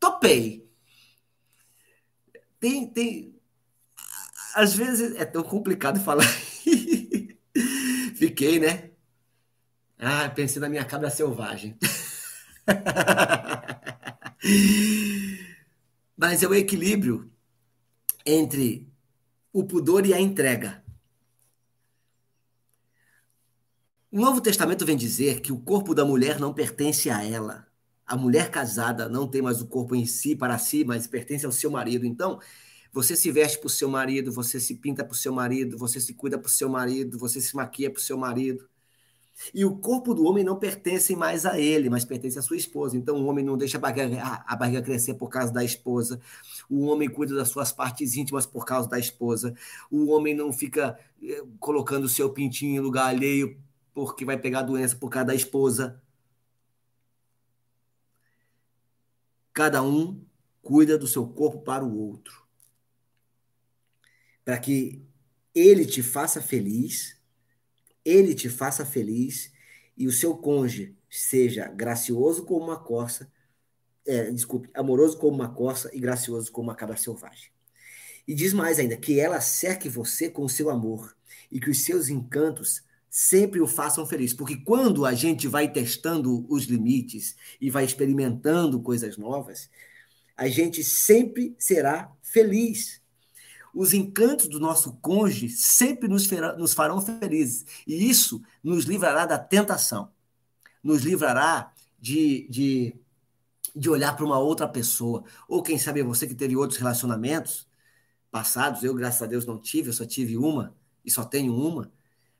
topei. 0.00 0.66
Tem, 2.58 2.88
tem, 2.88 3.38
às 4.54 4.74
vezes 4.74 5.14
é 5.16 5.26
tão 5.26 5.42
complicado 5.42 6.00
falar 6.00 6.24
Fiquei, 8.16 8.58
né? 8.58 8.92
Ah, 9.98 10.30
pensei 10.30 10.62
na 10.62 10.70
minha 10.70 10.86
cabra 10.86 11.10
selvagem. 11.10 11.76
Mas 16.16 16.42
é 16.42 16.48
o 16.48 16.54
equilíbrio 16.54 17.30
entre 18.24 18.90
o 19.52 19.62
pudor 19.62 20.06
e 20.06 20.14
a 20.14 20.20
entrega. 20.20 20.82
O 24.16 24.18
Novo 24.18 24.40
Testamento 24.40 24.86
vem 24.86 24.96
dizer 24.96 25.42
que 25.42 25.52
o 25.52 25.60
corpo 25.60 25.94
da 25.94 26.02
mulher 26.02 26.40
não 26.40 26.54
pertence 26.54 27.10
a 27.10 27.22
ela. 27.22 27.66
A 28.06 28.16
mulher 28.16 28.50
casada 28.50 29.10
não 29.10 29.28
tem 29.28 29.42
mais 29.42 29.60
o 29.60 29.66
corpo 29.66 29.94
em 29.94 30.06
si, 30.06 30.34
para 30.34 30.56
si, 30.56 30.86
mas 30.86 31.06
pertence 31.06 31.44
ao 31.44 31.52
seu 31.52 31.70
marido. 31.70 32.06
Então, 32.06 32.40
você 32.90 33.14
se 33.14 33.30
veste 33.30 33.58
para 33.58 33.66
o 33.66 33.68
seu 33.68 33.90
marido, 33.90 34.32
você 34.32 34.58
se 34.58 34.76
pinta 34.76 35.04
para 35.04 35.12
o 35.12 35.14
seu 35.14 35.34
marido, 35.34 35.76
você 35.76 36.00
se 36.00 36.14
cuida 36.14 36.38
para 36.38 36.46
o 36.46 36.50
seu 36.50 36.66
marido, 36.66 37.18
você 37.18 37.42
se 37.42 37.54
maquia 37.54 37.90
para 37.90 37.98
o 37.98 38.02
seu 38.02 38.16
marido. 38.16 38.66
E 39.52 39.66
o 39.66 39.76
corpo 39.76 40.14
do 40.14 40.24
homem 40.24 40.42
não 40.42 40.58
pertence 40.58 41.14
mais 41.14 41.44
a 41.44 41.60
ele, 41.60 41.90
mas 41.90 42.06
pertence 42.06 42.38
à 42.38 42.42
sua 42.42 42.56
esposa. 42.56 42.96
Então 42.96 43.16
o 43.16 43.26
homem 43.26 43.44
não 43.44 43.58
deixa 43.58 43.76
a 43.76 43.80
barriga, 43.82 44.42
a 44.46 44.56
barriga 44.56 44.80
crescer 44.80 45.12
por 45.12 45.28
causa 45.28 45.52
da 45.52 45.62
esposa. 45.62 46.18
O 46.70 46.86
homem 46.86 47.06
cuida 47.06 47.34
das 47.34 47.50
suas 47.50 47.70
partes 47.70 48.16
íntimas 48.16 48.46
por 48.46 48.64
causa 48.64 48.88
da 48.88 48.98
esposa. 48.98 49.54
O 49.90 50.10
homem 50.10 50.34
não 50.34 50.54
fica 50.54 50.98
eh, 51.22 51.42
colocando 51.60 52.04
o 52.04 52.08
seu 52.08 52.30
pintinho 52.30 52.76
em 52.76 52.80
lugar 52.80 53.08
alheio 53.08 53.65
porque 53.96 54.24
vai 54.24 54.38
pegar 54.38 54.60
doença 54.60 54.94
por 54.94 55.08
causa 55.08 55.28
da 55.28 55.34
esposa. 55.34 56.00
Cada 59.52 59.82
um 59.82 60.22
cuida 60.62 60.96
do 60.96 61.08
seu 61.08 61.26
corpo 61.26 61.62
para 61.62 61.82
o 61.82 61.98
outro. 61.98 62.46
Para 64.44 64.58
que 64.60 65.02
ele 65.52 65.84
te 65.84 66.02
faça 66.02 66.40
feliz 66.40 67.16
ele 68.06 68.36
te 68.36 68.48
faça 68.48 68.86
feliz 68.86 69.52
e 69.96 70.06
o 70.06 70.12
seu 70.12 70.36
cônjuge 70.36 70.96
seja 71.10 71.66
gracioso 71.66 72.44
como 72.44 72.66
uma 72.66 72.78
corça, 72.78 73.28
é, 74.06 74.30
desculpe, 74.30 74.70
amoroso 74.72 75.18
como 75.18 75.34
uma 75.34 75.52
corça 75.52 75.90
e 75.92 75.98
gracioso 75.98 76.52
como 76.52 76.68
uma 76.68 76.76
cabra 76.76 76.96
selvagem. 76.96 77.50
E 78.28 78.32
diz 78.32 78.52
mais 78.52 78.78
ainda, 78.78 78.96
que 78.96 79.18
ela 79.18 79.40
cerque 79.40 79.88
você 79.88 80.30
com 80.30 80.48
seu 80.48 80.70
amor 80.70 81.16
e 81.50 81.58
que 81.58 81.68
os 81.68 81.82
seus 81.82 82.08
encantos 82.08 82.84
sempre 83.18 83.62
o 83.62 83.66
façam 83.66 84.04
feliz. 84.04 84.34
Porque 84.34 84.58
quando 84.58 85.06
a 85.06 85.14
gente 85.14 85.48
vai 85.48 85.72
testando 85.72 86.44
os 86.52 86.64
limites 86.64 87.34
e 87.58 87.70
vai 87.70 87.82
experimentando 87.82 88.78
coisas 88.82 89.16
novas, 89.16 89.70
a 90.36 90.48
gente 90.48 90.84
sempre 90.84 91.56
será 91.58 92.12
feliz 92.20 93.00
os 93.72 93.94
encantos 93.94 94.48
do 94.48 94.60
nosso 94.60 94.98
cônjuge 95.00 95.48
sempre 95.48 96.08
nos, 96.08 96.28
nos 96.58 96.74
farão 96.74 97.00
felizes. 97.00 97.64
E 97.86 98.06
isso 98.06 98.42
nos 98.62 98.84
livrará 98.84 99.24
da 99.24 99.38
tentação, 99.38 100.10
nos 100.82 101.02
livrará 101.02 101.72
de, 101.98 102.46
de, 102.50 102.96
de 103.74 103.88
olhar 103.88 104.14
para 104.14 104.26
uma 104.26 104.38
outra 104.38 104.68
pessoa. 104.68 105.24
Ou 105.48 105.62
quem 105.62 105.78
sabe 105.78 106.02
você 106.02 106.26
que 106.26 106.34
teve 106.34 106.54
outros 106.54 106.78
relacionamentos 106.78 107.66
passados, 108.30 108.84
eu, 108.84 108.92
graças 108.92 109.22
a 109.22 109.26
Deus, 109.26 109.46
não 109.46 109.58
tive, 109.58 109.88
eu 109.88 109.94
só 109.94 110.04
tive 110.04 110.36
uma 110.36 110.76
e 111.02 111.10
só 111.10 111.24
tenho 111.24 111.54
uma. 111.56 111.90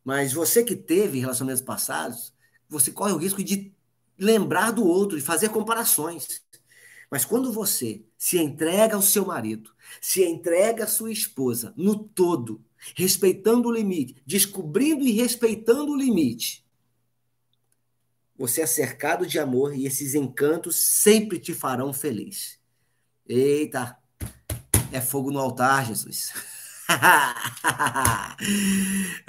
Mas 0.07 0.33
você 0.33 0.63
que 0.63 0.77
teve 0.77 1.19
relacionamentos 1.19 1.63
passados, 1.63 2.33
você 2.69 2.93
corre 2.93 3.13
o 3.13 3.17
risco 3.17 3.43
de 3.43 3.75
lembrar 4.17 4.71
do 4.71 4.87
outro 4.87 5.19
e 5.19 5.21
fazer 5.21 5.49
comparações. 5.49 6.45
Mas 7.11 7.25
quando 7.25 7.53
você 7.53 8.05
se 8.17 8.39
entrega 8.39 8.95
ao 8.95 9.03
seu 9.03 9.27
marido, 9.27 9.75
se 10.01 10.25
entrega 10.25 10.85
à 10.85 10.87
sua 10.87 11.11
esposa 11.11 11.75
no 11.77 11.99
todo, 11.99 12.65
respeitando 12.95 13.69
o 13.69 13.73
limite, 13.73 14.23
descobrindo 14.25 15.05
e 15.05 15.11
respeitando 15.11 15.91
o 15.91 15.97
limite, 15.97 16.65
você 18.39 18.61
é 18.61 18.67
cercado 18.67 19.27
de 19.27 19.41
amor 19.41 19.75
e 19.75 19.87
esses 19.87 20.15
encantos 20.15 20.77
sempre 20.77 21.41
te 21.41 21.53
farão 21.53 21.93
feliz. 21.93 22.61
Eita, 23.29 23.99
é 24.93 25.01
fogo 25.01 25.33
no 25.33 25.41
altar, 25.41 25.85
Jesus. 25.85 26.33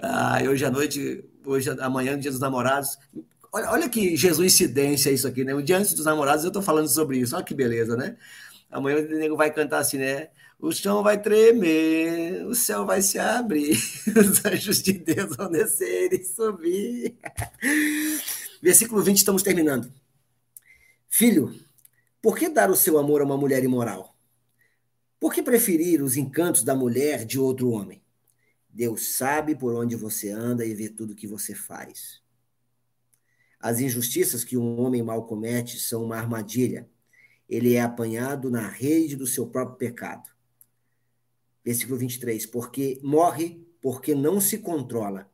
ah, 0.02 0.40
hoje 0.50 0.66
à 0.66 0.72
noite, 0.72 1.24
hoje 1.46 1.70
amanhã, 1.80 2.18
dia 2.20 2.32
dos 2.32 2.40
namorados, 2.40 2.98
Olha, 3.52 3.72
olha 3.72 3.90
que 3.90 4.16
Jesuicidência 4.16 5.10
isso 5.10 5.28
aqui, 5.28 5.44
né? 5.44 5.54
O 5.56 5.62
dia 5.62 5.78
antes 5.78 5.94
dos 5.94 6.06
namorados 6.06 6.44
eu 6.44 6.50
estou 6.50 6.62
falando 6.62 6.88
sobre 6.88 7.18
isso. 7.20 7.36
Olha 7.36 7.44
que 7.46 7.54
beleza, 7.54 7.96
né? 7.96 8.18
Amanhã 8.70 8.98
o 9.00 9.18
nego 9.18 9.38
vai 9.38 9.52
cantar 9.52 9.80
assim, 9.80 9.98
né? 9.98 10.30
O 10.60 10.72
chão 10.72 11.04
vai 11.04 11.22
tremer, 11.22 12.46
o 12.48 12.56
céu 12.56 12.86
vai 12.86 13.02
se 13.02 13.20
abrir, 13.20 13.78
os 14.18 14.44
anjos 14.46 14.82
de 14.82 14.94
Deus 14.94 15.36
vão 15.36 15.52
descer 15.52 16.12
e 16.14 16.24
subir. 16.24 17.16
Versículo 18.62 19.02
20, 19.04 19.18
estamos 19.18 19.44
terminando. 19.44 19.92
Filho, 21.10 21.54
por 22.22 22.38
que 22.38 22.50
dar 22.50 22.70
o 22.70 22.76
seu 22.76 22.98
amor 22.98 23.22
a 23.22 23.24
uma 23.24 23.38
mulher 23.38 23.64
imoral? 23.64 24.17
Por 25.20 25.34
que 25.34 25.42
preferir 25.42 26.02
os 26.02 26.16
encantos 26.16 26.64
da 26.64 26.76
mulher 26.76 27.26
de 27.26 27.40
outro 27.40 27.70
homem? 27.72 28.02
Deus 28.70 29.16
sabe 29.16 29.56
por 29.56 29.74
onde 29.74 29.96
você 29.96 30.30
anda 30.30 30.66
e 30.66 30.74
vê 30.74 30.90
tudo 30.90 31.16
que 31.16 31.28
você 31.28 31.56
faz. 31.56 32.22
As 33.60 33.80
injustiças 33.80 34.44
que 34.44 34.56
um 34.56 34.80
homem 34.80 35.02
mal 35.02 35.26
comete 35.26 35.80
são 35.80 36.04
uma 36.04 36.18
armadilha. 36.18 36.88
Ele 37.50 37.74
é 37.74 37.82
apanhado 37.82 38.52
na 38.52 38.68
rede 38.68 39.16
do 39.16 39.26
seu 39.26 39.48
próprio 39.48 39.78
pecado. 39.78 40.30
Versículo 41.66 41.98
23. 41.98 42.46
Porque 42.46 43.00
morre 43.02 43.66
porque 43.82 44.14
não 44.14 44.42
se 44.42 44.58
controla, 44.58 45.30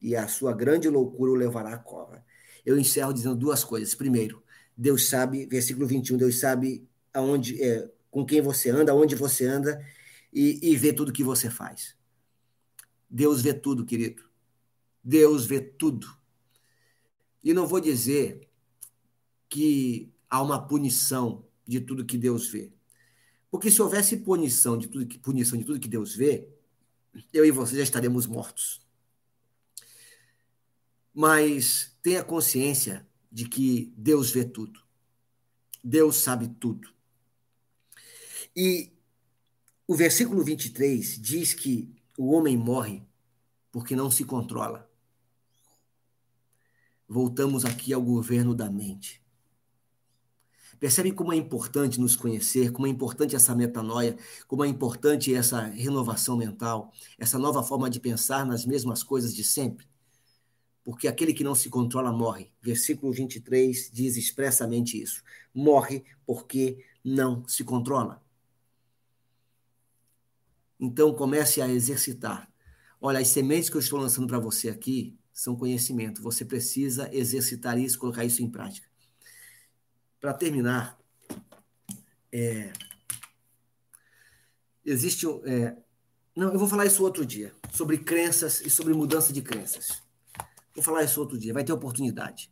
e 0.00 0.14
a 0.16 0.28
sua 0.28 0.52
grande 0.52 0.88
loucura 0.88 1.32
o 1.32 1.34
levará 1.34 1.74
à 1.74 1.78
cova. 1.78 2.24
Eu 2.64 2.78
encerro 2.78 3.12
dizendo 3.12 3.36
duas 3.36 3.64
coisas. 3.64 3.94
Primeiro, 3.94 4.42
Deus 4.76 5.08
sabe, 5.08 5.46
versículo 5.46 5.86
21, 5.86 6.16
Deus 6.16 6.38
sabe 6.38 6.88
aonde, 7.12 7.62
é, 7.62 7.88
com 8.12 8.26
quem 8.26 8.42
você 8.42 8.68
anda, 8.68 8.92
aonde 8.92 9.16
você 9.16 9.46
anda 9.46 9.84
e, 10.30 10.70
e 10.70 10.76
vê 10.76 10.92
tudo 10.92 11.12
que 11.12 11.24
você 11.24 11.50
faz. 11.50 11.96
Deus 13.08 13.40
vê 13.40 13.54
tudo, 13.54 13.86
querido. 13.86 14.22
Deus 15.02 15.46
vê 15.46 15.60
tudo. 15.60 16.06
E 17.42 17.54
não 17.54 17.66
vou 17.66 17.80
dizer 17.80 18.48
que 19.48 20.12
há 20.28 20.42
uma 20.42 20.64
punição 20.68 21.44
de 21.66 21.80
tudo 21.80 22.04
que 22.04 22.18
Deus 22.18 22.46
vê. 22.46 22.70
Porque 23.50 23.70
se 23.70 23.80
houvesse 23.80 24.18
punição 24.18 24.76
de 24.76 24.88
tudo 24.88 25.06
que, 25.06 25.18
punição 25.18 25.58
de 25.58 25.64
tudo 25.64 25.80
que 25.80 25.88
Deus 25.88 26.14
vê, 26.14 26.46
eu 27.32 27.46
e 27.46 27.50
você 27.50 27.76
já 27.76 27.82
estaremos 27.82 28.26
mortos. 28.26 28.86
Mas 31.14 31.96
tenha 32.02 32.22
consciência 32.22 33.06
de 33.30 33.48
que 33.48 33.92
Deus 33.96 34.30
vê 34.30 34.44
tudo. 34.44 34.80
Deus 35.82 36.16
sabe 36.16 36.48
tudo. 36.60 36.92
E 38.54 38.92
o 39.86 39.94
versículo 39.94 40.44
23 40.44 41.20
diz 41.20 41.54
que 41.54 41.94
o 42.18 42.32
homem 42.32 42.56
morre 42.56 43.02
porque 43.70 43.96
não 43.96 44.10
se 44.10 44.24
controla 44.24 44.90
voltamos 47.12 47.66
aqui 47.66 47.92
ao 47.92 48.00
governo 48.00 48.54
da 48.54 48.70
mente. 48.70 49.22
Percebe 50.80 51.12
como 51.12 51.32
é 51.32 51.36
importante 51.36 52.00
nos 52.00 52.16
conhecer, 52.16 52.72
como 52.72 52.86
é 52.86 52.90
importante 52.90 53.36
essa 53.36 53.54
metanoia, 53.54 54.16
como 54.48 54.64
é 54.64 54.68
importante 54.68 55.32
essa 55.32 55.60
renovação 55.60 56.36
mental, 56.36 56.90
essa 57.18 57.38
nova 57.38 57.62
forma 57.62 57.88
de 57.88 58.00
pensar 58.00 58.46
nas 58.46 58.64
mesmas 58.64 59.02
coisas 59.02 59.34
de 59.34 59.44
sempre? 59.44 59.86
Porque 60.82 61.06
aquele 61.06 61.32
que 61.32 61.44
não 61.44 61.54
se 61.54 61.68
controla 61.68 62.10
morre. 62.10 62.50
Versículo 62.60 63.12
23 63.12 63.90
diz 63.92 64.16
expressamente 64.16 65.00
isso. 65.00 65.22
Morre 65.54 66.02
porque 66.26 66.84
não 67.04 67.46
se 67.46 67.62
controla. 67.62 68.20
Então 70.82 71.14
comece 71.14 71.62
a 71.62 71.68
exercitar. 71.68 72.50
Olha, 73.00 73.20
as 73.20 73.28
sementes 73.28 73.70
que 73.70 73.76
eu 73.76 73.80
estou 73.80 74.00
lançando 74.00 74.26
para 74.26 74.40
você 74.40 74.68
aqui, 74.68 75.16
são 75.32 75.54
conhecimento. 75.54 76.20
Você 76.20 76.44
precisa 76.44 77.08
exercitar 77.14 77.78
isso, 77.78 78.00
colocar 78.00 78.24
isso 78.24 78.42
em 78.42 78.50
prática. 78.50 78.88
Para 80.20 80.34
terminar, 80.34 80.98
é, 82.32 82.72
existe. 84.84 85.24
É, 85.44 85.76
não, 86.34 86.52
eu 86.52 86.58
vou 86.58 86.66
falar 86.66 86.84
isso 86.84 87.04
outro 87.04 87.24
dia, 87.24 87.54
sobre 87.72 87.98
crenças 87.98 88.60
e 88.60 88.68
sobre 88.68 88.92
mudança 88.92 89.32
de 89.32 89.40
crenças. 89.40 90.02
Vou 90.74 90.82
falar 90.82 91.04
isso 91.04 91.20
outro 91.20 91.38
dia, 91.38 91.54
vai 91.54 91.62
ter 91.62 91.72
oportunidade. 91.72 92.50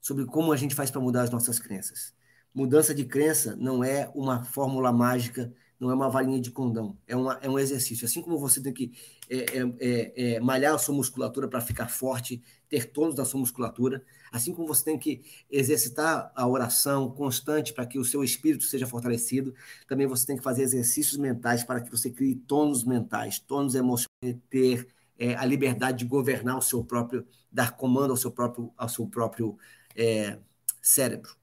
Sobre 0.00 0.24
como 0.24 0.52
a 0.52 0.56
gente 0.56 0.74
faz 0.74 0.90
para 0.90 1.02
mudar 1.02 1.22
as 1.22 1.30
nossas 1.30 1.58
crenças. 1.58 2.14
Mudança 2.54 2.94
de 2.94 3.04
crença 3.04 3.54
não 3.56 3.84
é 3.84 4.10
uma 4.14 4.42
fórmula 4.42 4.90
mágica 4.90 5.52
não 5.78 5.90
é 5.90 5.94
uma 5.94 6.10
varinha 6.10 6.40
de 6.40 6.50
condão, 6.50 6.96
é, 7.06 7.14
uma, 7.14 7.38
é 7.40 7.48
um 7.48 7.58
exercício. 7.58 8.04
Assim 8.04 8.20
como 8.20 8.38
você 8.38 8.60
tem 8.60 8.72
que 8.72 8.92
é, 9.30 9.36
é, 9.36 9.74
é, 9.78 10.34
é 10.34 10.40
malhar 10.40 10.74
a 10.74 10.78
sua 10.78 10.94
musculatura 10.94 11.46
para 11.48 11.60
ficar 11.60 11.88
forte, 11.88 12.42
ter 12.68 12.90
tônus 12.90 13.14
da 13.14 13.24
sua 13.24 13.40
musculatura, 13.40 14.02
assim 14.32 14.52
como 14.52 14.66
você 14.66 14.84
tem 14.84 14.98
que 14.98 15.22
exercitar 15.50 16.32
a 16.34 16.46
oração 16.46 17.10
constante 17.10 17.72
para 17.72 17.86
que 17.86 17.98
o 17.98 18.04
seu 18.04 18.24
espírito 18.24 18.64
seja 18.64 18.86
fortalecido, 18.86 19.54
também 19.86 20.06
você 20.06 20.26
tem 20.26 20.36
que 20.36 20.42
fazer 20.42 20.62
exercícios 20.62 21.16
mentais 21.16 21.64
para 21.64 21.80
que 21.80 21.90
você 21.90 22.10
crie 22.10 22.34
tônus 22.34 22.84
mentais, 22.84 23.38
tônus 23.38 23.74
emocionais, 23.74 24.08
ter 24.50 24.88
é, 25.18 25.34
a 25.34 25.44
liberdade 25.44 25.98
de 25.98 26.04
governar 26.04 26.58
o 26.58 26.62
seu 26.62 26.84
próprio, 26.84 27.26
dar 27.50 27.76
comando 27.76 28.10
ao 28.10 28.16
seu 28.16 28.30
próprio, 28.30 28.72
ao 28.76 28.88
seu 28.88 29.06
próprio 29.06 29.58
é, 29.96 30.38
cérebro. 30.82 31.36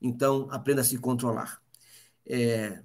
Então, 0.00 0.48
aprenda 0.50 0.80
a 0.80 0.84
se 0.84 0.96
controlar. 0.98 1.60
É, 2.26 2.82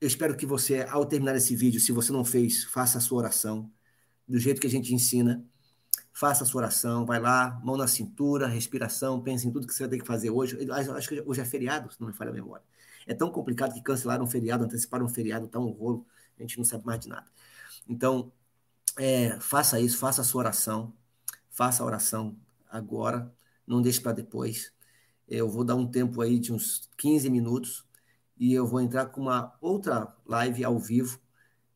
eu 0.00 0.06
espero 0.06 0.36
que 0.36 0.46
você, 0.46 0.82
ao 0.88 1.04
terminar 1.04 1.36
esse 1.36 1.54
vídeo, 1.54 1.80
se 1.80 1.92
você 1.92 2.12
não 2.12 2.24
fez, 2.24 2.64
faça 2.64 2.98
a 2.98 3.00
sua 3.00 3.18
oração, 3.18 3.70
do 4.26 4.38
jeito 4.38 4.60
que 4.60 4.66
a 4.66 4.70
gente 4.70 4.94
ensina. 4.94 5.44
Faça 6.12 6.44
a 6.44 6.46
sua 6.46 6.60
oração, 6.60 7.06
vai 7.06 7.20
lá, 7.20 7.60
mão 7.64 7.76
na 7.76 7.86
cintura, 7.86 8.46
respiração, 8.46 9.20
pense 9.22 9.46
em 9.46 9.50
tudo 9.52 9.66
que 9.66 9.74
você 9.74 9.84
vai 9.84 9.90
ter 9.90 9.98
que 10.00 10.06
fazer 10.06 10.30
hoje. 10.30 10.56
Acho 10.70 11.08
que 11.08 11.22
hoje 11.26 11.40
é 11.40 11.44
feriado, 11.44 11.92
se 11.92 12.00
não 12.00 12.08
me 12.08 12.14
falha 12.14 12.30
a 12.30 12.34
memória. 12.34 12.64
É 13.06 13.14
tão 13.14 13.30
complicado 13.30 13.74
que 13.74 13.82
cancelaram 13.82 14.24
um 14.24 14.26
feriado, 14.26 14.64
anteciparam 14.64 15.06
um 15.06 15.08
feriado, 15.08 15.48
tá 15.48 15.58
um 15.58 15.70
rolo, 15.70 16.06
a 16.38 16.42
gente 16.42 16.58
não 16.58 16.64
sabe 16.64 16.84
mais 16.86 17.00
de 17.00 17.08
nada. 17.08 17.26
Então, 17.88 18.32
é, 18.98 19.38
faça 19.40 19.80
isso, 19.80 19.98
faça 19.98 20.20
a 20.22 20.24
sua 20.24 20.40
oração, 20.40 20.92
faça 21.50 21.82
a 21.82 21.86
oração 21.86 22.36
agora, 22.68 23.32
não 23.66 23.82
deixe 23.82 24.00
para 24.00 24.12
depois. 24.12 24.72
Eu 25.28 25.48
vou 25.48 25.64
dar 25.64 25.76
um 25.76 25.86
tempo 25.86 26.20
aí 26.20 26.38
de 26.38 26.52
uns 26.52 26.88
15 26.96 27.30
minutos 27.30 27.84
e 28.40 28.52
eu 28.54 28.66
vou 28.66 28.80
entrar 28.80 29.06
com 29.06 29.20
uma 29.20 29.56
outra 29.60 30.16
live 30.26 30.64
ao 30.64 30.78
vivo. 30.78 31.20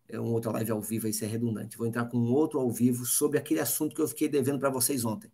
É 0.09 0.19
uma 0.19 0.31
outra 0.31 0.51
live 0.53 0.73
ao 0.73 0.81
vivo, 0.81 1.07
isso 1.07 1.25
é 1.25 1.29
redundante. 1.29 1.77
Vou 1.77 1.87
entrar 1.87 2.07
com 2.07 2.17
um 2.17 2.33
outro 2.33 2.59
ao 2.59 2.71
vivo 2.71 3.05
sobre 3.05 3.39
aquele 3.39 3.61
assunto 3.61 3.95
que 3.95 4.01
eu 4.01 4.09
fiquei 4.09 4.29
devendo 4.29 4.59
para 4.59 4.71
vocês 4.71 5.05
ontem. 5.05 5.31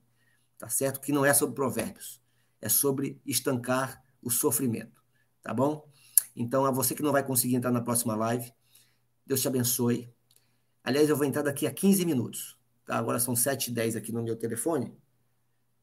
Tá 0.58 0.68
certo? 0.68 1.00
Que 1.00 1.12
não 1.12 1.24
é 1.24 1.32
sobre 1.32 1.54
provérbios. 1.54 2.20
É 2.60 2.68
sobre 2.68 3.20
estancar 3.24 4.04
o 4.20 4.30
sofrimento. 4.30 5.02
Tá 5.42 5.54
bom? 5.54 5.88
Então, 6.36 6.66
a 6.66 6.70
você 6.70 6.94
que 6.94 7.02
não 7.02 7.12
vai 7.12 7.24
conseguir 7.24 7.54
entrar 7.54 7.70
na 7.70 7.80
próxima 7.80 8.14
live, 8.16 8.52
Deus 9.24 9.40
te 9.40 9.48
abençoe. 9.48 10.12
Aliás, 10.84 11.08
eu 11.08 11.16
vou 11.16 11.24
entrar 11.24 11.42
daqui 11.42 11.66
a 11.66 11.72
15 11.72 12.04
minutos. 12.04 12.58
Tá? 12.84 12.98
Agora 12.98 13.18
são 13.18 13.34
7h10 13.34 13.96
aqui 13.96 14.12
no 14.12 14.22
meu 14.22 14.36
telefone. 14.36 14.92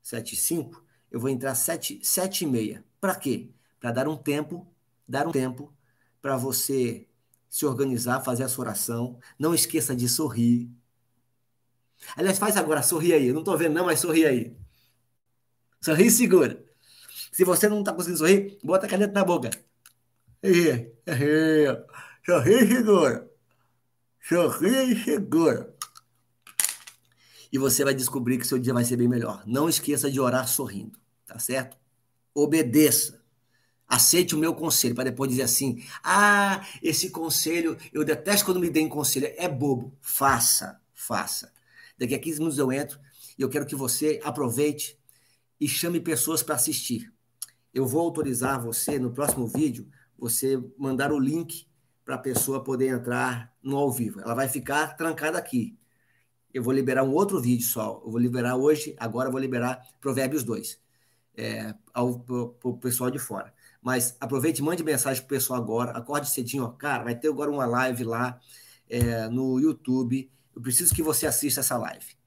7 0.04 0.34
e 0.34 0.38
5 0.38 0.88
eu 1.10 1.20
vou 1.20 1.30
entrar 1.30 1.56
sete, 1.56 2.00
sete 2.04 2.44
e 2.44 2.48
meia. 2.48 2.84
Para 3.00 3.16
quê? 3.16 3.50
Para 3.80 3.92
dar 3.92 4.08
um 4.08 4.18
tempo, 4.18 4.68
dar 5.08 5.28
um 5.28 5.32
tempo 5.32 5.74
para 6.22 6.36
você 6.38 7.08
se 7.50 7.66
organizar, 7.66 8.22
fazer 8.22 8.44
a 8.44 8.50
sua 8.50 8.66
oração. 8.66 9.20
Não 9.40 9.54
esqueça 9.54 9.96
de 9.96 10.08
sorrir. 10.10 10.70
Aliás, 12.16 12.38
faz 12.38 12.58
agora, 12.58 12.84
sorri 12.84 13.14
aí. 13.14 13.28
Eu 13.28 13.34
não 13.34 13.42
estou 13.42 13.58
vendo 13.58 13.74
não, 13.74 13.86
mas 13.86 14.00
sorri 14.00 14.26
aí. 14.26 14.56
Sorri 15.82 16.08
e 16.08 16.12
segura. 16.12 16.64
Se 17.32 17.44
você 17.44 17.70
não 17.70 17.80
está 17.80 17.94
conseguindo 17.94 18.20
sorrir, 18.20 18.58
bota 18.64 18.86
a 18.86 18.90
caneta 18.90 19.14
na 19.14 19.24
boca. 19.24 19.50
Sorri 22.26 22.64
e 22.64 22.68
segura. 22.68 23.32
Sorri 24.22 24.92
e 24.92 25.04
segura 25.04 25.78
e 27.52 27.58
você 27.58 27.84
vai 27.84 27.94
descobrir 27.94 28.38
que 28.38 28.48
seu 28.48 28.60
dia 28.60 28.74
vai 28.74 28.84
ser 28.84 28.98
bem 28.98 29.08
melhor. 29.08 29.44
Não 29.46 29.70
esqueça 29.70 30.12
de 30.12 30.20
orar 30.20 30.48
sorrindo, 30.48 30.98
tá 31.26 31.40
certo? 31.40 31.78
Obedeça. 32.34 33.17
Aceite 33.88 34.36
o 34.36 34.38
meu 34.38 34.54
conselho, 34.54 34.96
para 34.96 35.06
depois 35.06 35.30
dizer 35.30 35.44
assim: 35.44 35.84
ah, 36.04 36.66
esse 36.84 37.10
conselho, 37.10 37.78
eu 37.94 38.04
detesto 38.04 38.46
quando 38.46 38.60
me 38.60 38.70
deem 38.70 38.90
conselho. 38.90 39.32
É 39.38 39.48
bobo. 39.48 39.96
Faça, 40.02 40.80
faça. 40.94 41.52
Daqui 41.98 42.14
a 42.14 42.20
15 42.20 42.40
minutos 42.40 42.60
eu 42.60 42.72
entro 42.72 43.00
e 43.38 43.42
eu 43.42 43.50
quero 43.50 43.66
que 43.66 43.76
você 43.76 44.20
aproveite 44.24 44.98
e 45.60 45.68
chame 45.68 46.00
pessoas 46.00 46.44
para 46.44 46.56
assistir. 46.56 47.12
Eu 47.74 47.86
vou 47.86 48.02
autorizar 48.02 48.62
você, 48.62 49.00
no 49.00 49.12
próximo 49.12 49.48
vídeo, 49.48 49.88
você 50.18 50.62
mandar 50.78 51.12
o 51.12 51.20
link 51.20 51.68
para 52.04 52.16
a 52.16 52.20
pessoa 52.20 52.64
poder 52.64 52.88
entrar 52.88 53.54
no 53.62 53.78
ao 53.78 53.92
vivo. 53.92 54.20
Ela 54.22 54.34
vai 54.34 54.48
ficar 54.48 54.96
trancada 54.96 55.38
aqui 55.38 55.78
eu 56.58 56.64
vou 56.64 56.74
liberar 56.74 57.04
um 57.04 57.14
outro 57.14 57.40
vídeo 57.40 57.66
só. 57.66 58.02
Eu 58.04 58.12
vou 58.12 58.20
liberar 58.20 58.56
hoje, 58.56 58.96
agora 58.98 59.28
eu 59.28 59.32
vou 59.32 59.40
liberar 59.40 59.82
Provérbios 60.00 60.44
2 60.44 60.80
é, 61.36 61.76
ao 61.94 62.20
pro, 62.20 62.78
pessoal 62.82 63.12
de 63.12 63.20
fora. 63.20 63.54
Mas 63.82 64.16
aproveite, 64.20 64.62
mande 64.62 64.84
mensagem 64.84 65.22
pro 65.22 65.36
pessoal 65.36 65.60
agora, 65.62 65.92
acorde 65.92 66.30
cedinho, 66.30 66.64
ó, 66.64 66.70
cara, 66.70 67.04
vai 67.04 67.16
ter 67.16 67.30
agora 67.30 67.50
uma 67.50 67.66
live 67.66 68.04
lá 68.04 68.40
é, 68.90 69.28
no 69.30 69.60
YouTube. 69.60 70.30
Eu 70.56 70.62
preciso 70.62 70.94
que 70.94 71.04
você 71.04 71.28
assista 71.28 71.60
essa 71.60 71.78
live. 71.78 72.18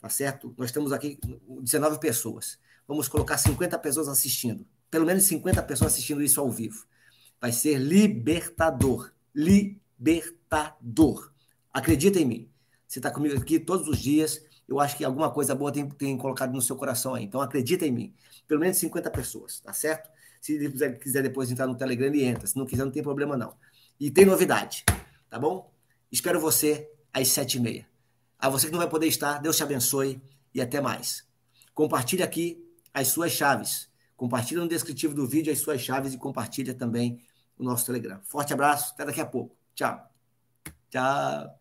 Tá 0.00 0.08
certo? 0.08 0.54
Nós 0.56 0.72
temos 0.72 0.92
aqui 0.92 1.18
19 1.62 2.00
pessoas. 2.00 2.58
Vamos 2.88 3.06
colocar 3.06 3.36
50 3.36 3.78
pessoas 3.78 4.08
assistindo. 4.08 4.66
Pelo 4.90 5.06
menos 5.06 5.24
50 5.24 5.62
pessoas 5.62 5.92
assistindo 5.92 6.22
isso 6.22 6.40
ao 6.40 6.50
vivo. 6.50 6.86
Vai 7.40 7.52
ser 7.52 7.78
libertador. 7.78 9.12
Libertador. 9.34 11.32
Acredita 11.72 12.18
em 12.18 12.24
mim. 12.24 12.50
Você 12.88 12.98
está 12.98 13.10
comigo 13.10 13.36
aqui 13.38 13.60
todos 13.60 13.86
os 13.86 13.98
dias. 13.98 14.42
Eu 14.66 14.80
acho 14.80 14.96
que 14.96 15.04
alguma 15.04 15.30
coisa 15.30 15.54
boa 15.54 15.70
tem, 15.70 15.88
tem 15.88 16.16
colocado 16.16 16.52
no 16.52 16.62
seu 16.62 16.76
coração 16.76 17.14
aí. 17.14 17.24
Então 17.24 17.40
acredita 17.40 17.86
em 17.86 17.92
mim. 17.92 18.14
Pelo 18.48 18.60
menos 18.60 18.78
50 18.78 19.10
pessoas, 19.10 19.60
tá 19.60 19.72
certo? 19.72 20.10
Se 20.40 20.70
quiser, 21.00 21.22
depois 21.22 21.50
entrar 21.50 21.66
no 21.66 21.76
Telegram, 21.76 22.06
ele 22.06 22.24
entra. 22.24 22.46
Se 22.46 22.56
não 22.56 22.64
quiser, 22.64 22.84
não 22.84 22.92
tem 22.92 23.02
problema 23.02 23.36
não. 23.36 23.54
E 23.98 24.10
tem 24.10 24.24
novidade, 24.24 24.84
tá 25.28 25.38
bom? 25.38 25.72
Espero 26.10 26.40
você 26.40 26.90
às 27.12 27.28
sete 27.28 27.58
e 27.58 27.60
meia. 27.60 27.86
A 28.38 28.48
você 28.48 28.66
que 28.66 28.72
não 28.72 28.78
vai 28.78 28.88
poder 28.88 29.06
estar, 29.06 29.38
Deus 29.38 29.56
te 29.56 29.62
abençoe 29.62 30.20
e 30.54 30.60
até 30.60 30.80
mais. 30.80 31.28
Compartilhe 31.74 32.22
aqui 32.22 32.64
as 32.92 33.08
suas 33.08 33.32
chaves. 33.32 33.90
Compartilha 34.16 34.60
no 34.60 34.68
descritivo 34.68 35.14
do 35.14 35.26
vídeo 35.26 35.52
as 35.52 35.58
suas 35.58 35.80
chaves 35.80 36.14
e 36.14 36.18
compartilha 36.18 36.74
também 36.74 37.22
o 37.58 37.64
nosso 37.64 37.86
Telegram. 37.86 38.20
Forte 38.24 38.52
abraço, 38.52 38.94
até 38.94 39.04
daqui 39.04 39.20
a 39.20 39.26
pouco. 39.26 39.56
Tchau. 39.74 40.10
Tchau. 40.88 41.59